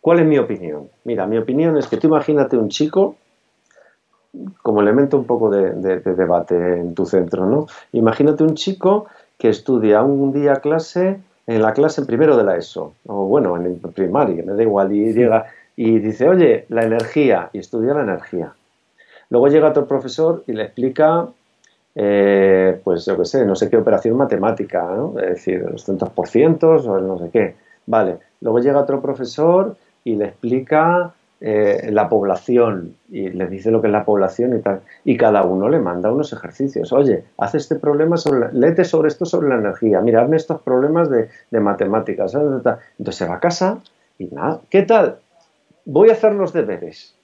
¿Cuál 0.00 0.20
es 0.20 0.26
mi 0.26 0.38
opinión? 0.38 0.88
Mira, 1.04 1.26
mi 1.26 1.36
opinión 1.36 1.76
es 1.76 1.86
que 1.86 1.98
tú 1.98 2.06
imagínate 2.06 2.56
un 2.56 2.70
chico, 2.70 3.16
como 4.62 4.80
elemento 4.80 5.18
un 5.18 5.24
poco 5.24 5.50
de, 5.50 5.72
debate 6.00 6.78
en 6.78 6.94
tu 6.94 7.04
centro, 7.04 7.46
¿no? 7.46 7.66
Imagínate 7.92 8.42
un 8.42 8.54
chico 8.54 9.06
que 9.36 9.50
estudia 9.50 10.02
un 10.02 10.32
día 10.32 10.56
clase, 10.56 11.20
en 11.46 11.62
la 11.62 11.72
clase 11.72 12.06
primero 12.06 12.36
de 12.36 12.44
la 12.44 12.56
ESO, 12.56 12.94
o 13.06 13.26
bueno, 13.26 13.56
en 13.56 13.78
primaria, 13.78 14.42
me 14.44 14.54
da 14.54 14.62
igual, 14.62 14.92
y 14.92 15.12
llega 15.12 15.46
y 15.82 15.98
dice, 15.98 16.28
oye, 16.28 16.66
la 16.68 16.82
energía, 16.82 17.48
y 17.54 17.58
estudia 17.58 17.94
la 17.94 18.02
energía. 18.02 18.52
Luego 19.30 19.48
llega 19.48 19.70
otro 19.70 19.86
profesor 19.86 20.44
y 20.46 20.52
le 20.52 20.64
explica, 20.64 21.26
eh, 21.94 22.78
pues 22.84 23.06
yo 23.06 23.16
qué 23.16 23.24
sé, 23.24 23.46
no 23.46 23.56
sé 23.56 23.70
qué 23.70 23.78
operación 23.78 24.14
matemática, 24.14 24.82
¿no? 24.82 25.18
Es 25.18 25.30
decir, 25.30 25.62
los 25.62 25.82
centros 25.82 26.10
por 26.10 26.28
cientos 26.28 26.86
o 26.86 27.00
no 27.00 27.18
sé 27.18 27.30
qué. 27.30 27.54
Vale, 27.86 28.18
luego 28.42 28.58
llega 28.58 28.78
otro 28.78 29.00
profesor 29.00 29.74
y 30.04 30.16
le 30.16 30.26
explica 30.26 31.14
eh, 31.40 31.88
la 31.90 32.10
población 32.10 32.96
y 33.08 33.30
le 33.30 33.46
dice 33.46 33.70
lo 33.70 33.80
que 33.80 33.86
es 33.86 33.92
la 33.94 34.04
población 34.04 34.54
y 34.58 34.60
tal. 34.60 34.82
Y 35.06 35.16
cada 35.16 35.44
uno 35.44 35.70
le 35.70 35.78
manda 35.78 36.12
unos 36.12 36.30
ejercicios. 36.34 36.92
Oye, 36.92 37.24
haz 37.38 37.54
este 37.54 37.76
problema 37.76 38.18
sobre, 38.18 38.52
léete 38.52 38.84
sobre 38.84 39.08
esto 39.08 39.24
sobre 39.24 39.48
la 39.48 39.54
energía. 39.54 40.02
Mira, 40.02 40.20
hazme 40.20 40.36
estos 40.36 40.60
problemas 40.60 41.08
de, 41.08 41.30
matemáticas. 41.58 42.34
Entonces 42.34 43.16
se 43.16 43.26
va 43.26 43.36
a 43.36 43.40
casa 43.40 43.78
y 44.18 44.26
nada. 44.26 44.60
¿Qué 44.68 44.82
tal? 44.82 45.20
Voy 45.84 46.10
a 46.10 46.12
hacer 46.12 46.34
los 46.34 46.52
deberes. 46.52 47.14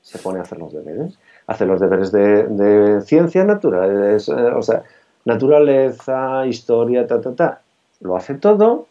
Se 0.00 0.18
pone 0.18 0.38
a 0.38 0.42
hacer 0.42 0.58
los 0.58 0.72
deberes. 0.72 1.18
Hace 1.46 1.66
los 1.66 1.80
deberes 1.80 2.12
de, 2.12 3.00
ciencia 3.02 3.44
natural, 3.44 4.14
eh, 4.14 4.52
o 4.54 4.62
sea, 4.62 4.82
naturaleza, 5.24 6.46
historia, 6.46 7.06
ta, 7.06 7.20
ta, 7.20 7.34
ta. 7.34 7.60
Lo 8.00 8.16
hace 8.16 8.34
todo 8.34 8.86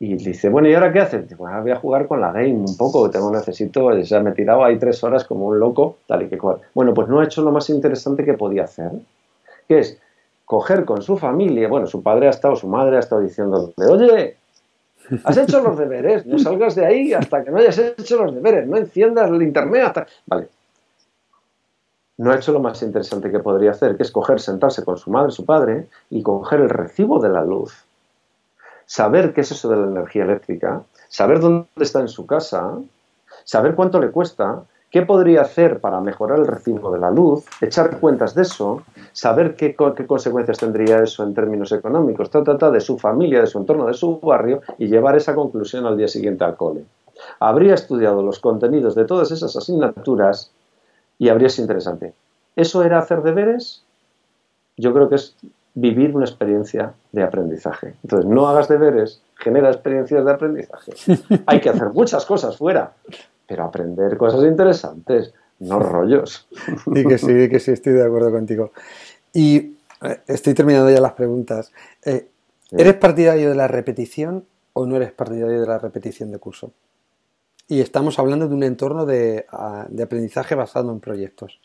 y 0.00 0.14
dice, 0.14 0.48
bueno, 0.48 0.68
¿y 0.68 0.74
ahora 0.74 0.92
qué 0.92 1.00
haces? 1.00 1.24
Pues 1.36 1.52
voy 1.62 1.70
a 1.72 1.76
jugar 1.76 2.06
con 2.06 2.20
la 2.20 2.30
game 2.30 2.54
un 2.54 2.76
poco, 2.76 3.10
tengo 3.10 3.32
necesito, 3.32 3.90
sea, 4.04 4.20
me 4.20 4.30
he 4.30 4.34
tirado 4.34 4.64
ahí 4.64 4.78
tres 4.78 5.02
horas 5.02 5.24
como 5.24 5.46
un 5.48 5.58
loco, 5.58 5.96
tal 6.06 6.22
y 6.22 6.28
que 6.28 6.38
cual. 6.38 6.60
Bueno, 6.72 6.94
pues 6.94 7.08
no 7.08 7.20
ha 7.20 7.24
hecho 7.24 7.42
lo 7.42 7.50
más 7.50 7.68
interesante 7.68 8.24
que 8.24 8.34
podía 8.34 8.64
hacer, 8.64 8.92
que 9.66 9.80
es 9.80 10.00
coger 10.44 10.84
con 10.84 11.02
su 11.02 11.18
familia, 11.18 11.68
bueno, 11.68 11.86
su 11.86 12.02
padre 12.02 12.28
ha 12.28 12.30
estado, 12.30 12.54
su 12.54 12.68
madre 12.68 12.96
ha 12.96 13.00
estado 13.00 13.22
diciendo, 13.22 13.72
oye, 13.76 14.36
has 15.24 15.36
hecho 15.36 15.60
los 15.62 15.78
deberes, 15.78 16.26
no 16.26 16.38
salgas 16.38 16.74
de 16.74 16.86
ahí 16.86 17.12
hasta 17.12 17.44
que 17.44 17.50
no 17.50 17.58
hayas 17.58 17.78
hecho 17.78 18.22
los 18.22 18.34
deberes, 18.34 18.66
no 18.66 18.76
enciendas 18.76 19.30
el 19.30 19.42
internet 19.42 19.82
hasta... 19.86 20.06
Vale. 20.26 20.48
No 22.18 22.32
ha 22.32 22.36
hecho 22.36 22.52
lo 22.52 22.60
más 22.60 22.82
interesante 22.82 23.30
que 23.30 23.38
podría 23.38 23.70
hacer, 23.70 23.96
que 23.96 24.02
es 24.02 24.10
coger, 24.10 24.40
sentarse 24.40 24.84
con 24.84 24.96
su 24.96 25.10
madre, 25.10 25.30
su 25.30 25.44
padre, 25.44 25.86
y 26.10 26.22
coger 26.22 26.60
el 26.60 26.68
recibo 26.68 27.20
de 27.20 27.28
la 27.28 27.44
luz 27.44 27.84
saber 28.88 29.34
qué 29.34 29.42
es 29.42 29.52
eso 29.52 29.68
de 29.68 29.76
la 29.76 29.86
energía 29.86 30.24
eléctrica, 30.24 30.82
saber 31.08 31.40
dónde 31.40 31.68
está 31.76 32.00
en 32.00 32.08
su 32.08 32.26
casa, 32.26 32.78
saber 33.44 33.74
cuánto 33.74 34.00
le 34.00 34.10
cuesta, 34.10 34.62
qué 34.90 35.02
podría 35.02 35.42
hacer 35.42 35.80
para 35.80 36.00
mejorar 36.00 36.38
el 36.38 36.46
recibo 36.46 36.90
de 36.90 36.98
la 36.98 37.10
luz, 37.10 37.44
echar 37.60 37.98
cuentas 38.00 38.34
de 38.34 38.42
eso, 38.42 38.82
saber 39.12 39.54
qué, 39.56 39.74
consecuencias 39.74 40.58
tendría 40.58 41.02
eso 41.02 41.22
en 41.22 41.34
términos 41.34 41.72
económicos, 41.72 42.30
trata 42.30 42.70
de 42.70 42.80
su 42.80 42.98
familia, 42.98 43.40
de 43.40 43.46
su 43.46 43.58
entorno, 43.58 43.86
de 43.86 43.94
su 43.94 44.18
barrio 44.20 44.62
y 44.78 44.86
llevar 44.86 45.16
esa 45.16 45.34
conclusión 45.34 45.86
al 45.86 45.96
día 45.96 46.08
siguiente 46.08 46.44
al 46.44 46.56
cole. 46.56 46.84
Habría 47.40 47.74
estudiado 47.74 48.22
los 48.22 48.38
contenidos 48.38 48.94
de 48.94 49.04
todas 49.04 49.30
esas 49.30 49.54
asignaturas 49.56 50.52
y 51.18 51.28
habría 51.28 51.48
sido 51.48 51.64
interesante. 51.64 52.14
¿Eso 52.56 52.82
era 52.82 52.98
hacer 52.98 53.22
deberes? 53.22 53.82
Yo 54.76 54.94
creo 54.94 55.08
que 55.08 55.16
es 55.16 55.34
vivir 55.74 56.14
una 56.14 56.24
experiencia 56.24 56.94
de 57.12 57.22
aprendizaje. 57.22 57.94
Entonces, 58.02 58.28
no 58.28 58.48
hagas 58.48 58.68
deberes, 58.68 59.20
genera 59.36 59.68
experiencias 59.70 60.24
de 60.24 60.32
aprendizaje. 60.32 60.92
Hay 61.46 61.60
que 61.60 61.70
hacer 61.70 61.90
muchas 61.90 62.24
cosas 62.24 62.56
fuera, 62.56 62.92
pero 63.48 63.64
aprender 63.64 64.16
cosas 64.18 64.44
interesantes, 64.44 65.32
no 65.58 65.78
rollos. 65.80 66.46
Y 66.86 67.04
que 67.04 67.18
sí, 67.18 67.48
que 67.48 67.58
sí, 67.58 67.72
estoy 67.72 67.94
de 67.94 68.04
acuerdo 68.04 68.30
contigo. 68.30 68.70
Y 69.32 69.78
eh, 70.02 70.20
estoy 70.28 70.54
terminando 70.54 70.90
ya 70.90 71.00
las 71.00 71.14
preguntas. 71.14 71.72
Eh, 72.04 72.28
¿Eres 72.70 72.94
partidario 72.94 73.48
de 73.48 73.54
la 73.54 73.66
repetición 73.66 74.44
o 74.74 74.84
no 74.84 74.96
eres 74.96 75.10
partidario 75.10 75.60
de 75.60 75.66
la 75.66 75.78
repetición 75.78 76.30
de 76.30 76.38
curso? 76.38 76.72
Y 77.66 77.80
estamos 77.80 78.18
hablando 78.18 78.46
de 78.46 78.54
un 78.54 78.62
entorno 78.62 79.06
de, 79.06 79.46
de 79.88 80.02
aprendizaje 80.02 80.54
basado 80.54 80.92
en 80.92 81.00
proyectos. 81.00 81.60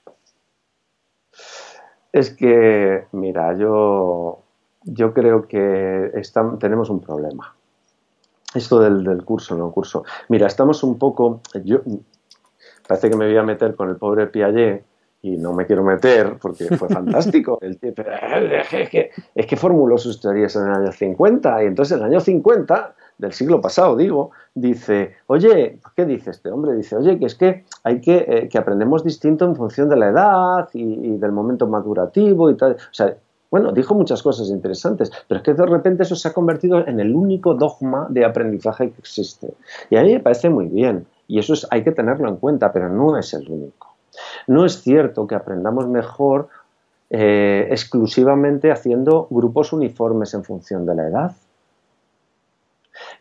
Es 2.11 2.29
que, 2.29 3.05
mira, 3.11 3.57
yo, 3.57 4.43
yo 4.83 5.13
creo 5.13 5.47
que 5.47 6.11
tenemos 6.59 6.89
un 6.89 7.01
problema. 7.01 7.55
Esto 8.53 8.79
del, 8.79 9.23
curso, 9.23 9.55
no 9.55 9.71
curso. 9.71 10.03
Mira, 10.29 10.47
estamos 10.47 10.83
un 10.83 10.97
poco. 10.97 11.41
Yo, 11.63 11.81
parece 12.87 13.09
que 13.09 13.17
me 13.17 13.25
voy 13.25 13.37
a 13.37 13.43
meter 13.43 13.75
con 13.75 13.89
el 13.89 13.95
pobre 13.95 14.27
Piaget 14.27 14.83
y 15.21 15.37
no 15.37 15.53
me 15.53 15.65
quiero 15.65 15.83
meter 15.83 16.37
porque 16.39 16.65
fue 16.77 16.89
fantástico. 16.89 17.57
El, 17.61 17.79
es, 17.81 18.89
que, 18.89 19.11
es 19.33 19.45
que 19.45 19.55
formuló 19.57 19.97
sus 19.97 20.19
teorías 20.19 20.55
en 20.55 20.63
el 20.63 20.73
año 20.73 20.91
50 20.91 21.63
y 21.63 21.67
entonces 21.67 21.97
en 21.97 22.03
el 22.03 22.11
año 22.11 22.19
50 22.19 22.95
del 23.17 23.31
siglo 23.31 23.61
pasado, 23.61 23.95
digo, 23.95 24.31
dice, 24.53 25.15
oye, 25.27 25.79
¿qué 25.95 26.05
dice 26.05 26.31
este 26.31 26.49
hombre? 26.49 26.75
Dice, 26.75 26.95
oye, 26.97 27.17
que 27.17 27.25
es 27.25 27.35
que 27.35 27.63
hay 27.83 28.01
que, 28.01 28.25
eh, 28.27 28.49
que 28.49 28.57
aprendemos 28.57 29.03
distinto 29.03 29.45
en 29.45 29.55
función 29.55 29.87
de 29.89 29.95
la 29.95 30.09
edad 30.09 30.69
y, 30.73 31.17
del 31.17 31.31
momento 31.31 31.67
madurativo 31.67 32.49
y 32.49 32.57
tal. 32.57 32.73
O 32.73 32.93
sea, 32.93 33.15
bueno, 33.53 33.71
dijo 33.71 33.93
muchas 33.93 34.23
cosas 34.23 34.49
interesantes, 34.49 35.11
pero 35.27 35.37
es 35.37 35.43
que 35.43 35.53
de 35.53 35.63
repente 35.67 36.01
eso 36.01 36.15
se 36.15 36.27
ha 36.27 36.33
convertido 36.33 36.87
en 36.87 36.99
el 36.99 37.13
único 37.13 37.53
dogma 37.53 38.07
de 38.09 38.25
aprendizaje 38.25 38.89
que 38.89 38.97
existe. 38.97 39.53
Y 39.91 39.95
a 39.95 40.01
mí 40.01 40.11
me 40.11 40.21
parece 40.21 40.49
muy 40.49 40.65
bien, 40.65 41.05
y 41.27 41.37
eso 41.37 41.53
es, 41.53 41.67
hay 41.69 41.83
que 41.83 41.91
tenerlo 41.91 42.27
en 42.29 42.37
cuenta, 42.37 42.73
pero 42.73 42.89
no 42.89 43.15
es 43.15 43.31
el 43.35 43.47
único. 43.47 43.93
No 44.47 44.65
es 44.65 44.81
cierto 44.81 45.27
que 45.27 45.35
aprendamos 45.35 45.87
mejor 45.87 46.47
eh, 47.11 47.67
exclusivamente 47.69 48.71
haciendo 48.71 49.27
grupos 49.29 49.71
uniformes 49.71 50.33
en 50.33 50.43
función 50.43 50.87
de 50.87 50.95
la 50.95 51.07
edad. 51.07 51.31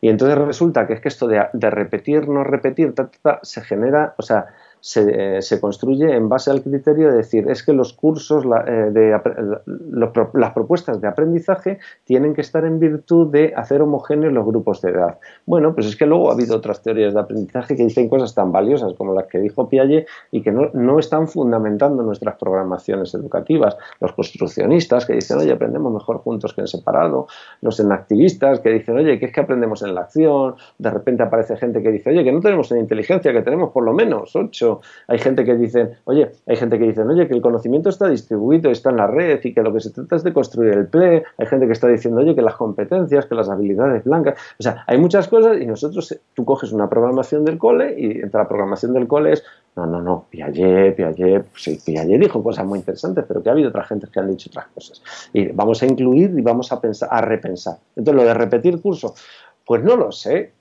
Y 0.01 0.09
entonces 0.09 0.39
resulta 0.39 0.87
que 0.87 0.95
es 0.95 1.03
que 1.03 1.09
esto 1.09 1.29
de, 1.29 1.43
repetir, 1.53 2.27
no 2.27 2.43
repetir, 2.43 2.95
se 3.43 3.61
genera, 3.61 4.15
o 4.17 4.23
sea, 4.23 4.47
eh, 4.97 5.39
se, 5.41 5.61
construye 5.61 6.13
en 6.13 6.29
base 6.29 6.51
al 6.51 6.61
criterio 6.61 7.11
de 7.11 7.19
decir 7.19 7.49
es 7.49 7.63
que 7.63 7.73
los 7.73 7.93
cursos, 7.93 8.45
la, 8.45 8.65
eh, 8.67 8.91
de, 8.91 9.17
las 10.35 10.53
propuestas 10.53 11.01
de 11.01 11.07
aprendizaje 11.07 11.79
tienen 12.05 12.35
que 12.35 12.41
estar 12.41 12.65
en 12.65 12.81
virtud 12.81 13.31
de 13.31 13.55
hacer 13.55 13.81
homogéneos 13.81 14.33
los 14.33 14.45
grupos 14.45 14.81
de 14.83 14.91
edad. 14.91 15.21
Bueno, 15.47 15.73
pues 15.73 15.87
es 15.87 15.95
que 15.95 16.05
luego 16.05 16.31
ha 16.31 16.35
habido 16.35 16.57
otras 16.57 16.83
teorías 16.83 17.15
de 17.15 17.21
aprendizaje 17.21 17.77
que 17.77 17.85
dicen 17.85 18.09
cosas 18.09 18.35
tan 18.35 18.51
valiosas 18.51 18.95
como 18.95 19.15
las 19.15 19.27
que 19.29 19.39
dijo 19.39 19.69
Piaget 19.69 20.09
y 20.33 20.43
que 20.43 20.51
no, 20.51 20.71
no 20.73 20.99
están 20.99 21.29
fundamentando 21.29 22.03
nuestras 22.03 22.35
programaciones 22.37 23.15
educativas. 23.15 23.77
Los 24.01 24.13
construccionistas 24.15 25.07
que 25.07 25.13
dicen, 25.13 25.39
oye, 25.39 25.53
aprendemos 25.53 25.93
mejor 25.93 26.19
juntos 26.19 26.55
que 26.55 26.63
en 26.63 26.67
separado. 26.67 27.29
Los 27.61 27.79
enactivistas 27.79 28.59
que 28.59 28.71
dicen, 28.71 28.97
oye, 28.97 29.21
que 29.21 29.27
es 29.27 29.33
que 29.33 29.41
aprendemos 29.43 29.83
en 29.83 29.95
la 29.95 30.01
acción. 30.01 30.57
De 30.79 30.91
repente 30.91 31.23
aparece 31.23 31.57
gente 31.57 31.83
que 31.85 31.93
dice, 31.93 32.11
oye, 32.11 32.25
que 32.25 32.33
no 32.33 32.41
tenemos 32.41 32.73
en 32.73 32.79
inteligencia, 32.79 33.33
que 33.33 33.43
tenemos 33.43 33.71
por 33.71 33.85
lo 33.85 33.93
menos 33.93 34.35
ocho 34.35 34.72
hay 35.09 35.19
gente 35.19 35.45
que 35.45 35.55
dice, 35.57 35.97
oye, 36.05 36.33
hay 36.47 36.57
gente 36.57 36.79
que 36.79 36.87
dicen, 36.87 37.09
oye, 37.09 37.27
que 37.29 37.35
el 37.35 37.43
conocimiento 37.43 37.89
está 37.89 38.09
distribuido, 38.09 38.71
está 38.71 38.91
en 38.91 38.97
la 38.97 39.07
red 39.07 39.41
y 39.43 39.53
que 39.53 39.63
lo 39.63 39.73
que 39.73 39.81
se 39.81 39.91
trata 39.91 40.17
es 40.17 40.25
de 40.25 40.33
construir 40.33 40.75
el 40.75 40.87
PLE. 40.87 41.25
Hay 41.39 41.47
gente 41.47 41.67
que 41.67 41.73
está 41.73 41.89
diciendo, 41.89 42.21
oye, 42.21 42.35
que 42.35 42.43
las 42.43 42.55
competencias, 42.55 43.27
que 43.27 43.35
las 43.35 43.49
habilidades 43.49 44.05
blancas. 44.05 44.39
O 44.59 44.63
sea, 44.63 44.85
hay 44.87 44.99
muchas 44.99 45.29
cosas 45.29 45.61
y 45.61 45.67
nosotros, 45.67 46.13
eh, 46.13 46.21
tú 46.35 46.45
coges 46.45 46.73
una 46.73 46.89
programación 46.89 47.45
del 47.45 47.59
cole 47.59 47.95
y 47.99 48.21
entre 48.21 48.41
la 48.41 48.49
programación 48.49 48.93
del 48.93 49.07
cole 49.07 49.33
es, 49.33 49.45
no, 49.77 49.87
no, 49.87 50.03
no, 50.03 50.27
Piaget, 50.31 50.97
Piaget, 50.97 51.47
sí, 51.57 51.79
Piaget 51.85 52.21
dijo 52.21 52.43
cosas 52.43 52.67
muy 52.67 52.79
interesantes, 52.79 53.25
pero 53.27 53.43
que 53.43 53.49
ha 53.49 53.53
habido 53.53 53.71
otras 53.71 53.89
gentes 53.89 54.11
que 54.11 54.21
han 54.21 54.29
dicho 54.29 54.51
otras 54.51 54.67
cosas. 54.75 55.03
Y 55.33 55.49
vamos 55.49 55.83
a 55.83 55.87
incluir 55.87 56.35
y 56.37 56.43
vamos 56.43 56.71
a, 56.73 56.81
pensar, 56.81 57.09
a 57.11 57.21
repensar. 57.21 57.79
Entonces, 57.97 58.23
lo 58.23 58.29
de 58.29 58.35
repetir 58.35 58.81
curso, 58.81 59.15
pues 59.65 59.83
no 59.83 59.97
lo 59.97 60.13
sé. 60.13 60.53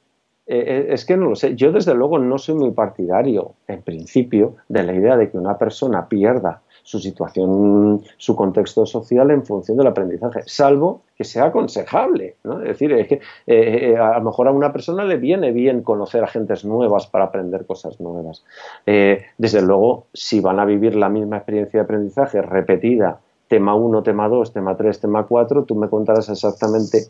Eh, 0.47 0.63
eh, 0.67 0.85
es 0.89 1.05
que 1.05 1.17
no 1.17 1.29
lo 1.29 1.35
sé. 1.35 1.55
Yo, 1.55 1.71
desde 1.71 1.93
luego, 1.93 2.17
no 2.19 2.37
soy 2.37 2.55
muy 2.55 2.71
partidario, 2.71 3.53
en 3.67 3.81
principio, 3.81 4.55
de 4.67 4.83
la 4.83 4.93
idea 4.93 5.15
de 5.17 5.29
que 5.29 5.37
una 5.37 5.57
persona 5.57 6.07
pierda 6.07 6.61
su 6.83 6.99
situación, 6.99 8.01
su 8.17 8.35
contexto 8.35 8.87
social 8.87 9.29
en 9.29 9.45
función 9.45 9.77
del 9.77 9.87
aprendizaje, 9.87 10.41
salvo 10.47 11.03
que 11.15 11.23
sea 11.23 11.45
aconsejable. 11.45 12.37
¿no? 12.43 12.59
Es 12.61 12.69
decir, 12.69 12.91
es 12.91 13.07
que 13.07 13.21
eh, 13.45 13.95
a 13.95 14.17
lo 14.17 14.25
mejor 14.25 14.47
a 14.47 14.51
una 14.51 14.73
persona 14.73 15.05
le 15.05 15.17
viene 15.17 15.51
bien 15.51 15.83
conocer 15.83 16.23
a 16.23 16.27
gentes 16.27 16.65
nuevas 16.65 17.05
para 17.05 17.25
aprender 17.25 17.67
cosas 17.67 17.99
nuevas. 18.01 18.43
Desde 18.85 19.61
luego, 19.61 20.07
si 20.13 20.39
van 20.39 20.59
a 20.59 20.65
vivir 20.65 20.95
la 20.95 21.09
misma 21.09 21.37
experiencia 21.37 21.79
de 21.79 21.83
aprendizaje 21.83 22.41
repetida, 22.41 23.19
tema 23.47 23.75
1, 23.75 24.01
tema 24.01 24.27
2, 24.27 24.53
tema 24.53 24.75
3, 24.75 25.01
tema 25.01 25.27
4, 25.27 25.65
tú 25.65 25.75
me 25.75 25.89
contarás 25.89 26.29
exactamente 26.29 27.05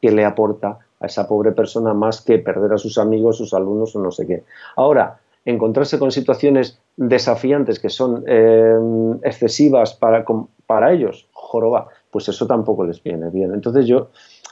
qué 0.00 0.10
le 0.10 0.24
aporta 0.24 0.78
a 1.00 1.06
esa 1.06 1.26
pobre 1.26 1.52
persona 1.52 1.94
más 1.94 2.20
que 2.20 2.38
perder 2.38 2.72
a 2.72 2.78
sus 2.78 2.98
amigos, 2.98 3.38
sus 3.38 3.54
alumnos 3.54 3.96
o 3.96 4.00
no 4.00 4.10
sé 4.10 4.26
qué. 4.26 4.44
Ahora, 4.76 5.20
encontrarse 5.44 5.98
con 5.98 6.10
situaciones 6.10 6.78
desafiantes 6.96 7.78
que 7.78 7.88
son 7.88 8.24
eh, 8.26 8.78
excesivas 9.22 9.94
para, 9.94 10.24
para 10.66 10.92
ellos, 10.92 11.28
joroba, 11.32 11.88
pues 12.10 12.28
eso 12.28 12.46
tampoco 12.46 12.84
les 12.84 13.02
viene 13.02 13.30
bien. 13.30 13.52
Entonces 13.54 13.86
yo, 13.86 14.08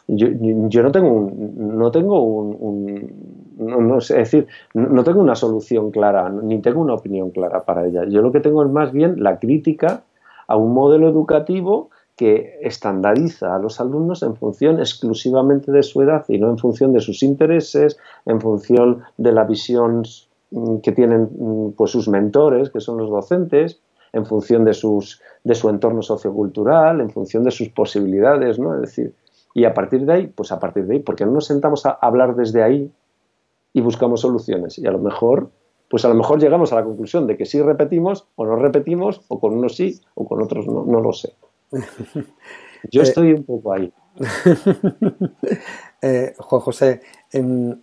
yo, 0.07 0.29
yo 0.31 0.83
no 0.83 0.91
tengo 0.91 1.11
un, 1.11 1.77
no 1.77 1.91
tengo 1.91 2.23
un, 2.23 3.47
no, 3.59 4.01
sé, 4.01 4.21
es 4.21 4.31
decir, 4.31 4.47
no 4.75 5.05
tengo 5.05 5.21
una 5.21 5.35
solución 5.35 5.91
clara, 5.91 6.31
ni 6.31 6.61
tengo 6.61 6.81
una 6.81 6.95
opinión 6.95 7.31
clara 7.31 7.65
para 7.65 7.87
ella. 7.87 8.05
Yo 8.09 8.23
lo 8.23 8.33
que 8.33 8.41
tengo 8.41 8.65
es 8.65 8.71
más 8.71 8.93
bien 8.93 9.23
la 9.23 9.39
crítica 9.39 10.05
a 10.47 10.57
un 10.57 10.73
modelo 10.73 11.09
educativo 11.09 11.91
que 12.19 12.59
estandariza 12.61 13.55
a 13.55 13.59
los 13.59 13.81
alumnos 13.81 14.23
en 14.23 14.37
función 14.37 14.79
exclusivamente 14.79 15.73
de 15.73 15.83
su 15.83 16.03
edad 16.03 16.27
y 16.29 16.37
no 16.39 16.51
en 16.51 16.59
función 16.59 16.93
de 16.93 17.01
sus 17.01 17.23
intereses, 17.23 17.97
en 18.27 18.41
función 18.41 19.05
de 19.17 19.33
la 19.33 19.45
visión 19.45 20.03
Mm, 20.51 20.79
que 20.79 20.93
tienen 20.93 21.29
mm, 21.39 21.73
pues 21.73 21.91
sus 21.91 22.09
mentores, 22.09 22.71
que 22.71 22.81
son 22.81 22.97
los 22.97 23.11
docentes, 23.11 23.81
en 24.13 24.25
función 24.25 24.65
de, 24.65 24.73
sus, 24.73 25.21
de 25.45 25.55
su 25.55 25.69
entorno 25.69 26.01
sociocultural, 26.01 27.01
en 27.01 27.11
función 27.11 27.45
de 27.45 27.51
sus 27.51 27.69
posibilidades, 27.69 28.59
¿no? 28.59 28.75
Es 28.75 28.81
decir, 28.81 29.15
y 29.53 29.65
a 29.65 29.75
partir 29.75 30.07
de 30.07 30.13
ahí, 30.13 30.27
pues 30.29 30.51
a 30.51 30.59
partir 30.59 30.87
de 30.87 30.95
ahí, 30.95 31.01
porque 31.01 31.27
no 31.27 31.33
nos 31.33 31.47
sentamos 31.47 31.85
a 31.85 31.91
hablar 31.91 32.35
desde 32.35 32.63
ahí 32.63 32.91
y 33.75 33.81
buscamos 33.83 34.23
soluciones. 34.23 34.79
Y 34.79 34.87
a 34.87 34.91
lo 34.91 34.99
mejor, 34.99 35.51
pues 35.91 36.07
a 36.07 36.09
lo 36.09 36.15
mejor 36.15 36.41
llegamos 36.41 36.73
a 36.73 36.77
la 36.77 36.85
conclusión 36.85 37.27
de 37.27 37.37
que 37.37 37.45
sí 37.45 37.61
repetimos 37.61 38.27
o 38.37 38.47
no 38.47 38.57
repetimos, 38.57 39.21
o 39.29 39.39
con 39.39 39.53
unos 39.53 39.77
sí 39.77 40.01
o 40.15 40.27
con 40.27 40.43
otros 40.43 40.67
no, 40.67 40.85
no 40.85 41.01
lo 41.01 41.13
sé. 41.13 41.35
Yo 42.91 43.03
eh, 43.03 43.05
estoy 43.05 43.33
un 43.33 43.45
poco 43.45 43.73
ahí. 43.73 43.93
eh, 46.03 46.35
Juan 46.39 46.61
José, 46.61 47.01
en, 47.33 47.83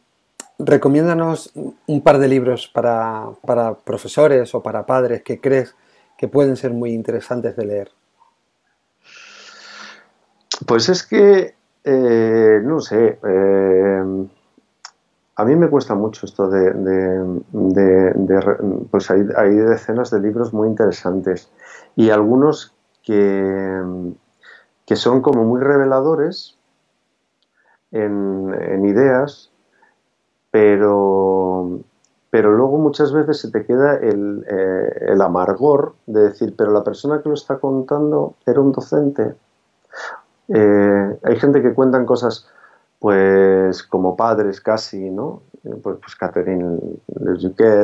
recomiéndanos 0.59 1.51
un 1.87 2.01
par 2.01 2.19
de 2.19 2.27
libros 2.27 2.67
para, 2.67 3.29
profesores 3.83 4.53
o 4.55 4.63
para 4.63 4.85
padres 4.85 5.23
que 5.23 5.39
crees 5.39 5.75
que 6.17 6.27
pueden 6.27 6.55
ser 6.55 6.71
muy 6.71 6.93
interesantes 6.93 7.55
de 7.55 7.65
leer. 7.65 7.91
Pues 10.65 10.87
es 10.87 11.05
que, 11.05 11.55
eh, 11.83 12.61
no 12.63 12.79
sé, 12.79 13.19
eh, 13.21 14.27
a 15.37 15.43
mí 15.43 15.55
me 15.57 15.67
cuesta 15.67 15.95
mucho 15.95 16.25
esto 16.25 16.49
de, 16.49 17.41
pues 18.89 19.11
hay, 19.11 19.55
decenas 19.55 20.09
de 20.11 20.21
libros 20.21 20.53
muy 20.53 20.69
interesantes 20.69 21.51
y 21.97 22.09
algunos 22.09 22.74
que, 23.05 23.81
que 24.85 24.95
son 24.95 25.21
como 25.21 25.45
muy 25.45 25.61
reveladores 25.61 26.57
en, 27.91 28.85
ideas 28.85 29.51
pero, 30.51 31.81
pero 32.29 32.51
luego 32.51 32.77
muchas 32.77 33.13
veces 33.13 33.39
se 33.39 33.51
te 33.51 33.65
queda 33.65 33.95
el, 33.97 34.45
eh, 34.49 35.05
el, 35.09 35.21
amargor 35.21 35.95
de 36.05 36.29
decir, 36.29 36.55
pero 36.57 36.71
la 36.71 36.83
persona 36.83 37.21
que 37.21 37.29
lo 37.29 37.35
está 37.35 37.57
contando 37.57 38.35
era 38.45 38.61
un 38.61 38.71
docente. 38.71 39.35
Eh, 40.47 41.19
hay 41.23 41.35
gente 41.39 41.61
que 41.61 41.73
cuentan 41.73 42.05
cosas 42.05 42.47
pues 43.05 43.83
como 43.83 44.15
padres 44.15 44.59
casi, 44.59 45.11
¿no? 45.11 45.43
Pues, 45.61 45.97
pues 46.01 46.15
Catherine 46.15 46.79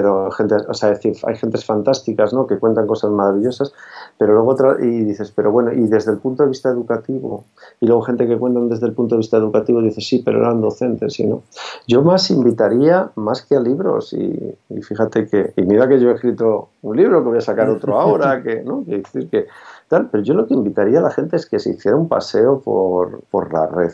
o 0.03 0.31
gente, 0.31 0.55
o 0.67 0.73
sea, 0.73 0.89
decir, 0.89 1.15
hay 1.27 1.35
gentes 1.35 1.63
fantásticas, 1.63 2.33
¿no? 2.33 2.47
Que 2.47 2.57
cuentan 2.57 2.87
cosas 2.87 3.11
maravillosas, 3.11 3.71
pero 4.17 4.33
luego 4.33 4.49
otra, 4.49 4.77
y 4.83 5.03
dices, 5.03 5.31
pero 5.31 5.51
bueno, 5.51 5.71
y 5.73 5.85
desde 5.85 6.11
el 6.11 6.17
punto 6.17 6.41
de 6.41 6.49
vista 6.49 6.69
educativo, 6.69 7.43
y 7.79 7.85
luego 7.85 8.01
gente 8.01 8.27
que 8.27 8.35
cuentan 8.39 8.67
desde 8.67 8.87
el 8.87 8.93
punto 8.93 9.13
de 9.13 9.19
vista 9.19 9.37
educativo 9.37 9.79
dice, 9.79 10.01
sí, 10.01 10.23
pero 10.25 10.39
eran 10.39 10.59
docentes, 10.59 11.13
¿sí, 11.13 11.27
no? 11.27 11.43
Yo 11.87 12.01
más 12.01 12.31
invitaría, 12.31 13.11
más 13.13 13.43
que 13.43 13.55
a 13.55 13.59
libros, 13.59 14.13
y, 14.13 14.57
fíjate 14.81 15.27
que, 15.27 15.53
y 15.55 15.61
mira 15.61 15.87
que 15.87 15.99
yo 15.99 16.09
he 16.09 16.13
escrito 16.15 16.69
un 16.81 16.97
libro, 16.97 17.21
que 17.21 17.29
voy 17.29 17.37
a 17.37 17.41
sacar 17.41 17.69
otro 17.69 18.01
ahora, 18.01 18.41
que, 18.43 18.63
¿no? 18.63 18.83
Que 18.85 18.97
decir 18.97 19.29
que 19.29 19.45
tal, 19.87 20.09
pero 20.09 20.23
yo 20.23 20.33
lo 20.33 20.47
que 20.47 20.55
invitaría 20.55 20.97
a 20.97 21.03
la 21.03 21.11
gente 21.11 21.35
es 21.35 21.45
que 21.45 21.59
se 21.59 21.69
hiciera 21.69 21.95
un 21.95 22.07
paseo 22.07 22.61
por, 22.61 23.21
por 23.29 23.53
la 23.53 23.67
red, 23.67 23.91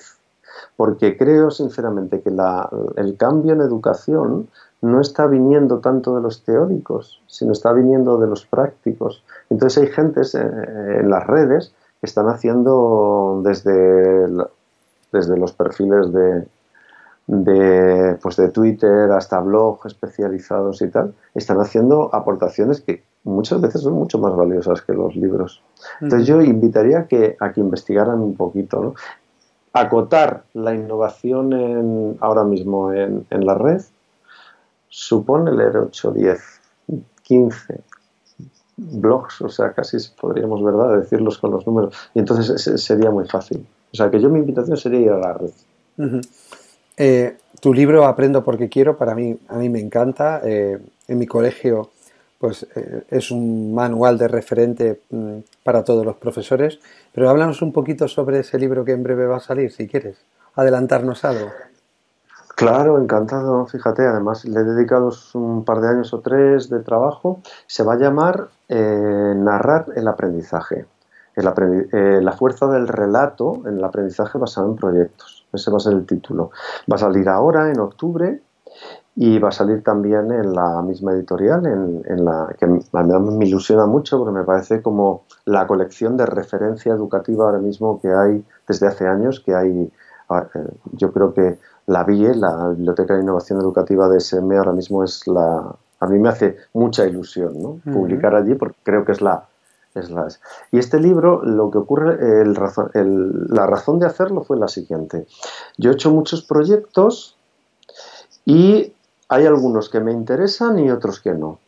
porque 0.75 1.17
creo 1.17 1.51
sinceramente 1.51 2.21
que 2.21 2.29
el 2.29 3.17
cambio 3.17 3.53
en 3.53 3.61
educación 3.61 4.47
no 4.81 5.01
está 5.01 5.27
viniendo 5.27 5.79
tanto 5.79 6.15
de 6.15 6.21
los 6.21 6.43
teóricos, 6.43 7.21
sino 7.27 7.51
está 7.51 7.73
viniendo 7.73 8.17
de 8.17 8.27
los 8.27 8.45
prácticos. 8.45 9.23
Entonces 9.49 9.83
hay 9.83 9.89
gentes 9.89 10.35
eh, 10.35 10.41
en 10.41 11.09
las 11.09 11.25
redes 11.25 11.73
que 11.99 12.05
están 12.05 12.27
haciendo 12.27 13.41
desde, 13.43 14.27
desde 15.11 15.37
los 15.37 15.53
perfiles 15.53 16.13
de, 16.13 16.47
de, 17.27 18.17
pues 18.21 18.37
de 18.37 18.49
Twitter 18.49 19.11
hasta 19.11 19.39
blog 19.39 19.79
especializados 19.85 20.81
y 20.81 20.89
tal, 20.89 21.13
están 21.33 21.59
haciendo 21.59 22.13
aportaciones 22.13 22.81
que 22.81 23.03
muchas 23.23 23.59
veces 23.59 23.81
son 23.81 23.93
mucho 23.93 24.17
más 24.19 24.35
valiosas 24.35 24.81
que 24.81 24.93
los 24.93 25.15
libros. 25.15 25.61
Entonces 26.01 26.27
yo 26.27 26.41
invitaría 26.41 26.99
a 26.99 27.07
que, 27.07 27.35
a 27.39 27.51
que 27.51 27.59
investigaran 27.59 28.19
un 28.19 28.35
poquito. 28.35 28.81
¿no? 28.81 28.93
Acotar 29.79 30.43
la 30.53 30.73
innovación 30.73 31.53
en, 31.53 32.17
ahora 32.21 32.43
mismo 32.43 32.93
en, 32.93 33.25
la 33.29 33.53
red 33.55 33.81
supone 34.89 35.51
leer 35.51 35.77
8, 35.77 36.11
10, 36.11 36.39
15 37.23 37.81
blogs, 38.77 39.41
o 39.41 39.49
sea, 39.49 39.73
casi 39.73 39.97
podríamos, 40.19 40.63
¿verdad?, 40.63 40.99
decirlos 40.99 41.37
con 41.39 41.51
los 41.51 41.65
números. 41.65 41.95
Y 42.13 42.19
entonces 42.19 42.81
sería 42.81 43.09
muy 43.09 43.27
fácil. 43.27 43.65
O 43.91 43.95
sea, 43.95 44.09
que 44.11 44.19
yo 44.19 44.29
mi 44.29 44.39
invitación 44.39 44.77
sería 44.77 44.99
ir 44.99 45.09
a 45.11 45.17
la 45.17 45.33
red. 45.33 45.51
Eh, 46.97 47.37
tu 47.59 47.73
libro 47.73 48.05
Aprendo 48.05 48.43
porque 48.43 48.69
quiero, 48.69 48.97
para 48.97 49.15
mí, 49.15 49.37
a 49.47 49.57
mí 49.57 49.69
me 49.69 49.79
encanta. 49.79 50.41
Eh, 50.43 50.79
en 51.07 51.17
mi 51.17 51.25
colegio 51.25 51.89
pues 52.39 52.67
eh, 52.75 53.03
es 53.09 53.31
un 53.31 53.73
manual 53.73 54.17
de 54.17 54.27
referente 54.27 55.01
mm, 55.09 55.39
para 55.63 55.83
todos 55.83 56.05
los 56.05 56.17
profesores. 56.17 56.79
Pero 57.13 57.29
háblanos 57.29 57.61
un 57.61 57.73
poquito 57.73 58.07
sobre 58.07 58.39
ese 58.39 58.59
libro 58.59 58.85
que 58.85 58.91
en 58.91 59.03
breve 59.03 59.25
va 59.25 59.37
a 59.37 59.41
salir, 59.41 59.71
si 59.71 59.87
quieres. 59.87 60.17
Adelantarnos 60.55 61.23
algo. 61.25 61.47
Claro, 62.55 62.99
encantado. 62.99 63.67
Fíjate, 63.67 64.05
además 64.05 64.43
le 64.45 64.59
he 64.59 64.63
dedicado 64.63 65.11
un 65.35 65.63
par 65.63 65.79
de 65.79 65.89
años 65.89 66.13
o 66.13 66.21
tres 66.21 66.69
de 66.69 66.79
trabajo. 66.79 67.41
Se 67.67 67.83
va 67.83 67.93
a 67.93 67.97
llamar 67.97 68.49
eh, 68.67 69.33
Narrar 69.35 69.87
el 69.95 70.07
aprendizaje. 70.07 70.85
Eh, 71.37 72.19
la 72.19 72.31
fuerza 72.31 72.65
del 72.65 72.87
relato 72.87 73.61
en 73.67 73.77
el 73.77 73.83
aprendizaje 73.83 74.39
basado 74.39 74.71
en 74.71 74.75
proyectos. 74.75 75.45
Ese 75.53 75.69
va 75.69 75.77
a 75.77 75.79
ser 75.79 75.93
el 75.93 76.05
título. 76.07 76.49
Va 76.91 76.95
a 76.95 76.99
salir 76.99 77.29
ahora, 77.29 77.69
en 77.69 77.79
octubre, 77.79 78.41
y 79.15 79.39
va 79.39 79.49
a 79.49 79.51
salir 79.51 79.83
también 79.83 80.31
en 80.31 80.53
la 80.53 80.81
misma 80.83 81.13
editorial, 81.13 81.65
en, 81.65 82.23
la 82.23 82.53
que 82.57 82.65
a 82.65 82.67
mí 82.67 83.37
me 83.37 83.45
ilusiona 83.47 83.87
mucho 83.87 84.19
porque 84.19 84.31
me 84.31 84.43
parece 84.43 84.81
como 84.83 85.23
la 85.45 85.65
colección 85.65 86.17
de 86.17 86.27
referencia 86.27 86.93
educativa 86.93 87.45
ahora 87.45 87.57
mismo 87.57 87.99
que 87.99 88.09
hay 88.09 88.45
desde 88.67 88.87
hace 88.87 89.07
años, 89.07 89.39
que 89.39 89.55
hay, 89.55 89.91
eh, 90.29 90.69
yo 90.91 91.11
creo 91.11 91.33
que 91.33 91.57
la 91.87 92.03
BIE, 92.03 92.35
la 92.35 92.69
Biblioteca 92.69 93.15
de 93.15 93.21
Innovación 93.21 93.59
Educativa 93.59 94.07
de 94.07 94.19
SM, 94.19 94.55
ahora 94.55 94.73
mismo 94.73 95.03
es 95.03 95.25
la, 95.25 95.75
a 95.99 96.07
mí 96.07 96.19
me 96.19 96.29
hace 96.29 96.57
mucha 96.73 97.05
ilusión 97.07 97.59
¿no? 97.59 97.79
publicar 97.91 98.35
allí 98.35 98.53
porque 98.53 98.77
creo 98.83 99.03
que 99.03 99.13
es 99.13 99.21
la, 99.21 99.45
es 99.95 100.11
la... 100.11 100.27
Y 100.71 100.77
este 100.77 100.99
libro, 100.99 101.41
lo 101.43 101.71
que 101.71 101.79
ocurre, 101.79 102.41
el, 102.41 103.47
la 103.47 103.65
razón 103.65 103.97
de 103.97 104.05
hacerlo 104.05 104.43
fue 104.43 104.57
la 104.57 104.67
siguiente. 104.67 105.25
Yo 105.77 105.89
he 105.89 105.93
hecho 105.93 106.11
muchos 106.11 106.43
proyectos 106.43 107.37
y 108.47 108.93
hay 109.27 109.45
algunos 109.45 109.89
que 109.89 109.99
me 109.99 110.13
interesan 110.13 110.79
y 110.79 110.89
otros 110.89 111.19
que 111.19 111.33
no. 111.33 111.59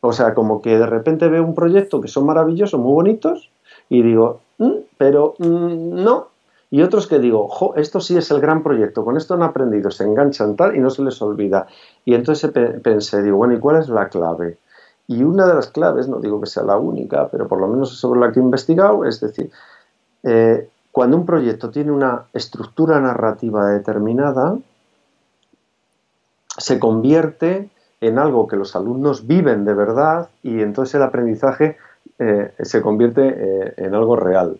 O 0.00 0.14
sea, 0.14 0.32
como 0.32 0.62
que 0.62 0.78
de 0.78 0.86
repente 0.86 1.28
veo 1.28 1.44
un 1.44 1.54
proyecto 1.54 2.00
que 2.00 2.08
son 2.08 2.24
maravillosos, 2.24 2.80
muy 2.80 2.94
bonitos, 2.94 3.50
y 3.90 4.00
digo, 4.02 4.40
mm, 4.56 4.72
pero 4.96 5.34
mm, 5.38 6.02
no. 6.02 6.28
Y 6.70 6.80
otros 6.80 7.06
que 7.06 7.18
digo, 7.18 7.48
jo, 7.48 7.74
esto 7.76 8.00
sí 8.00 8.16
es 8.16 8.30
el 8.30 8.40
gran 8.40 8.62
proyecto, 8.62 9.04
con 9.04 9.18
esto 9.18 9.34
han 9.34 9.42
aprendido, 9.42 9.90
se 9.90 10.04
enganchan 10.04 10.56
tal 10.56 10.74
y 10.74 10.80
no 10.80 10.88
se 10.88 11.02
les 11.02 11.20
olvida. 11.20 11.66
Y 12.06 12.14
entonces 12.14 12.50
pensé, 12.82 13.22
digo, 13.22 13.36
bueno, 13.36 13.52
¿y 13.52 13.58
cuál 13.58 13.76
es 13.76 13.90
la 13.90 14.08
clave? 14.08 14.56
Y 15.06 15.24
una 15.24 15.46
de 15.46 15.52
las 15.52 15.68
claves, 15.68 16.08
no 16.08 16.18
digo 16.18 16.40
que 16.40 16.46
sea 16.46 16.62
la 16.62 16.78
única, 16.78 17.28
pero 17.28 17.46
por 17.46 17.60
lo 17.60 17.68
menos 17.68 17.90
sobre 17.98 18.20
la 18.20 18.32
que 18.32 18.40
he 18.40 18.42
investigado, 18.42 19.04
es 19.04 19.20
decir, 19.20 19.50
eh, 20.22 20.66
cuando 20.92 21.18
un 21.18 21.26
proyecto 21.26 21.68
tiene 21.68 21.92
una 21.92 22.24
estructura 22.32 22.98
narrativa 23.02 23.68
determinada, 23.68 24.56
se 26.58 26.78
convierte 26.78 27.70
en 28.00 28.18
algo 28.18 28.46
que 28.46 28.56
los 28.56 28.74
alumnos 28.74 29.26
viven 29.26 29.64
de 29.64 29.74
verdad 29.74 30.28
y 30.42 30.60
entonces 30.60 30.96
el 30.96 31.02
aprendizaje 31.02 31.76
eh, 32.18 32.52
se 32.58 32.82
convierte 32.82 33.22
eh, 33.26 33.74
en 33.76 33.94
algo 33.94 34.16
real. 34.16 34.58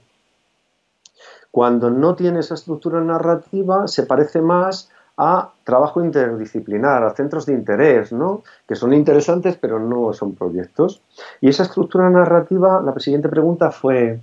Cuando 1.50 1.90
no 1.90 2.14
tiene 2.14 2.40
esa 2.40 2.54
estructura 2.54 3.00
narrativa, 3.00 3.86
se 3.86 4.04
parece 4.04 4.40
más 4.40 4.90
a 5.18 5.52
trabajo 5.64 6.02
interdisciplinar, 6.02 7.04
a 7.04 7.14
centros 7.14 7.44
de 7.44 7.52
interés, 7.52 8.12
¿no? 8.12 8.42
que 8.66 8.74
son 8.74 8.94
interesantes 8.94 9.58
pero 9.60 9.78
no 9.78 10.12
son 10.12 10.34
proyectos. 10.34 11.02
Y 11.40 11.48
esa 11.48 11.64
estructura 11.64 12.08
narrativa, 12.08 12.80
la 12.80 12.98
siguiente 12.98 13.28
pregunta 13.28 13.70
fue, 13.70 14.20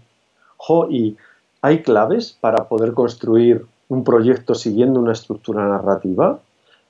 jo, 0.57 0.87
¿y 0.89 1.17
hay 1.61 1.83
claves 1.83 2.37
para 2.39 2.67
poder 2.67 2.93
construir 2.93 3.65
un 3.89 4.03
proyecto 4.03 4.55
siguiendo 4.55 4.99
una 4.99 5.13
estructura 5.13 5.67
narrativa? 5.67 6.39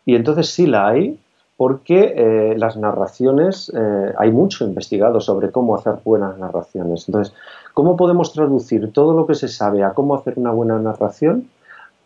Y 0.10 0.16
entonces 0.16 0.50
sí 0.50 0.66
la 0.66 0.88
hay, 0.88 1.20
porque 1.56 2.16
eh, 2.18 2.56
las 2.58 2.78
narraciones, 2.78 3.72
eh, 3.76 4.14
hay 4.18 4.32
mucho 4.32 4.66
investigado 4.66 5.22
sobre 5.22 5.52
cómo 5.52 5.76
hacer 5.76 5.98
buenas 6.04 6.36
narraciones. 6.40 7.08
Entonces, 7.08 7.36
¿cómo 7.76 7.96
podemos 7.96 8.34
traducir 8.34 8.92
todo 8.92 9.14
lo 9.14 9.28
que 9.28 9.36
se 9.36 9.48
sabe 9.48 9.84
a 9.84 9.94
cómo 9.94 10.16
hacer 10.16 10.34
una 10.38 10.50
buena 10.50 10.80
narración 10.80 11.48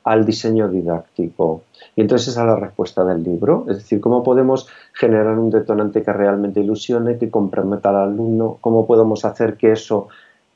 al 0.03 0.25
diseño 0.25 0.67
didáctico? 0.67 1.61
Y 1.95 2.01
entonces 2.01 2.27
esa 2.27 2.41
es 2.41 2.47
la 2.47 2.57
respuesta 2.57 3.05
del 3.05 3.23
libro, 3.23 3.63
es 3.69 3.77
decir, 3.77 4.01
cómo 4.01 4.21
podemos 4.21 4.67
generar 4.91 5.39
un 5.39 5.49
detonante 5.49 6.03
que 6.03 6.11
realmente 6.11 6.59
ilusione, 6.59 7.17
que 7.17 7.29
comprometa 7.29 7.87
al 7.87 8.11
alumno, 8.11 8.57
cómo 8.59 8.85
podemos 8.85 9.23
hacer 9.23 9.55
que 9.55 9.71
eso 9.71 10.09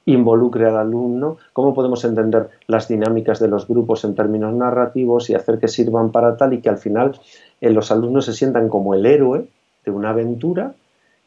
involucre 0.08 0.66
al 0.66 0.78
alumno, 0.78 1.38
cómo 1.54 1.74
podemos 1.74 2.04
entender 2.06 2.50
las 2.68 2.88
dinámicas 2.88 3.40
de 3.40 3.50
los 3.50 3.68
grupos 3.68 4.06
en 4.06 4.16
términos 4.16 4.54
narrativos 4.54 5.30
y 5.30 5.36
hacer 5.36 5.60
que 5.60 5.68
sirvan 5.68 6.12
para 6.12 6.38
tal 6.38 6.54
y 6.54 6.62
que 6.62 6.70
al 6.70 6.78
final 6.78 7.20
eh, 7.60 7.70
los 7.70 7.92
alumnos 7.92 8.26
se 8.26 8.34
sientan 8.34 8.70
como 8.70 8.96
el 8.96 9.06
héroe 9.06 9.48
de 9.86 9.92
una 9.92 10.12
aventura, 10.12 10.74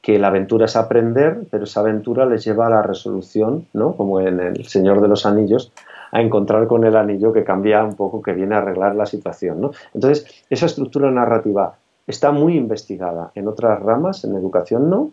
que 0.00 0.18
la 0.18 0.28
aventura 0.28 0.64
es 0.64 0.76
aprender, 0.76 1.42
pero 1.50 1.64
esa 1.64 1.80
aventura 1.80 2.24
les 2.24 2.42
lleva 2.42 2.68
a 2.68 2.70
la 2.70 2.82
resolución, 2.82 3.66
¿no? 3.74 3.96
como 3.96 4.18
en 4.18 4.40
El 4.40 4.66
Señor 4.66 5.02
de 5.02 5.08
los 5.08 5.26
Anillos, 5.26 5.72
a 6.10 6.22
encontrar 6.22 6.66
con 6.66 6.84
el 6.84 6.96
anillo 6.96 7.34
que 7.34 7.44
cambia 7.44 7.84
un 7.84 7.94
poco, 7.96 8.22
que 8.22 8.32
viene 8.32 8.54
a 8.54 8.58
arreglar 8.58 8.94
la 8.94 9.04
situación. 9.04 9.60
¿no? 9.60 9.72
Entonces, 9.92 10.44
esa 10.48 10.64
estructura 10.64 11.10
narrativa 11.10 11.74
está 12.06 12.32
muy 12.32 12.56
investigada 12.56 13.30
en 13.34 13.46
otras 13.46 13.78
ramas, 13.80 14.24
en 14.24 14.34
educación 14.34 14.88
no, 14.88 15.10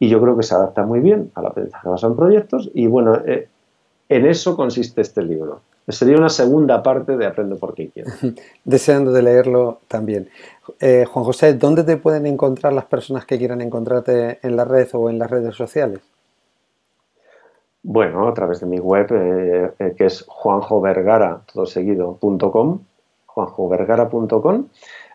y 0.00 0.08
yo 0.08 0.20
creo 0.20 0.36
que 0.36 0.42
se 0.42 0.54
adapta 0.54 0.84
muy 0.84 0.98
bien 0.98 1.30
al 1.34 1.46
aprendizaje 1.46 1.88
basado 1.88 2.14
en 2.14 2.16
proyectos 2.16 2.70
y 2.74 2.88
bueno, 2.88 3.16
eh, 3.26 3.48
en 4.08 4.26
eso 4.26 4.56
consiste 4.56 5.02
este 5.02 5.22
libro. 5.22 5.60
Sería 5.86 6.16
una 6.16 6.30
segunda 6.30 6.82
parte 6.82 7.16
de 7.16 7.26
Aprendo 7.26 7.58
porque 7.58 7.90
quiero. 7.90 8.10
Deseando 8.64 9.12
de 9.12 9.22
leerlo 9.22 9.80
también. 9.88 10.28
Eh, 10.80 11.04
Juan 11.04 11.24
José, 11.24 11.54
¿dónde 11.54 11.84
te 11.84 11.96
pueden 11.96 12.26
encontrar 12.26 12.72
las 12.72 12.86
personas 12.86 13.26
que 13.26 13.38
quieran 13.38 13.60
encontrarte 13.60 14.38
en 14.42 14.56
la 14.56 14.64
red 14.64 14.88
o 14.94 15.10
en 15.10 15.18
las 15.18 15.30
redes 15.30 15.54
sociales? 15.54 16.00
Bueno, 17.82 18.26
a 18.26 18.34
través 18.34 18.60
de 18.60 18.66
mi 18.66 18.78
web, 18.78 19.06
eh, 19.10 19.94
que 19.96 20.06
es 20.06 20.24
juanjovergara, 20.26 21.42
todo 21.52 21.66
seguido, 21.66 22.18
juanjovergara.com 23.26 24.66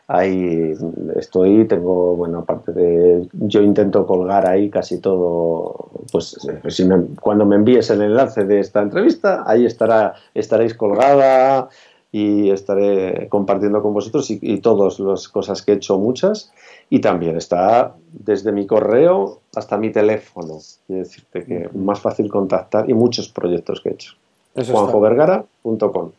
ahí 0.07 0.73
estoy, 1.15 1.65
tengo, 1.65 2.15
bueno, 2.15 2.39
aparte 2.39 2.71
de, 2.71 3.27
yo 3.33 3.61
intento 3.61 4.05
colgar 4.05 4.47
ahí 4.47 4.69
casi 4.69 4.99
todo, 4.99 5.89
pues 6.11 6.37
si 6.69 6.87
cuando 7.19 7.45
me 7.45 7.55
envíes 7.55 7.89
el 7.89 8.01
enlace 8.01 8.45
de 8.45 8.59
esta 8.59 8.81
entrevista, 8.81 9.43
ahí 9.47 9.65
estará, 9.65 10.15
estaréis 10.33 10.75
colgada 10.75 11.69
y 12.11 12.51
estaré 12.51 13.27
compartiendo 13.29 13.81
con 13.81 13.93
vosotros 13.93 14.29
y, 14.29 14.57
todas 14.59 14.99
las 14.99 15.27
cosas 15.27 15.61
que 15.61 15.73
he 15.73 15.75
hecho, 15.75 15.97
muchas, 15.97 16.51
y 16.89 16.99
también 16.99 17.35
está 17.35 17.95
desde 18.11 18.51
mi 18.51 18.67
correo 18.67 19.39
hasta 19.55 19.77
mi 19.77 19.91
teléfono, 19.91 20.57
es 20.57 20.79
decirte 20.87 21.45
que 21.45 21.69
más 21.73 21.99
fácil 21.99 22.29
contactar 22.29 22.89
y 22.89 22.93
muchos 22.93 23.29
proyectos 23.29 23.81
que 23.81 23.89
he 23.89 23.93
hecho. 23.93 24.13
juanjovergara.com 24.55 26.11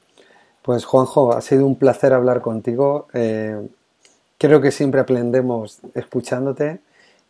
pues 0.66 0.84
Juanjo, 0.84 1.32
ha 1.32 1.41
sido 1.43 1.64
un 1.64 1.76
placer 1.76 2.12
hablar 2.12 2.41
contigo. 2.41 3.07
Eh, 3.14 3.68
creo 4.39 4.61
que 4.61 4.70
siempre 4.70 5.01
aprendemos 5.01 5.80
escuchándote 5.95 6.80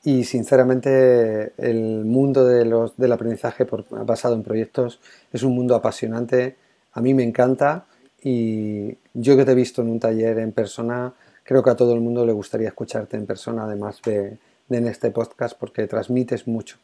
y 0.05 0.25
sinceramente 0.25 1.53
el 1.59 2.05
mundo 2.05 2.47
de 2.47 2.65
los, 2.65 2.97
del 2.97 3.13
aprendizaje 3.13 3.67
basado 3.91 4.35
en 4.35 4.43
proyectos 4.43 5.01
es 5.33 5.43
un 5.43 5.55
mundo 5.55 5.75
apasionante. 5.75 6.57
A 6.93 7.01
mí 7.01 7.13
me 7.15 7.25
encanta 7.25 7.87
y 8.23 8.97
yo 9.15 9.37
que 9.37 9.45
te 9.45 9.53
he 9.53 9.55
visto 9.55 9.83
en 9.83 9.91
un 9.91 10.01
taller 10.01 10.39
en 10.39 10.53
persona, 10.53 11.13
creo 11.43 11.63
que 11.63 11.71
a 11.71 11.77
todo 11.77 11.95
el 11.95 12.01
mundo 12.01 12.25
le 12.25 12.33
gustaría 12.33 12.69
escucharte 12.69 13.17
en 13.17 13.27
persona, 13.27 13.65
además 13.65 14.01
de 14.05 14.39
en 14.69 14.87
este 14.87 15.11
podcast, 15.11 15.59
porque 15.59 15.87
transmites 15.87 16.47
mucho 16.47 16.77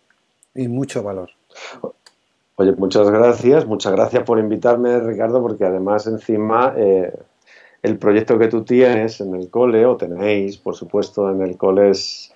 y 0.54 0.68
mucho 0.68 1.02
valor. 1.02 1.30
Oye, 2.56 2.72
muchas 2.72 3.10
gracias, 3.10 3.66
muchas 3.66 3.92
gracias 3.92 4.22
por 4.24 4.38
invitarme, 4.38 5.00
Ricardo, 5.00 5.40
porque 5.42 5.64
además 5.64 6.06
encima 6.06 6.74
eh, 6.76 7.12
el 7.82 7.98
proyecto 7.98 8.38
que 8.38 8.48
tú 8.48 8.64
tienes 8.64 9.20
en 9.20 9.34
el 9.34 9.50
cole, 9.50 9.84
o 9.86 9.96
tenéis, 9.96 10.56
por 10.56 10.76
supuesto, 10.76 11.30
en 11.30 11.42
el 11.42 11.56
cole 11.56 11.90
es, 11.90 12.32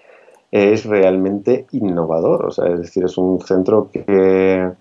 realmente 0.85 1.67
innovador. 1.73 2.47
O 2.47 2.51
sea, 2.51 2.67
es 2.67 2.81
decir, 2.81 3.05
es 3.05 3.19
un 3.19 3.41
centro 3.41 3.91
que, 3.93 4.73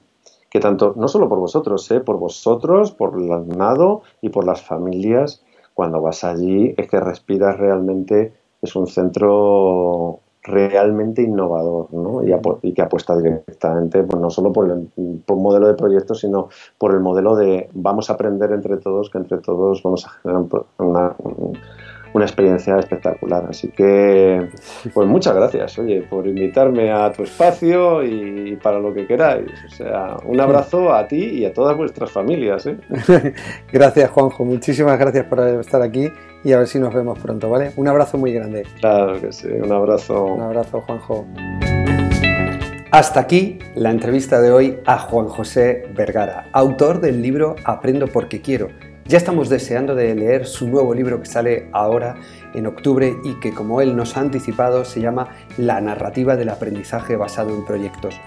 que 0.49 0.59
tanto, 0.59 0.93
no 0.95 1.07
solo 1.07 1.27
por 1.27 1.39
vosotros, 1.39 1.89
eh, 1.91 1.99
por 1.99 2.17
vosotros, 2.17 2.91
por 2.91 3.19
el 3.21 3.31
alumnado 3.31 4.01
y 4.21 4.29
por 4.29 4.45
las 4.45 4.61
familias, 4.61 5.43
cuando 5.73 6.01
vas 6.01 6.23
allí 6.23 6.73
es 6.77 6.87
que 6.87 6.99
respiras 6.99 7.57
realmente, 7.57 8.33
es 8.61 8.75
un 8.75 8.87
centro 8.87 10.21
realmente 10.45 11.21
innovador 11.21 11.93
¿no? 11.93 12.21
y, 12.23 12.73
que 12.73 12.81
apuesta 12.81 13.17
directamente 13.17 14.03
pues, 14.03 14.21
no 14.21 14.29
solo 14.29 14.51
por 14.51 14.69
el 14.69 14.89
modelo 15.27 15.67
de 15.67 15.73
proyecto, 15.73 16.15
sino 16.15 16.49
por 16.77 16.93
el 16.93 16.99
modelo 16.99 17.35
de 17.35 17.69
vamos 17.73 18.09
a 18.09 18.13
aprender 18.13 18.51
entre 18.51 18.77
todos, 18.77 19.09
que 19.09 19.17
entre 19.17 19.39
todos 19.39 19.81
vamos 19.83 20.05
a 20.05 20.09
generar 20.09 20.45
una, 20.79 21.15
una 22.15 22.23
experiencia 22.23 22.79
espectacular. 22.79 23.45
Así 23.49 23.67
que, 23.67 24.47
pues 24.93 25.05
muchas 25.05 25.35
gracias, 25.35 25.77
oye, 25.77 26.01
por 26.01 26.25
invitarme 26.25 26.89
a 26.89 27.11
tu 27.11 27.23
espacio 27.23 28.03
y 28.03 28.55
para 28.55 28.79
lo 28.79 28.93
que 28.93 29.05
queráis. 29.05 29.51
O 29.65 29.69
sea, 29.69 30.15
un 30.23 30.39
abrazo 30.39 30.93
a 30.93 31.05
ti 31.09 31.17
y 31.17 31.45
a 31.45 31.51
todas 31.51 31.75
vuestras 31.75 32.09
familias. 32.09 32.67
¿eh? 32.67 32.77
gracias, 33.71 34.09
Juanjo. 34.11 34.45
Muchísimas 34.45 34.97
gracias 34.97 35.25
por 35.25 35.41
estar 35.41 35.81
aquí 35.81 36.09
y 36.41 36.53
a 36.53 36.59
ver 36.59 36.67
si 36.67 36.79
nos 36.79 36.93
vemos 36.93 37.19
pronto, 37.19 37.49
¿vale? 37.49 37.73
Un 37.75 37.89
abrazo 37.89 38.17
muy 38.17 38.31
grande. 38.31 38.63
Claro 38.79 39.19
que 39.19 39.33
sí, 39.33 39.49
un 39.49 39.73
abrazo. 39.73 40.23
Un 40.23 40.41
abrazo, 40.41 40.79
Juanjo. 40.81 41.27
Hasta 42.91 43.19
aquí 43.19 43.59
la 43.75 43.91
entrevista 43.91 44.39
de 44.39 44.51
hoy 44.53 44.79
a 44.85 44.99
Juan 44.99 45.27
José 45.27 45.83
Vergara, 45.93 46.47
autor 46.53 47.01
del 47.01 47.21
libro 47.21 47.57
Aprendo 47.65 48.07
porque 48.07 48.39
quiero 48.39 48.69
ya 49.07 49.19
estamos 49.19 49.49
deseando 49.49 49.93
de 49.93 50.15
leer 50.15 50.47
su 50.47 50.67
nuevo 50.67 50.93
libro 50.95 51.19
que 51.19 51.27
sale 51.27 51.69
ahora 51.73 52.15
en 52.55 52.65
octubre 52.65 53.15
y 53.23 53.39
que 53.39 53.53
como 53.53 53.79
él 53.81 53.95
nos 53.95 54.17
ha 54.17 54.21
anticipado 54.21 54.83
se 54.83 54.99
llama 54.99 55.29
La 55.57 55.79
narrativa 55.79 56.35
del 56.35 56.49
aprendizaje 56.49 57.15
basado 57.15 57.53
en 57.53 57.63
proyectos. 57.65 58.19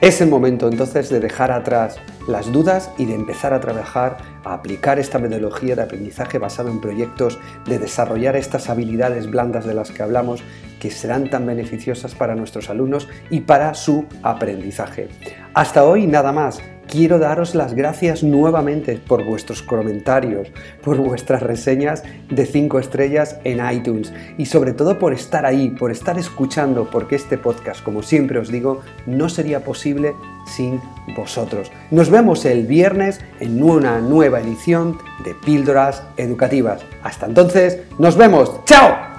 Es 0.00 0.20
el 0.20 0.30
momento 0.30 0.68
entonces 0.68 1.10
de 1.10 1.20
dejar 1.20 1.50
atrás 1.50 1.98
las 2.28 2.50
dudas 2.52 2.90
y 2.96 3.06
de 3.06 3.14
empezar 3.14 3.52
a 3.52 3.60
trabajar, 3.60 4.18
a 4.44 4.54
aplicar 4.54 4.98
esta 5.00 5.18
metodología 5.18 5.74
de 5.74 5.82
aprendizaje 5.82 6.38
basado 6.38 6.70
en 6.70 6.80
proyectos, 6.80 7.38
de 7.66 7.78
desarrollar 7.80 8.36
estas 8.36 8.70
habilidades 8.70 9.28
blandas 9.28 9.66
de 9.66 9.74
las 9.74 9.90
que 9.90 10.02
hablamos 10.02 10.42
que 10.78 10.90
serán 10.90 11.28
tan 11.28 11.44
beneficiosas 11.44 12.14
para 12.14 12.36
nuestros 12.36 12.70
alumnos 12.70 13.08
y 13.30 13.40
para 13.40 13.74
su 13.74 14.06
aprendizaje. 14.22 15.08
Hasta 15.54 15.84
hoy 15.84 16.06
nada 16.06 16.32
más 16.32 16.62
quiero 16.90 17.18
daros 17.18 17.54
las 17.54 17.74
gracias 17.74 18.22
nuevamente 18.22 19.00
por 19.06 19.24
vuestros 19.24 19.62
comentarios, 19.62 20.48
por 20.82 20.96
vuestras 20.96 21.42
reseñas 21.42 22.02
de 22.28 22.44
5 22.44 22.78
estrellas 22.80 23.38
en 23.44 23.60
iTunes 23.72 24.12
y 24.36 24.46
sobre 24.46 24.72
todo 24.72 24.98
por 24.98 25.12
estar 25.12 25.46
ahí, 25.46 25.70
por 25.70 25.92
estar 25.92 26.18
escuchando, 26.18 26.90
porque 26.90 27.14
este 27.16 27.38
podcast, 27.38 27.82
como 27.82 28.02
siempre 28.02 28.38
os 28.38 28.50
digo, 28.50 28.80
no 29.06 29.28
sería 29.28 29.64
posible 29.64 30.14
sin 30.46 30.80
vosotros. 31.16 31.70
Nos 31.90 32.10
vemos 32.10 32.44
el 32.44 32.66
viernes 32.66 33.20
en 33.38 33.62
una 33.62 34.00
nueva 34.00 34.40
edición 34.40 34.98
de 35.24 35.34
Píldoras 35.34 36.02
Educativas. 36.16 36.82
Hasta 37.02 37.26
entonces, 37.26 37.78
nos 37.98 38.16
vemos. 38.16 38.64
¡Chao! 38.64 39.09